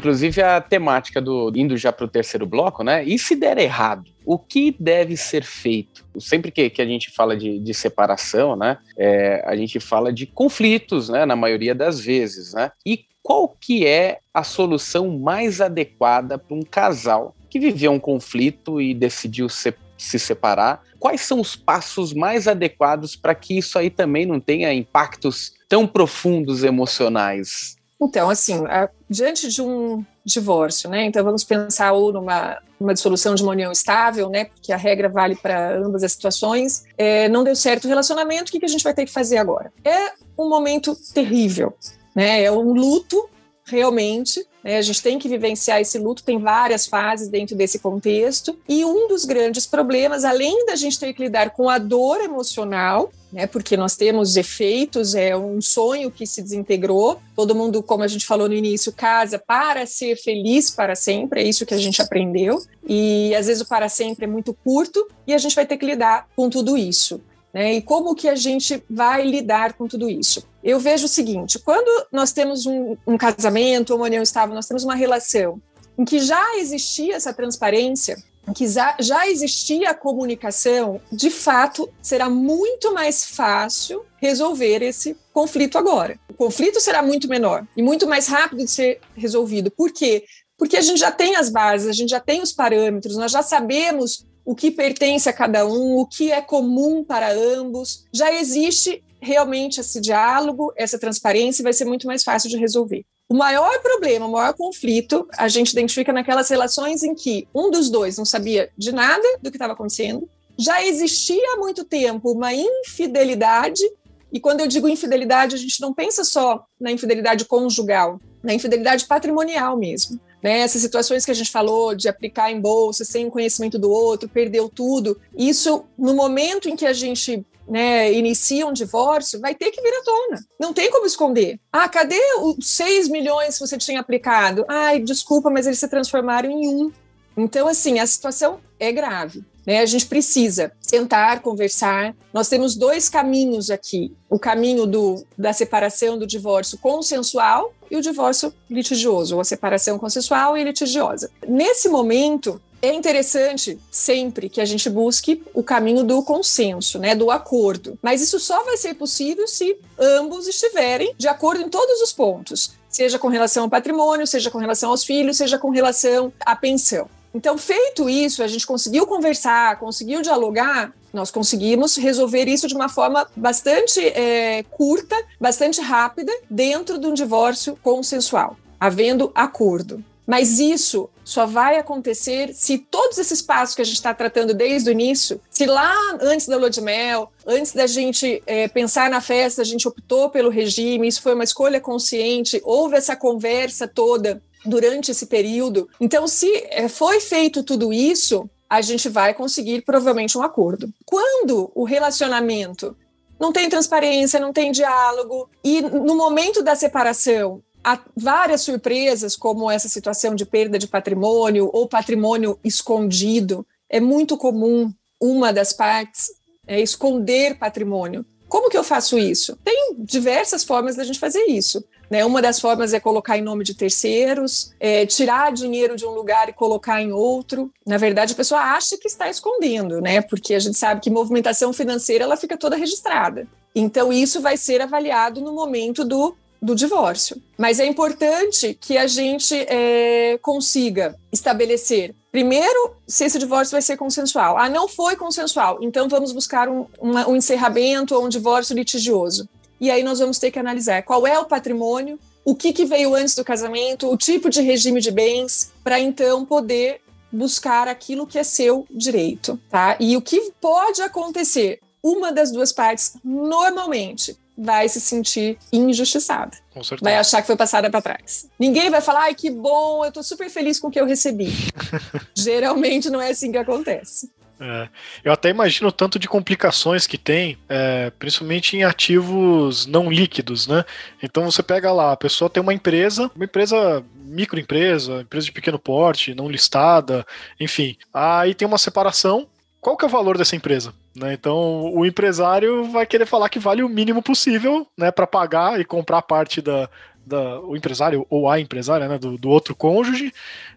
Inclusive 0.00 0.40
a 0.40 0.62
temática 0.62 1.20
do 1.20 1.52
indo 1.54 1.76
já 1.76 1.92
para 1.92 2.06
o 2.06 2.08
terceiro 2.08 2.46
bloco, 2.46 2.82
né? 2.82 3.04
E 3.04 3.18
se 3.18 3.36
der 3.36 3.58
errado, 3.58 4.10
o 4.24 4.38
que 4.38 4.74
deve 4.80 5.14
ser 5.14 5.44
feito? 5.44 6.06
Sempre 6.18 6.50
que, 6.50 6.70
que 6.70 6.80
a 6.80 6.86
gente 6.86 7.10
fala 7.10 7.36
de, 7.36 7.58
de 7.58 7.74
separação, 7.74 8.56
né? 8.56 8.78
É, 8.96 9.44
a 9.46 9.54
gente 9.54 9.78
fala 9.78 10.10
de 10.10 10.24
conflitos, 10.24 11.10
né? 11.10 11.26
Na 11.26 11.36
maioria 11.36 11.74
das 11.74 12.00
vezes, 12.00 12.54
né? 12.54 12.72
E 12.84 13.04
qual 13.22 13.46
que 13.46 13.86
é 13.86 14.20
a 14.32 14.42
solução 14.42 15.18
mais 15.18 15.60
adequada 15.60 16.38
para 16.38 16.56
um 16.56 16.62
casal 16.62 17.34
que 17.50 17.60
viveu 17.60 17.92
um 17.92 18.00
conflito 18.00 18.80
e 18.80 18.94
decidiu 18.94 19.50
se, 19.50 19.74
se 19.98 20.18
separar? 20.18 20.82
Quais 20.98 21.20
são 21.20 21.40
os 21.40 21.54
passos 21.54 22.14
mais 22.14 22.48
adequados 22.48 23.16
para 23.16 23.34
que 23.34 23.58
isso 23.58 23.78
aí 23.78 23.90
também 23.90 24.24
não 24.24 24.40
tenha 24.40 24.72
impactos 24.72 25.52
tão 25.68 25.86
profundos 25.86 26.64
emocionais? 26.64 27.78
Então, 28.00 28.30
assim, 28.30 28.64
a, 28.66 28.88
diante 29.08 29.48
de 29.48 29.60
um 29.60 30.04
divórcio, 30.24 30.88
né? 30.88 31.04
Então 31.04 31.22
vamos 31.24 31.44
pensar 31.44 31.92
ou 31.92 32.12
numa 32.12 32.58
uma 32.80 32.94
dissolução 32.94 33.34
de 33.34 33.42
uma 33.42 33.52
união 33.52 33.70
estável, 33.70 34.30
né? 34.30 34.46
Porque 34.46 34.72
a 34.72 34.76
regra 34.76 35.08
vale 35.08 35.36
para 35.36 35.76
ambas 35.76 36.02
as 36.02 36.12
situações. 36.12 36.84
É, 36.96 37.28
não 37.28 37.44
deu 37.44 37.54
certo 37.54 37.84
o 37.84 37.88
relacionamento, 37.88 38.48
o 38.48 38.52
que, 38.52 38.58
que 38.58 38.64
a 38.64 38.68
gente 38.68 38.82
vai 38.82 38.94
ter 38.94 39.04
que 39.04 39.12
fazer 39.12 39.36
agora? 39.36 39.70
É 39.84 40.12
um 40.38 40.48
momento 40.48 40.96
terrível, 41.12 41.74
né? 42.14 42.42
É 42.42 42.50
um 42.50 42.72
luto 42.72 43.28
realmente. 43.66 44.44
Né? 44.64 44.78
A 44.78 44.82
gente 44.82 45.02
tem 45.02 45.18
que 45.18 45.28
vivenciar 45.28 45.80
esse 45.80 45.98
luto, 45.98 46.24
tem 46.24 46.38
várias 46.38 46.86
fases 46.86 47.28
dentro 47.28 47.54
desse 47.54 47.78
contexto. 47.78 48.58
E 48.66 48.82
um 48.84 49.08
dos 49.08 49.26
grandes 49.26 49.66
problemas, 49.66 50.24
além 50.24 50.64
da 50.64 50.74
gente 50.74 50.98
ter 50.98 51.12
que 51.12 51.22
lidar 51.22 51.50
com 51.50 51.68
a 51.68 51.76
dor 51.78 52.20
emocional, 52.22 53.10
né? 53.32 53.46
Porque 53.46 53.76
nós 53.76 53.96
temos 53.96 54.36
efeitos, 54.36 55.14
é 55.14 55.36
um 55.36 55.60
sonho 55.60 56.10
que 56.10 56.26
se 56.26 56.42
desintegrou. 56.42 57.20
Todo 57.36 57.54
mundo, 57.54 57.82
como 57.82 58.02
a 58.02 58.08
gente 58.08 58.26
falou 58.26 58.48
no 58.48 58.54
início, 58.54 58.92
casa 58.92 59.38
para 59.38 59.86
ser 59.86 60.16
feliz 60.16 60.70
para 60.70 60.94
sempre, 60.94 61.42
é 61.42 61.44
isso 61.44 61.64
que 61.64 61.74
a 61.74 61.78
gente 61.78 62.02
aprendeu. 62.02 62.62
E 62.86 63.34
às 63.34 63.46
vezes 63.46 63.62
o 63.62 63.68
para 63.68 63.88
sempre 63.88 64.24
é 64.24 64.28
muito 64.28 64.52
curto 64.52 65.06
e 65.26 65.32
a 65.32 65.38
gente 65.38 65.54
vai 65.54 65.66
ter 65.66 65.76
que 65.76 65.86
lidar 65.86 66.28
com 66.34 66.50
tudo 66.50 66.76
isso. 66.76 67.20
Né? 67.52 67.74
E 67.74 67.82
como 67.82 68.14
que 68.14 68.28
a 68.28 68.34
gente 68.34 68.82
vai 68.88 69.24
lidar 69.24 69.72
com 69.74 69.86
tudo 69.86 70.08
isso? 70.08 70.44
Eu 70.62 70.78
vejo 70.78 71.06
o 71.06 71.08
seguinte: 71.08 71.58
quando 71.58 72.06
nós 72.12 72.32
temos 72.32 72.66
um, 72.66 72.96
um 73.06 73.16
casamento, 73.16 73.94
uma 73.94 74.06
união 74.06 74.22
estável, 74.22 74.54
nós 74.54 74.66
temos 74.66 74.84
uma 74.84 74.94
relação 74.94 75.60
em 75.98 76.04
que 76.04 76.18
já 76.18 76.56
existia 76.56 77.16
essa 77.16 77.32
transparência, 77.32 78.16
que 78.52 78.66
já 78.68 79.28
existia 79.28 79.90
a 79.90 79.94
comunicação, 79.94 81.00
de 81.12 81.30
fato 81.30 81.88
será 82.02 82.28
muito 82.28 82.92
mais 82.92 83.24
fácil 83.26 84.04
resolver 84.16 84.82
esse 84.82 85.16
conflito 85.32 85.78
agora. 85.78 86.18
O 86.28 86.34
conflito 86.34 86.80
será 86.80 87.02
muito 87.02 87.28
menor 87.28 87.66
e 87.76 87.82
muito 87.82 88.06
mais 88.06 88.26
rápido 88.26 88.64
de 88.64 88.70
ser 88.70 89.00
resolvido. 89.16 89.70
Por 89.70 89.92
quê? 89.92 90.24
Porque 90.58 90.76
a 90.76 90.82
gente 90.82 90.98
já 90.98 91.10
tem 91.10 91.36
as 91.36 91.48
bases, 91.48 91.88
a 91.88 91.92
gente 91.92 92.10
já 92.10 92.20
tem 92.20 92.42
os 92.42 92.52
parâmetros, 92.52 93.16
nós 93.16 93.32
já 93.32 93.42
sabemos 93.42 94.26
o 94.44 94.54
que 94.54 94.70
pertence 94.70 95.28
a 95.28 95.32
cada 95.32 95.66
um, 95.66 95.96
o 95.96 96.06
que 96.06 96.30
é 96.30 96.40
comum 96.40 97.04
para 97.04 97.32
ambos. 97.32 98.04
Já 98.12 98.32
existe 98.32 99.02
realmente 99.20 99.80
esse 99.80 100.00
diálogo, 100.00 100.72
essa 100.76 100.98
transparência, 100.98 101.62
vai 101.62 101.72
ser 101.72 101.84
muito 101.84 102.06
mais 102.06 102.22
fácil 102.22 102.48
de 102.48 102.56
resolver. 102.56 103.04
O 103.30 103.34
maior 103.34 103.78
problema, 103.80 104.26
o 104.26 104.32
maior 104.32 104.52
conflito, 104.54 105.24
a 105.38 105.46
gente 105.46 105.70
identifica 105.70 106.12
naquelas 106.12 106.48
relações 106.48 107.04
em 107.04 107.14
que 107.14 107.46
um 107.54 107.70
dos 107.70 107.88
dois 107.88 108.18
não 108.18 108.24
sabia 108.24 108.70
de 108.76 108.90
nada 108.90 109.22
do 109.40 109.52
que 109.52 109.56
estava 109.56 109.72
acontecendo, 109.72 110.28
já 110.58 110.84
existia 110.84 111.54
há 111.54 111.56
muito 111.56 111.84
tempo 111.84 112.32
uma 112.32 112.52
infidelidade, 112.52 113.84
e 114.32 114.40
quando 114.40 114.62
eu 114.62 114.66
digo 114.66 114.88
infidelidade, 114.88 115.54
a 115.54 115.58
gente 115.58 115.80
não 115.80 115.94
pensa 115.94 116.24
só 116.24 116.66
na 116.80 116.90
infidelidade 116.90 117.44
conjugal, 117.44 118.20
na 118.42 118.52
infidelidade 118.52 119.06
patrimonial 119.06 119.76
mesmo. 119.76 120.20
Né, 120.42 120.60
essas 120.60 120.80
situações 120.80 121.24
que 121.24 121.30
a 121.30 121.34
gente 121.34 121.50
falou 121.50 121.94
de 121.94 122.08
aplicar 122.08 122.50
em 122.50 122.60
bolsa 122.60 123.04
sem 123.04 123.30
conhecimento 123.30 123.78
do 123.78 123.90
outro, 123.90 124.28
perdeu 124.28 124.68
tudo. 124.68 125.20
Isso, 125.36 125.84
no 125.96 126.14
momento 126.14 126.68
em 126.68 126.74
que 126.74 126.86
a 126.86 126.94
gente 126.94 127.46
né, 127.70 128.12
inicia 128.12 128.66
um 128.66 128.72
divórcio, 128.72 129.40
vai 129.40 129.54
ter 129.54 129.70
que 129.70 129.80
vir 129.80 129.94
à 129.94 130.02
tona. 130.02 130.44
Não 130.58 130.72
tem 130.72 130.90
como 130.90 131.06
esconder. 131.06 131.60
Ah, 131.72 131.88
cadê 131.88 132.20
os 132.40 132.66
6 132.66 133.08
milhões 133.08 133.54
que 133.54 133.66
você 133.66 133.78
tinha 133.78 134.00
aplicado? 134.00 134.64
Ai, 134.68 134.98
desculpa, 134.98 135.48
mas 135.48 135.66
eles 135.66 135.78
se 135.78 135.88
transformaram 135.88 136.50
em 136.50 136.66
um. 136.66 136.92
Então, 137.36 137.68
assim, 137.68 138.00
a 138.00 138.06
situação 138.06 138.58
é 138.78 138.90
grave. 138.90 139.44
Né? 139.64 139.78
A 139.78 139.86
gente 139.86 140.06
precisa 140.06 140.72
sentar, 140.80 141.40
conversar. 141.42 142.14
Nós 142.32 142.48
temos 142.48 142.74
dois 142.74 143.08
caminhos 143.08 143.70
aqui: 143.70 144.12
o 144.28 144.38
caminho 144.38 144.84
do, 144.84 145.24
da 145.38 145.52
separação, 145.52 146.18
do 146.18 146.26
divórcio 146.26 146.76
consensual 146.78 147.72
e 147.88 147.96
o 147.96 148.00
divórcio 148.00 148.52
litigioso, 148.68 149.36
ou 149.36 149.40
a 149.40 149.44
separação 149.44 149.98
consensual 149.98 150.56
e 150.56 150.64
litigiosa. 150.64 151.30
Nesse 151.46 151.88
momento, 151.88 152.60
é 152.82 152.92
interessante 152.92 153.78
sempre 153.90 154.48
que 154.48 154.60
a 154.60 154.64
gente 154.64 154.88
busque 154.88 155.42
o 155.52 155.62
caminho 155.62 156.02
do 156.02 156.22
consenso, 156.22 156.98
né, 156.98 157.14
do 157.14 157.30
acordo. 157.30 157.98
Mas 158.02 158.22
isso 158.22 158.38
só 158.38 158.64
vai 158.64 158.76
ser 158.76 158.94
possível 158.94 159.46
se 159.46 159.76
ambos 159.98 160.46
estiverem 160.48 161.14
de 161.16 161.28
acordo 161.28 161.62
em 161.62 161.68
todos 161.68 162.00
os 162.00 162.12
pontos, 162.12 162.72
seja 162.88 163.18
com 163.18 163.28
relação 163.28 163.64
ao 163.64 163.70
patrimônio, 163.70 164.26
seja 164.26 164.50
com 164.50 164.58
relação 164.58 164.90
aos 164.90 165.04
filhos, 165.04 165.36
seja 165.36 165.58
com 165.58 165.70
relação 165.70 166.32
à 166.44 166.56
pensão. 166.56 167.08
Então, 167.32 167.56
feito 167.56 168.08
isso, 168.08 168.42
a 168.42 168.48
gente 168.48 168.66
conseguiu 168.66 169.06
conversar, 169.06 169.78
conseguiu 169.78 170.20
dialogar, 170.20 170.92
nós 171.12 171.30
conseguimos 171.30 171.96
resolver 171.96 172.48
isso 172.48 172.66
de 172.66 172.74
uma 172.74 172.88
forma 172.88 173.26
bastante 173.36 174.00
é, 174.00 174.64
curta, 174.64 175.16
bastante 175.40 175.80
rápida, 175.80 176.32
dentro 176.48 176.98
de 176.98 177.06
um 177.06 177.14
divórcio 177.14 177.78
consensual, 177.82 178.56
havendo 178.80 179.30
acordo. 179.34 180.04
Mas 180.30 180.60
isso 180.60 181.10
só 181.24 181.44
vai 181.44 181.76
acontecer 181.76 182.54
se 182.54 182.78
todos 182.78 183.18
esses 183.18 183.42
passos 183.42 183.74
que 183.74 183.82
a 183.82 183.84
gente 183.84 183.96
está 183.96 184.14
tratando 184.14 184.54
desde 184.54 184.88
o 184.88 184.92
início, 184.92 185.40
se 185.50 185.66
lá 185.66 185.92
antes 186.20 186.46
da 186.46 186.56
lua 186.56 186.70
de 186.70 186.80
mel, 186.80 187.32
antes 187.44 187.72
da 187.72 187.84
gente 187.84 188.40
é, 188.46 188.68
pensar 188.68 189.10
na 189.10 189.20
festa, 189.20 189.60
a 189.60 189.64
gente 189.64 189.88
optou 189.88 190.30
pelo 190.30 190.48
regime, 190.48 191.08
isso 191.08 191.20
foi 191.20 191.34
uma 191.34 191.42
escolha 191.42 191.80
consciente, 191.80 192.60
houve 192.62 192.94
essa 192.94 193.16
conversa 193.16 193.88
toda 193.88 194.40
durante 194.64 195.10
esse 195.10 195.26
período. 195.26 195.88
Então, 196.00 196.28
se 196.28 196.48
é, 196.70 196.88
foi 196.88 197.18
feito 197.18 197.64
tudo 197.64 197.92
isso, 197.92 198.48
a 198.68 198.80
gente 198.80 199.08
vai 199.08 199.34
conseguir 199.34 199.82
provavelmente 199.82 200.38
um 200.38 200.42
acordo. 200.42 200.94
Quando 201.04 201.72
o 201.74 201.82
relacionamento 201.82 202.96
não 203.40 203.50
tem 203.50 203.68
transparência, 203.68 204.38
não 204.38 204.52
tem 204.52 204.70
diálogo, 204.70 205.50
e 205.64 205.80
no 205.82 206.14
momento 206.14 206.62
da 206.62 206.76
separação 206.76 207.60
há 207.84 207.98
várias 208.16 208.62
surpresas, 208.62 209.36
como 209.36 209.70
essa 209.70 209.88
situação 209.88 210.34
de 210.34 210.44
perda 210.44 210.78
de 210.78 210.86
patrimônio 210.86 211.70
ou 211.72 211.88
patrimônio 211.88 212.58
escondido. 212.62 213.66
É 213.88 214.00
muito 214.00 214.36
comum 214.36 214.92
uma 215.20 215.52
das 215.52 215.72
partes 215.72 216.28
é 216.66 216.80
esconder 216.80 217.58
patrimônio. 217.58 218.24
Como 218.48 218.70
que 218.70 218.76
eu 218.76 218.84
faço 218.84 219.18
isso? 219.18 219.56
Tem 219.64 219.96
diversas 219.98 220.62
formas 220.64 220.96
da 220.96 221.04
gente 221.04 221.18
fazer 221.18 221.44
isso. 221.44 221.84
Né? 222.08 222.24
Uma 222.24 222.42
das 222.42 222.60
formas 222.60 222.92
é 222.92 223.00
colocar 223.00 223.38
em 223.38 223.42
nome 223.42 223.64
de 223.64 223.74
terceiros, 223.74 224.72
é 224.80 225.06
tirar 225.06 225.52
dinheiro 225.52 225.96
de 225.96 226.04
um 226.04 226.10
lugar 226.10 226.48
e 226.48 226.52
colocar 226.52 227.00
em 227.00 227.12
outro. 227.12 227.72
Na 227.86 227.96
verdade, 227.96 228.32
a 228.32 228.36
pessoa 228.36 228.60
acha 228.60 228.96
que 228.98 229.06
está 229.06 229.30
escondendo, 229.30 230.00
né? 230.00 230.20
Porque 230.20 230.54
a 230.54 230.58
gente 230.58 230.76
sabe 230.76 231.00
que 231.00 231.10
movimentação 231.10 231.72
financeira 231.72 232.24
ela 232.24 232.36
fica 232.36 232.56
toda 232.56 232.76
registrada. 232.76 233.46
Então, 233.72 234.12
isso 234.12 234.40
vai 234.40 234.56
ser 234.56 234.80
avaliado 234.80 235.40
no 235.40 235.52
momento 235.52 236.04
do 236.04 236.36
do 236.60 236.74
divórcio. 236.74 237.40
Mas 237.56 237.80
é 237.80 237.86
importante 237.86 238.76
que 238.80 238.98
a 238.98 239.06
gente 239.06 239.54
é, 239.54 240.38
consiga 240.42 241.16
estabelecer, 241.32 242.14
primeiro, 242.30 242.96
se 243.06 243.24
esse 243.24 243.38
divórcio 243.38 243.72
vai 243.72 243.82
ser 243.82 243.96
consensual. 243.96 244.58
Ah, 244.58 244.68
não 244.68 244.88
foi 244.88 245.16
consensual, 245.16 245.78
então 245.80 246.08
vamos 246.08 246.32
buscar 246.32 246.68
um, 246.68 246.86
um 247.00 247.36
encerramento 247.36 248.14
ou 248.14 248.24
um 248.24 248.28
divórcio 248.28 248.74
litigioso. 248.74 249.48
E 249.80 249.90
aí 249.90 250.02
nós 250.02 250.18
vamos 250.18 250.38
ter 250.38 250.50
que 250.50 250.58
analisar 250.58 251.02
qual 251.02 251.26
é 251.26 251.38
o 251.38 251.46
patrimônio, 251.46 252.18
o 252.44 252.54
que, 252.54 252.72
que 252.72 252.84
veio 252.84 253.14
antes 253.14 253.34
do 253.34 253.44
casamento, 253.44 254.10
o 254.10 254.16
tipo 254.16 254.50
de 254.50 254.60
regime 254.60 255.00
de 255.00 255.10
bens, 255.10 255.72
para 255.82 255.98
então 255.98 256.44
poder 256.44 257.00
buscar 257.32 257.88
aquilo 257.88 258.26
que 258.26 258.38
é 258.38 258.44
seu 258.44 258.86
direito, 258.90 259.58
tá? 259.70 259.96
E 260.00 260.16
o 260.16 260.22
que 260.22 260.52
pode 260.60 261.00
acontecer? 261.00 261.80
Uma 262.02 262.32
das 262.32 262.50
duas 262.50 262.72
partes, 262.72 263.14
normalmente, 263.22 264.36
vai 264.56 264.88
se 264.88 265.00
sentir 265.00 265.58
injustiçada. 265.72 266.56
Vai 267.00 267.16
achar 267.16 267.40
que 267.40 267.46
foi 267.46 267.56
passada 267.56 267.90
para 267.90 268.02
trás. 268.02 268.48
Ninguém 268.58 268.90
vai 268.90 269.00
falar, 269.00 269.22
ai, 269.22 269.34
que 269.34 269.50
bom, 269.50 270.04
eu 270.04 270.12
tô 270.12 270.22
super 270.22 270.48
feliz 270.48 270.78
com 270.78 270.88
o 270.88 270.90
que 270.90 271.00
eu 271.00 271.06
recebi. 271.06 271.52
Geralmente 272.36 273.10
não 273.10 273.20
é 273.20 273.30
assim 273.30 273.50
que 273.50 273.58
acontece. 273.58 274.30
É, 274.60 274.88
eu 275.24 275.32
até 275.32 275.48
imagino 275.48 275.88
o 275.88 275.92
tanto 275.92 276.18
de 276.18 276.28
complicações 276.28 277.06
que 277.06 277.16
tem, 277.16 277.56
é, 277.66 278.10
principalmente 278.18 278.76
em 278.76 278.84
ativos 278.84 279.86
não 279.86 280.10
líquidos, 280.10 280.66
né? 280.66 280.84
Então 281.22 281.50
você 281.50 281.62
pega 281.62 281.90
lá, 281.90 282.12
a 282.12 282.16
pessoa 282.16 282.50
tem 282.50 282.62
uma 282.62 282.74
empresa, 282.74 283.30
uma 283.34 283.46
empresa 283.46 284.04
microempresa, 284.14 285.22
empresa 285.22 285.46
de 285.46 285.52
pequeno 285.52 285.78
porte, 285.78 286.34
não 286.34 286.48
listada, 286.48 287.26
enfim. 287.58 287.96
Aí 288.12 288.54
tem 288.54 288.68
uma 288.68 288.76
separação. 288.76 289.48
Qual 289.80 289.96
que 289.96 290.04
é 290.04 290.08
o 290.08 290.10
valor 290.10 290.36
dessa 290.36 290.54
empresa? 290.54 290.92
Né? 291.14 291.32
Então 291.32 291.92
o 291.92 292.06
empresário 292.06 292.84
vai 292.84 293.04
querer 293.04 293.26
falar 293.26 293.48
que 293.48 293.58
vale 293.58 293.82
o 293.82 293.88
mínimo 293.88 294.22
possível, 294.22 294.86
né, 294.96 295.10
para 295.10 295.26
pagar 295.26 295.80
e 295.80 295.84
comprar 295.84 296.22
parte 296.22 296.62
da, 296.62 296.88
da, 297.26 297.60
o 297.60 297.76
empresário 297.76 298.26
ou 298.30 298.48
a 298.48 298.60
empresária 298.60 299.08
né, 299.08 299.18
do, 299.18 299.36
do 299.36 299.48
outro 299.48 299.74
cônjuge, 299.74 300.32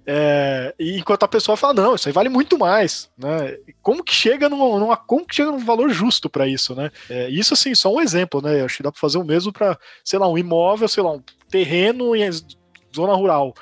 é, 0.06 0.74
e 0.78 0.98
enquanto 0.98 1.24
a 1.24 1.28
pessoa 1.28 1.56
fala, 1.58 1.74
não, 1.74 1.96
isso 1.96 2.08
aí 2.08 2.14
vale 2.14 2.30
muito 2.30 2.58
mais. 2.58 3.10
Né? 3.18 3.58
Como 3.82 4.04
que 4.04 4.14
chega 4.14 4.50
numa, 4.50 4.80
numa 4.80 4.98
como 4.98 5.26
que 5.26 5.36
chega 5.36 5.52
num 5.52 5.60
valor 5.60 5.90
justo 5.90 6.30
para 6.30 6.48
isso? 6.48 6.76
Né? 6.76 6.92
É, 7.10 7.30
isso 7.30 7.54
assim, 7.54 7.74
só 7.74 7.94
um 7.94 8.02
exemplo, 8.02 8.42
né? 8.42 8.62
Acho 8.62 8.78
que 8.78 8.84
dá 8.84 8.92
para 8.92 9.00
fazer 9.00 9.18
o 9.18 9.24
mesmo 9.24 9.52
para, 9.52 9.78
sei 10.04 10.20
lá, 10.20 10.28
um 10.28 10.38
imóvel, 10.38 10.88
sei 10.88 11.04
lá, 11.04 11.12
um 11.12 11.24
terreno 11.50 12.16
em 12.16 12.30
zona 12.94 13.14
rural. 13.14 13.54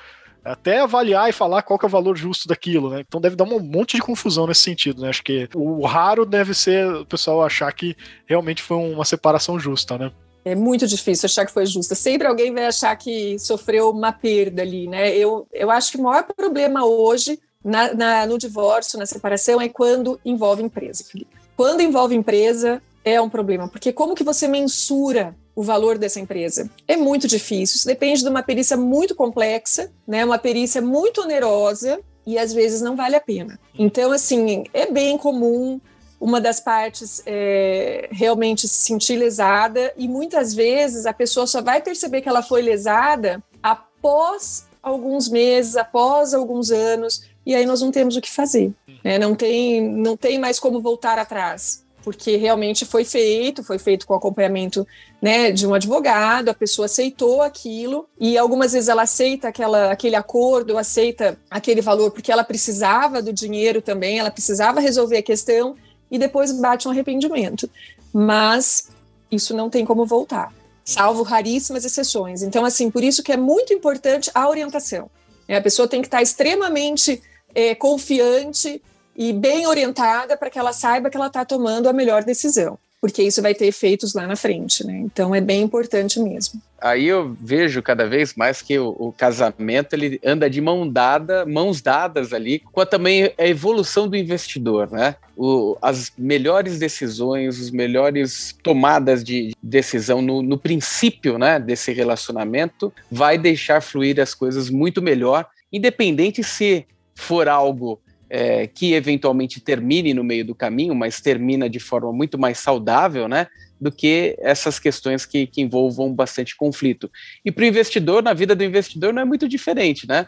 Até 0.43 0.79
avaliar 0.79 1.29
e 1.29 1.33
falar 1.33 1.61
qual 1.61 1.77
que 1.77 1.85
é 1.85 1.87
o 1.87 1.91
valor 1.91 2.17
justo 2.17 2.47
daquilo, 2.47 2.89
né? 2.89 3.03
Então 3.07 3.21
deve 3.21 3.35
dar 3.35 3.43
um 3.43 3.59
monte 3.59 3.95
de 3.95 4.01
confusão 4.01 4.47
nesse 4.47 4.61
sentido, 4.61 5.01
né? 5.01 5.09
Acho 5.09 5.23
que 5.23 5.47
o 5.53 5.85
raro 5.85 6.25
deve 6.25 6.53
ser 6.53 6.85
o 6.87 7.05
pessoal 7.05 7.43
achar 7.43 7.71
que 7.71 7.95
realmente 8.25 8.63
foi 8.63 8.77
uma 8.77 9.05
separação 9.05 9.59
justa, 9.59 9.97
né? 9.97 10.11
É 10.43 10.55
muito 10.55 10.87
difícil 10.87 11.27
achar 11.27 11.45
que 11.45 11.51
foi 11.51 11.65
justa. 11.67 11.93
Sempre 11.93 12.27
alguém 12.27 12.51
vai 12.51 12.65
achar 12.65 12.95
que 12.95 13.37
sofreu 13.37 13.91
uma 13.91 14.11
perda 14.11 14.63
ali, 14.63 14.87
né? 14.87 15.15
Eu, 15.15 15.47
eu 15.53 15.69
acho 15.69 15.91
que 15.91 15.97
o 15.99 16.03
maior 16.03 16.23
problema 16.23 16.83
hoje 16.83 17.39
na, 17.63 17.93
na, 17.93 18.25
no 18.25 18.37
divórcio, 18.37 18.97
na 18.97 19.05
separação, 19.05 19.61
é 19.61 19.69
quando 19.69 20.19
envolve 20.25 20.63
empresa, 20.63 21.03
Felipe. 21.03 21.35
Quando 21.55 21.81
envolve 21.81 22.15
empresa, 22.15 22.81
é 23.05 23.21
um 23.21 23.29
problema, 23.29 23.67
porque 23.67 23.91
como 23.91 24.15
que 24.15 24.23
você 24.23 24.47
mensura 24.47 25.35
o 25.55 25.63
valor 25.63 25.97
dessa 25.97 26.19
empresa? 26.19 26.69
É 26.87 26.95
muito 26.95 27.27
difícil. 27.27 27.77
Isso 27.77 27.87
depende 27.87 28.21
de 28.21 28.29
uma 28.29 28.43
perícia 28.43 28.77
muito 28.77 29.15
complexa, 29.15 29.91
né? 30.07 30.23
Uma 30.23 30.37
perícia 30.37 30.81
muito 30.81 31.21
onerosa 31.21 31.99
e 32.25 32.37
às 32.37 32.53
vezes 32.53 32.81
não 32.81 32.95
vale 32.95 33.15
a 33.15 33.21
pena. 33.21 33.59
Então, 33.77 34.11
assim, 34.11 34.65
é 34.73 34.91
bem 34.91 35.17
comum 35.17 35.79
uma 36.19 36.39
das 36.39 36.59
partes 36.59 37.23
é, 37.25 38.07
realmente 38.11 38.67
se 38.67 38.83
sentir 38.83 39.17
lesada 39.17 39.91
e 39.97 40.07
muitas 40.07 40.53
vezes 40.53 41.07
a 41.07 41.13
pessoa 41.13 41.47
só 41.47 41.63
vai 41.63 41.81
perceber 41.81 42.21
que 42.21 42.29
ela 42.29 42.43
foi 42.43 42.61
lesada 42.61 43.43
após 43.61 44.67
alguns 44.83 45.27
meses, 45.27 45.75
após 45.75 46.33
alguns 46.33 46.69
anos, 46.69 47.23
e 47.43 47.55
aí 47.55 47.65
nós 47.65 47.81
não 47.81 47.91
temos 47.91 48.15
o 48.15 48.21
que 48.21 48.29
fazer. 48.29 48.71
Né? 49.03 49.17
Não, 49.17 49.35
tem, 49.35 49.81
não 49.81 50.15
tem 50.15 50.37
mais 50.39 50.59
como 50.59 50.79
voltar 50.79 51.17
atrás, 51.17 51.80
porque 52.03 52.35
realmente 52.35 52.85
foi 52.85 53.03
feito, 53.03 53.63
foi 53.63 53.77
feito 53.77 54.07
com 54.07 54.13
acompanhamento 54.13 54.87
né, 55.21 55.51
de 55.51 55.67
um 55.67 55.73
advogado, 55.73 56.49
a 56.49 56.53
pessoa 56.53 56.85
aceitou 56.85 57.41
aquilo, 57.41 58.07
e 58.19 58.37
algumas 58.37 58.73
vezes 58.73 58.89
ela 58.89 59.03
aceita 59.03 59.47
aquela, 59.47 59.91
aquele 59.91 60.15
acordo, 60.15 60.77
aceita 60.77 61.37
aquele 61.49 61.81
valor, 61.81 62.11
porque 62.11 62.31
ela 62.31 62.43
precisava 62.43 63.21
do 63.21 63.31
dinheiro 63.31 63.81
também, 63.81 64.19
ela 64.19 64.31
precisava 64.31 64.79
resolver 64.79 65.17
a 65.17 65.23
questão, 65.23 65.75
e 66.09 66.17
depois 66.19 66.51
bate 66.51 66.87
um 66.87 66.91
arrependimento. 66.91 67.69
Mas 68.11 68.89
isso 69.31 69.55
não 69.55 69.69
tem 69.69 69.85
como 69.85 70.05
voltar, 70.05 70.53
salvo 70.83 71.23
raríssimas 71.23 71.85
exceções. 71.85 72.43
Então, 72.43 72.65
assim, 72.65 72.91
por 72.91 73.03
isso 73.03 73.23
que 73.23 73.31
é 73.31 73.37
muito 73.37 73.73
importante 73.73 74.29
a 74.33 74.49
orientação. 74.49 75.09
É, 75.47 75.55
a 75.55 75.61
pessoa 75.61 75.87
tem 75.87 76.01
que 76.01 76.07
estar 76.07 76.21
extremamente 76.21 77.21
é, 77.53 77.75
confiante 77.75 78.81
e 79.15 79.33
bem 79.33 79.67
orientada 79.67 80.37
para 80.37 80.49
que 80.49 80.59
ela 80.59 80.73
saiba 80.73 81.09
que 81.09 81.17
ela 81.17 81.27
está 81.27 81.45
tomando 81.45 81.87
a 81.87 81.93
melhor 81.93 82.23
decisão 82.23 82.77
porque 83.01 83.23
isso 83.23 83.41
vai 83.41 83.55
ter 83.55 83.65
efeitos 83.65 84.13
lá 84.13 84.27
na 84.27 84.35
frente, 84.35 84.85
né? 84.85 84.99
Então 84.99 85.33
é 85.33 85.41
bem 85.41 85.63
importante 85.63 86.19
mesmo. 86.19 86.61
Aí 86.79 87.07
eu 87.07 87.35
vejo 87.41 87.81
cada 87.81 88.07
vez 88.07 88.35
mais 88.35 88.61
que 88.61 88.77
o, 88.77 88.89
o, 88.89 89.11
casamento 89.11 89.93
ele 89.93 90.19
anda 90.23 90.47
de 90.47 90.61
mão 90.61 90.87
dada, 90.87 91.43
mãos 91.45 91.81
dadas 91.81 92.31
ali, 92.31 92.59
com 92.59 92.79
a, 92.79 92.85
também 92.85 93.33
a 93.37 93.47
evolução 93.47 94.07
do 94.07 94.15
investidor, 94.15 94.91
né? 94.91 95.15
O, 95.35 95.75
as 95.81 96.11
melhores 96.15 96.77
decisões, 96.77 97.59
as 97.59 97.71
melhores 97.71 98.55
tomadas 98.61 99.23
de 99.23 99.51
decisão 99.61 100.21
no, 100.21 100.43
no 100.43 100.57
princípio, 100.57 101.39
né, 101.39 101.59
desse 101.59 101.91
relacionamento, 101.91 102.93
vai 103.11 103.35
deixar 103.35 103.81
fluir 103.81 104.19
as 104.19 104.35
coisas 104.35 104.69
muito 104.69 105.01
melhor, 105.01 105.47
independente 105.73 106.43
se 106.43 106.85
for 107.15 107.47
algo 107.47 107.99
é, 108.33 108.65
que 108.65 108.93
eventualmente 108.93 109.59
termine 109.59 110.13
no 110.13 110.23
meio 110.23 110.45
do 110.45 110.55
caminho, 110.55 110.95
mas 110.95 111.19
termina 111.19 111.69
de 111.69 111.79
forma 111.79 112.13
muito 112.13 112.39
mais 112.39 112.57
saudável, 112.59 113.27
né? 113.27 113.47
Do 113.79 113.91
que 113.91 114.37
essas 114.39 114.79
questões 114.79 115.25
que, 115.25 115.45
que 115.45 115.61
envolvam 115.61 116.13
bastante 116.13 116.55
conflito. 116.55 117.11
E 117.43 117.51
para 117.51 117.63
o 117.63 117.67
investidor, 117.67 118.23
na 118.23 118.33
vida 118.33 118.55
do 118.55 118.63
investidor, 118.63 119.13
não 119.13 119.21
é 119.21 119.25
muito 119.25 119.49
diferente, 119.49 120.07
né? 120.07 120.27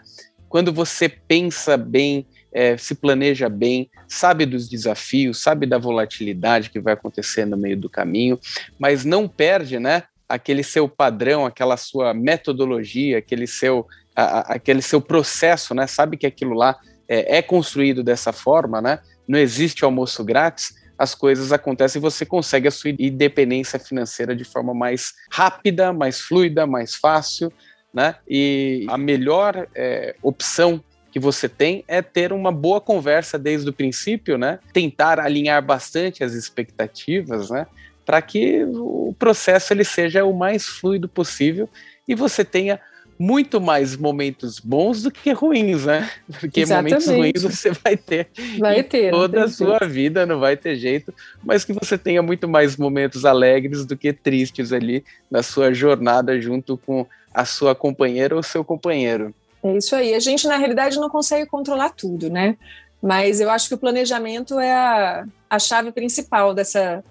Quando 0.49 0.73
você 0.73 1.07
pensa 1.07 1.77
bem, 1.77 2.27
é, 2.51 2.75
se 2.75 2.93
planeja 2.93 3.47
bem, 3.47 3.89
sabe 4.05 4.45
dos 4.45 4.67
desafios, 4.67 5.41
sabe 5.41 5.65
da 5.65 5.77
volatilidade 5.77 6.71
que 6.71 6.81
vai 6.81 6.95
acontecer 6.95 7.45
no 7.45 7.55
meio 7.55 7.77
do 7.77 7.89
caminho, 7.89 8.37
mas 8.77 9.05
não 9.05 9.29
perde, 9.29 9.79
né? 9.79 10.03
Aquele 10.27 10.61
seu 10.61 10.89
padrão, 10.89 11.45
aquela 11.45 11.77
sua 11.77 12.13
metodologia, 12.13 13.19
aquele 13.19 13.47
seu, 13.47 13.87
a, 14.13 14.55
aquele 14.55 14.81
seu 14.81 14.99
processo, 14.99 15.73
né? 15.73 15.87
Sabe 15.87 16.17
que 16.17 16.27
aquilo 16.27 16.53
lá 16.53 16.77
é, 17.13 17.37
é 17.37 17.41
construído 17.41 18.03
dessa 18.03 18.33
forma, 18.33 18.81
né? 18.81 18.99
Não 19.27 19.37
existe 19.37 19.85
almoço 19.85 20.23
grátis, 20.23 20.75
as 20.97 21.13
coisas 21.13 21.51
acontecem 21.51 21.99
e 21.99 22.01
você 22.01 22.25
consegue 22.25 22.67
a 22.67 22.71
sua 22.71 22.91
independência 22.91 23.77
financeira 23.79 24.35
de 24.35 24.43
forma 24.43 24.73
mais 24.73 25.13
rápida, 25.31 25.93
mais 25.93 26.19
fluida, 26.19 26.65
mais 26.65 26.95
fácil, 26.95 27.51
né? 27.93 28.15
E 28.27 28.85
a 28.89 28.97
melhor 28.97 29.67
é, 29.75 30.15
opção 30.21 30.83
que 31.11 31.19
você 31.19 31.47
tem 31.47 31.83
é 31.87 32.01
ter 32.01 32.33
uma 32.33 32.51
boa 32.51 32.81
conversa 32.81 33.37
desde 33.37 33.69
o 33.69 33.73
princípio, 33.73 34.37
né? 34.37 34.59
Tentar 34.71 35.19
alinhar 35.19 35.63
bastante 35.63 36.23
as 36.23 36.33
expectativas, 36.33 37.51
né? 37.51 37.67
Para 38.03 38.21
que 38.21 38.63
o 38.65 39.15
processo 39.17 39.73
ele 39.73 39.83
seja 39.83 40.25
o 40.25 40.33
mais 40.33 40.65
fluido 40.65 41.07
possível 41.07 41.69
e 42.07 42.15
você 42.15 42.43
tenha 42.43 42.79
muito 43.23 43.61
mais 43.61 43.95
momentos 43.95 44.59
bons 44.59 45.03
do 45.03 45.09
que 45.09 45.31
ruins, 45.31 45.85
né? 45.85 46.09
Porque 46.41 46.59
Exatamente. 46.59 47.05
momentos 47.07 47.07
ruins 47.07 47.41
você 47.41 47.71
vai 47.71 47.95
ter 47.95 48.27
vai 48.59 48.83
ter, 48.83 49.11
toda 49.11 49.45
a 49.45 49.47
sua 49.47 49.79
jeito. 49.79 49.89
vida, 49.89 50.25
não 50.25 50.39
vai 50.39 50.57
ter 50.57 50.75
jeito, 50.75 51.13
mas 51.41 51.63
que 51.63 51.71
você 51.71 51.97
tenha 51.97 52.21
muito 52.21 52.49
mais 52.49 52.75
momentos 52.75 53.23
alegres 53.23 53.85
do 53.85 53.95
que 53.95 54.11
tristes 54.11 54.73
ali 54.73 55.05
na 55.31 55.41
sua 55.41 55.73
jornada 55.73 56.39
junto 56.41 56.77
com 56.77 57.07
a 57.33 57.45
sua 57.45 57.73
companheira 57.73 58.35
ou 58.35 58.43
seu 58.43 58.63
companheiro. 58.63 59.33
É 59.63 59.77
isso 59.77 59.95
aí. 59.95 60.13
A 60.13 60.19
gente, 60.19 60.45
na 60.45 60.57
realidade, 60.57 60.99
não 60.99 61.09
consegue 61.09 61.49
controlar 61.49 61.91
tudo, 61.91 62.29
né? 62.29 62.57
Mas 63.01 63.39
eu 63.39 63.49
acho 63.49 63.69
que 63.69 63.75
o 63.75 63.77
planejamento 63.77 64.59
é 64.59 64.73
a, 64.73 65.25
a 65.49 65.59
chave 65.59 65.93
principal 65.93 66.53
dessa, 66.53 67.01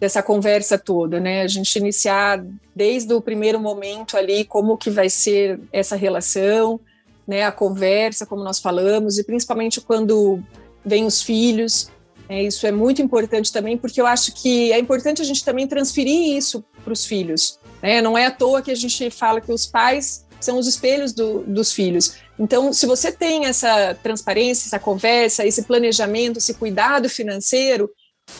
dessa 0.00 0.22
conversa 0.22 0.78
toda, 0.78 1.20
né? 1.20 1.42
A 1.42 1.46
gente 1.46 1.76
iniciar 1.76 2.42
desde 2.74 3.12
o 3.12 3.20
primeiro 3.20 3.60
momento 3.60 4.16
ali 4.16 4.44
como 4.46 4.78
que 4.78 4.88
vai 4.88 5.10
ser 5.10 5.60
essa 5.70 5.94
relação, 5.94 6.80
né? 7.28 7.44
A 7.44 7.52
conversa, 7.52 8.24
como 8.24 8.42
nós 8.42 8.58
falamos, 8.58 9.18
e 9.18 9.24
principalmente 9.24 9.80
quando 9.80 10.42
vem 10.84 11.04
os 11.04 11.20
filhos. 11.22 11.90
É, 12.28 12.42
isso 12.42 12.66
é 12.66 12.72
muito 12.72 13.02
importante 13.02 13.52
também, 13.52 13.76
porque 13.76 14.00
eu 14.00 14.06
acho 14.06 14.32
que 14.32 14.72
é 14.72 14.78
importante 14.78 15.20
a 15.20 15.24
gente 15.24 15.44
também 15.44 15.66
transferir 15.66 16.36
isso 16.36 16.64
para 16.82 16.92
os 16.92 17.04
filhos. 17.04 17.58
Né? 17.82 18.00
Não 18.00 18.16
é 18.16 18.26
à 18.26 18.30
toa 18.30 18.62
que 18.62 18.70
a 18.70 18.74
gente 18.74 19.10
fala 19.10 19.40
que 19.40 19.52
os 19.52 19.66
pais 19.66 20.24
são 20.40 20.58
os 20.58 20.66
espelhos 20.66 21.12
do, 21.12 21.40
dos 21.40 21.72
filhos. 21.72 22.14
Então, 22.38 22.72
se 22.72 22.86
você 22.86 23.12
tem 23.12 23.44
essa 23.44 23.94
transparência, 24.02 24.66
essa 24.66 24.78
conversa, 24.78 25.44
esse 25.44 25.64
planejamento, 25.64 26.38
esse 26.38 26.54
cuidado 26.54 27.08
financeiro, 27.08 27.90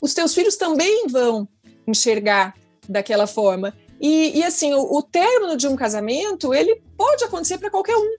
os 0.00 0.14
teus 0.14 0.34
filhos 0.34 0.56
também 0.56 1.06
vão 1.08 1.48
enxergar 1.86 2.54
daquela 2.88 3.26
forma. 3.26 3.74
E, 4.00 4.38
e 4.38 4.44
assim, 4.44 4.72
o, 4.72 4.98
o, 4.98 5.02
término 5.02 5.56
de 5.56 5.68
um 5.68 5.76
casamento, 5.76 6.54
ele 6.54 6.80
pode 6.96 7.24
acontecer 7.24 7.58
para 7.58 7.70
qualquer 7.70 7.96
um. 7.96 8.14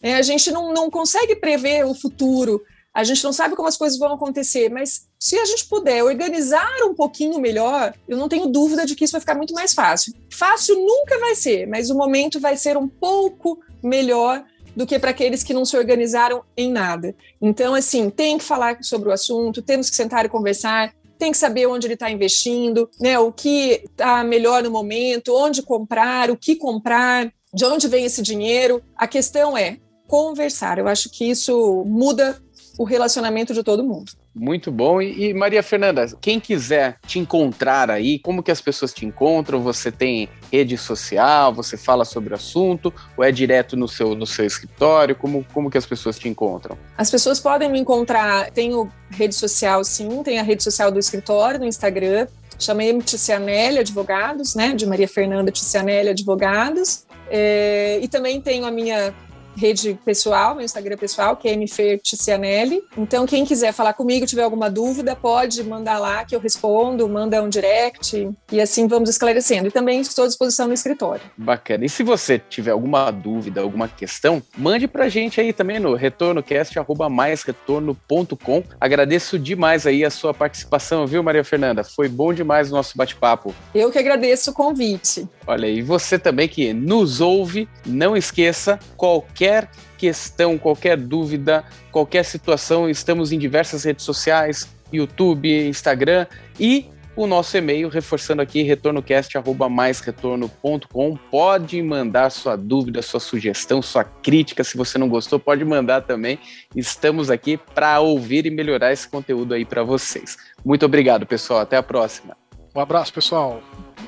É, 0.00 0.14
a 0.14 0.22
gente 0.22 0.50
não, 0.50 0.72
não 0.72 0.90
consegue 0.90 1.34
prever 1.34 1.84
o 1.84 1.94
futuro, 1.94 2.62
a 2.94 3.04
gente 3.04 3.22
não 3.24 3.32
sabe 3.32 3.54
como 3.54 3.68
as 3.68 3.76
coisas 3.76 3.98
vão 3.98 4.14
acontecer, 4.14 4.70
mas 4.70 5.06
se 5.18 5.38
a 5.38 5.44
gente 5.44 5.66
puder 5.66 6.02
organizar 6.02 6.82
um 6.84 6.94
pouquinho 6.94 7.38
melhor, 7.38 7.92
eu 8.08 8.16
não 8.16 8.28
tenho 8.28 8.46
dúvida 8.46 8.86
de 8.86 8.94
que 8.94 9.04
isso 9.04 9.12
vai 9.12 9.20
ficar 9.20 9.34
muito 9.34 9.52
mais 9.52 9.74
fácil. 9.74 10.14
Fácil 10.30 10.76
nunca 10.76 11.18
vai 11.18 11.34
ser, 11.34 11.66
mas 11.66 11.90
o 11.90 11.94
momento 11.94 12.40
vai 12.40 12.56
ser 12.56 12.76
um 12.76 12.88
pouco 12.88 13.60
melhor 13.82 14.44
do 14.74 14.86
que 14.86 14.98
para 14.98 15.10
aqueles 15.10 15.42
que 15.42 15.52
não 15.52 15.64
se 15.64 15.76
organizaram 15.76 16.42
em 16.56 16.70
nada. 16.70 17.14
Então, 17.40 17.74
assim, 17.74 18.08
tem 18.08 18.38
que 18.38 18.44
falar 18.44 18.78
sobre 18.82 19.08
o 19.08 19.12
assunto, 19.12 19.60
temos 19.60 19.90
que 19.90 19.96
sentar 19.96 20.24
e 20.24 20.28
conversar, 20.30 20.94
tem 21.18 21.32
que 21.32 21.38
saber 21.38 21.66
onde 21.66 21.86
ele 21.86 21.94
está 21.94 22.10
investindo, 22.10 22.88
né? 23.00 23.18
O 23.18 23.32
que 23.32 23.82
está 23.84 24.22
melhor 24.22 24.62
no 24.62 24.70
momento, 24.70 25.34
onde 25.36 25.62
comprar, 25.62 26.30
o 26.30 26.36
que 26.36 26.56
comprar, 26.56 27.32
de 27.52 27.64
onde 27.64 27.88
vem 27.88 28.04
esse 28.04 28.22
dinheiro. 28.22 28.82
A 28.96 29.06
questão 29.06 29.56
é 29.56 29.78
conversar. 30.06 30.78
Eu 30.78 30.88
acho 30.88 31.10
que 31.10 31.28
isso 31.28 31.84
muda 31.86 32.40
o 32.78 32.84
relacionamento 32.84 33.54
de 33.54 33.62
todo 33.62 33.84
mundo. 33.84 34.12
Muito 34.38 34.70
bom. 34.70 35.00
E, 35.00 35.30
e, 35.30 35.34
Maria 35.34 35.62
Fernanda, 35.62 36.06
quem 36.20 36.38
quiser 36.38 36.98
te 37.06 37.18
encontrar 37.18 37.90
aí, 37.90 38.18
como 38.18 38.42
que 38.42 38.50
as 38.50 38.60
pessoas 38.60 38.92
te 38.92 39.06
encontram? 39.06 39.62
Você 39.62 39.90
tem 39.90 40.28
rede 40.52 40.76
social? 40.76 41.54
Você 41.54 41.78
fala 41.78 42.04
sobre 42.04 42.34
o 42.34 42.36
assunto? 42.36 42.92
Ou 43.16 43.24
é 43.24 43.32
direto 43.32 43.78
no 43.78 43.88
seu, 43.88 44.14
no 44.14 44.26
seu 44.26 44.44
escritório? 44.44 45.16
Como, 45.16 45.46
como 45.54 45.70
que 45.70 45.78
as 45.78 45.86
pessoas 45.86 46.18
te 46.18 46.28
encontram? 46.28 46.76
As 46.98 47.10
pessoas 47.10 47.40
podem 47.40 47.70
me 47.72 47.80
encontrar, 47.80 48.50
tenho 48.50 48.92
rede 49.08 49.34
social 49.34 49.82
sim, 49.82 50.22
tem 50.22 50.38
a 50.38 50.42
rede 50.42 50.62
social 50.62 50.92
do 50.92 50.98
escritório 50.98 51.58
no 51.58 51.64
Instagram, 51.64 52.26
chamei-me 52.58 53.02
Ticianelli 53.02 53.78
Advogados, 53.78 54.54
né, 54.54 54.74
de 54.74 54.84
Maria 54.84 55.08
Fernanda 55.08 55.50
Ticianelli 55.50 56.10
Advogados, 56.10 57.06
é, 57.30 57.98
e 58.02 58.08
também 58.08 58.40
tenho 58.40 58.66
a 58.66 58.70
minha 58.70 59.14
rede 59.56 59.98
pessoal, 60.04 60.54
meu 60.54 60.64
Instagram 60.64 60.96
pessoal, 60.96 61.36
que 61.36 61.48
é 61.48 61.56
mferticianelli. 61.56 62.82
Então, 62.96 63.26
quem 63.26 63.44
quiser 63.44 63.72
falar 63.72 63.94
comigo, 63.94 64.26
tiver 64.26 64.42
alguma 64.42 64.70
dúvida, 64.70 65.16
pode 65.16 65.64
mandar 65.64 65.98
lá 65.98 66.24
que 66.24 66.36
eu 66.36 66.40
respondo, 66.40 67.08
manda 67.08 67.42
um 67.42 67.48
direct 67.48 68.30
e 68.52 68.60
assim 68.60 68.86
vamos 68.86 69.08
esclarecendo. 69.08 69.68
E 69.68 69.70
também 69.70 70.00
estou 70.00 70.24
à 70.24 70.28
disposição 70.28 70.68
no 70.68 70.74
escritório. 70.74 71.22
Bacana. 71.36 71.84
E 71.84 71.88
se 71.88 72.02
você 72.02 72.38
tiver 72.38 72.72
alguma 72.72 73.10
dúvida, 73.10 73.60
alguma 73.60 73.88
questão, 73.88 74.42
mande 74.56 74.86
pra 74.86 75.08
gente 75.08 75.40
aí 75.40 75.52
também 75.52 75.80
no 75.80 75.94
retornocast@maisretorno.com. 75.94 78.62
Agradeço 78.80 79.38
demais 79.38 79.86
aí 79.86 80.04
a 80.04 80.10
sua 80.10 80.34
participação, 80.34 81.06
viu, 81.06 81.22
Maria 81.22 81.44
Fernanda? 81.44 81.84
Foi 81.84 82.08
bom 82.08 82.32
demais 82.32 82.70
o 82.70 82.74
nosso 82.74 82.96
bate-papo. 82.96 83.54
Eu 83.74 83.90
que 83.90 83.98
agradeço 83.98 84.50
o 84.50 84.54
convite. 84.54 85.28
Olha, 85.46 85.66
e 85.66 85.80
você 85.80 86.18
também 86.18 86.48
que 86.48 86.72
nos 86.72 87.20
ouve, 87.20 87.68
não 87.86 88.16
esqueça 88.16 88.78
qualquer 88.96 89.45
qualquer 89.46 89.70
questão, 89.96 90.58
qualquer 90.58 90.96
dúvida, 90.96 91.64
qualquer 91.92 92.24
situação, 92.24 92.90
estamos 92.90 93.30
em 93.32 93.38
diversas 93.38 93.84
redes 93.84 94.04
sociais, 94.04 94.68
YouTube, 94.92 95.68
Instagram 95.68 96.26
e 96.58 96.86
o 97.14 97.26
nosso 97.26 97.56
e-mail, 97.56 97.88
reforçando 97.88 98.42
aqui, 98.42 98.62
retornocast.com. 98.62 101.16
Pode 101.30 101.82
mandar 101.82 102.30
sua 102.30 102.56
dúvida, 102.56 103.00
sua 103.00 103.20
sugestão, 103.20 103.80
sua 103.80 104.04
crítica. 104.04 104.62
Se 104.62 104.76
você 104.76 104.98
não 104.98 105.08
gostou, 105.08 105.38
pode 105.38 105.64
mandar 105.64 106.02
também. 106.02 106.38
Estamos 106.74 107.30
aqui 107.30 107.56
para 107.56 108.00
ouvir 108.00 108.44
e 108.44 108.50
melhorar 108.50 108.92
esse 108.92 109.08
conteúdo 109.08 109.54
aí 109.54 109.64
para 109.64 109.82
vocês. 109.82 110.36
Muito 110.62 110.84
obrigado, 110.84 111.24
pessoal. 111.24 111.60
Até 111.60 111.78
a 111.78 111.82
próxima. 111.82 112.36
Um 112.74 112.80
abraço, 112.80 113.14
pessoal. 113.14 113.62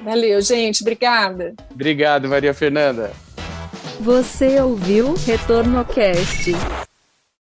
Valeu, 0.05 0.39
gente. 0.43 0.83
Obrigada. 0.83 1.55
Obrigado, 1.73 2.29
Maria 2.29 2.53
Fernanda. 2.53 3.11
Você 4.01 4.61
ouviu 4.61 5.15
Retorno 5.27 5.85
Cast. 5.85 6.53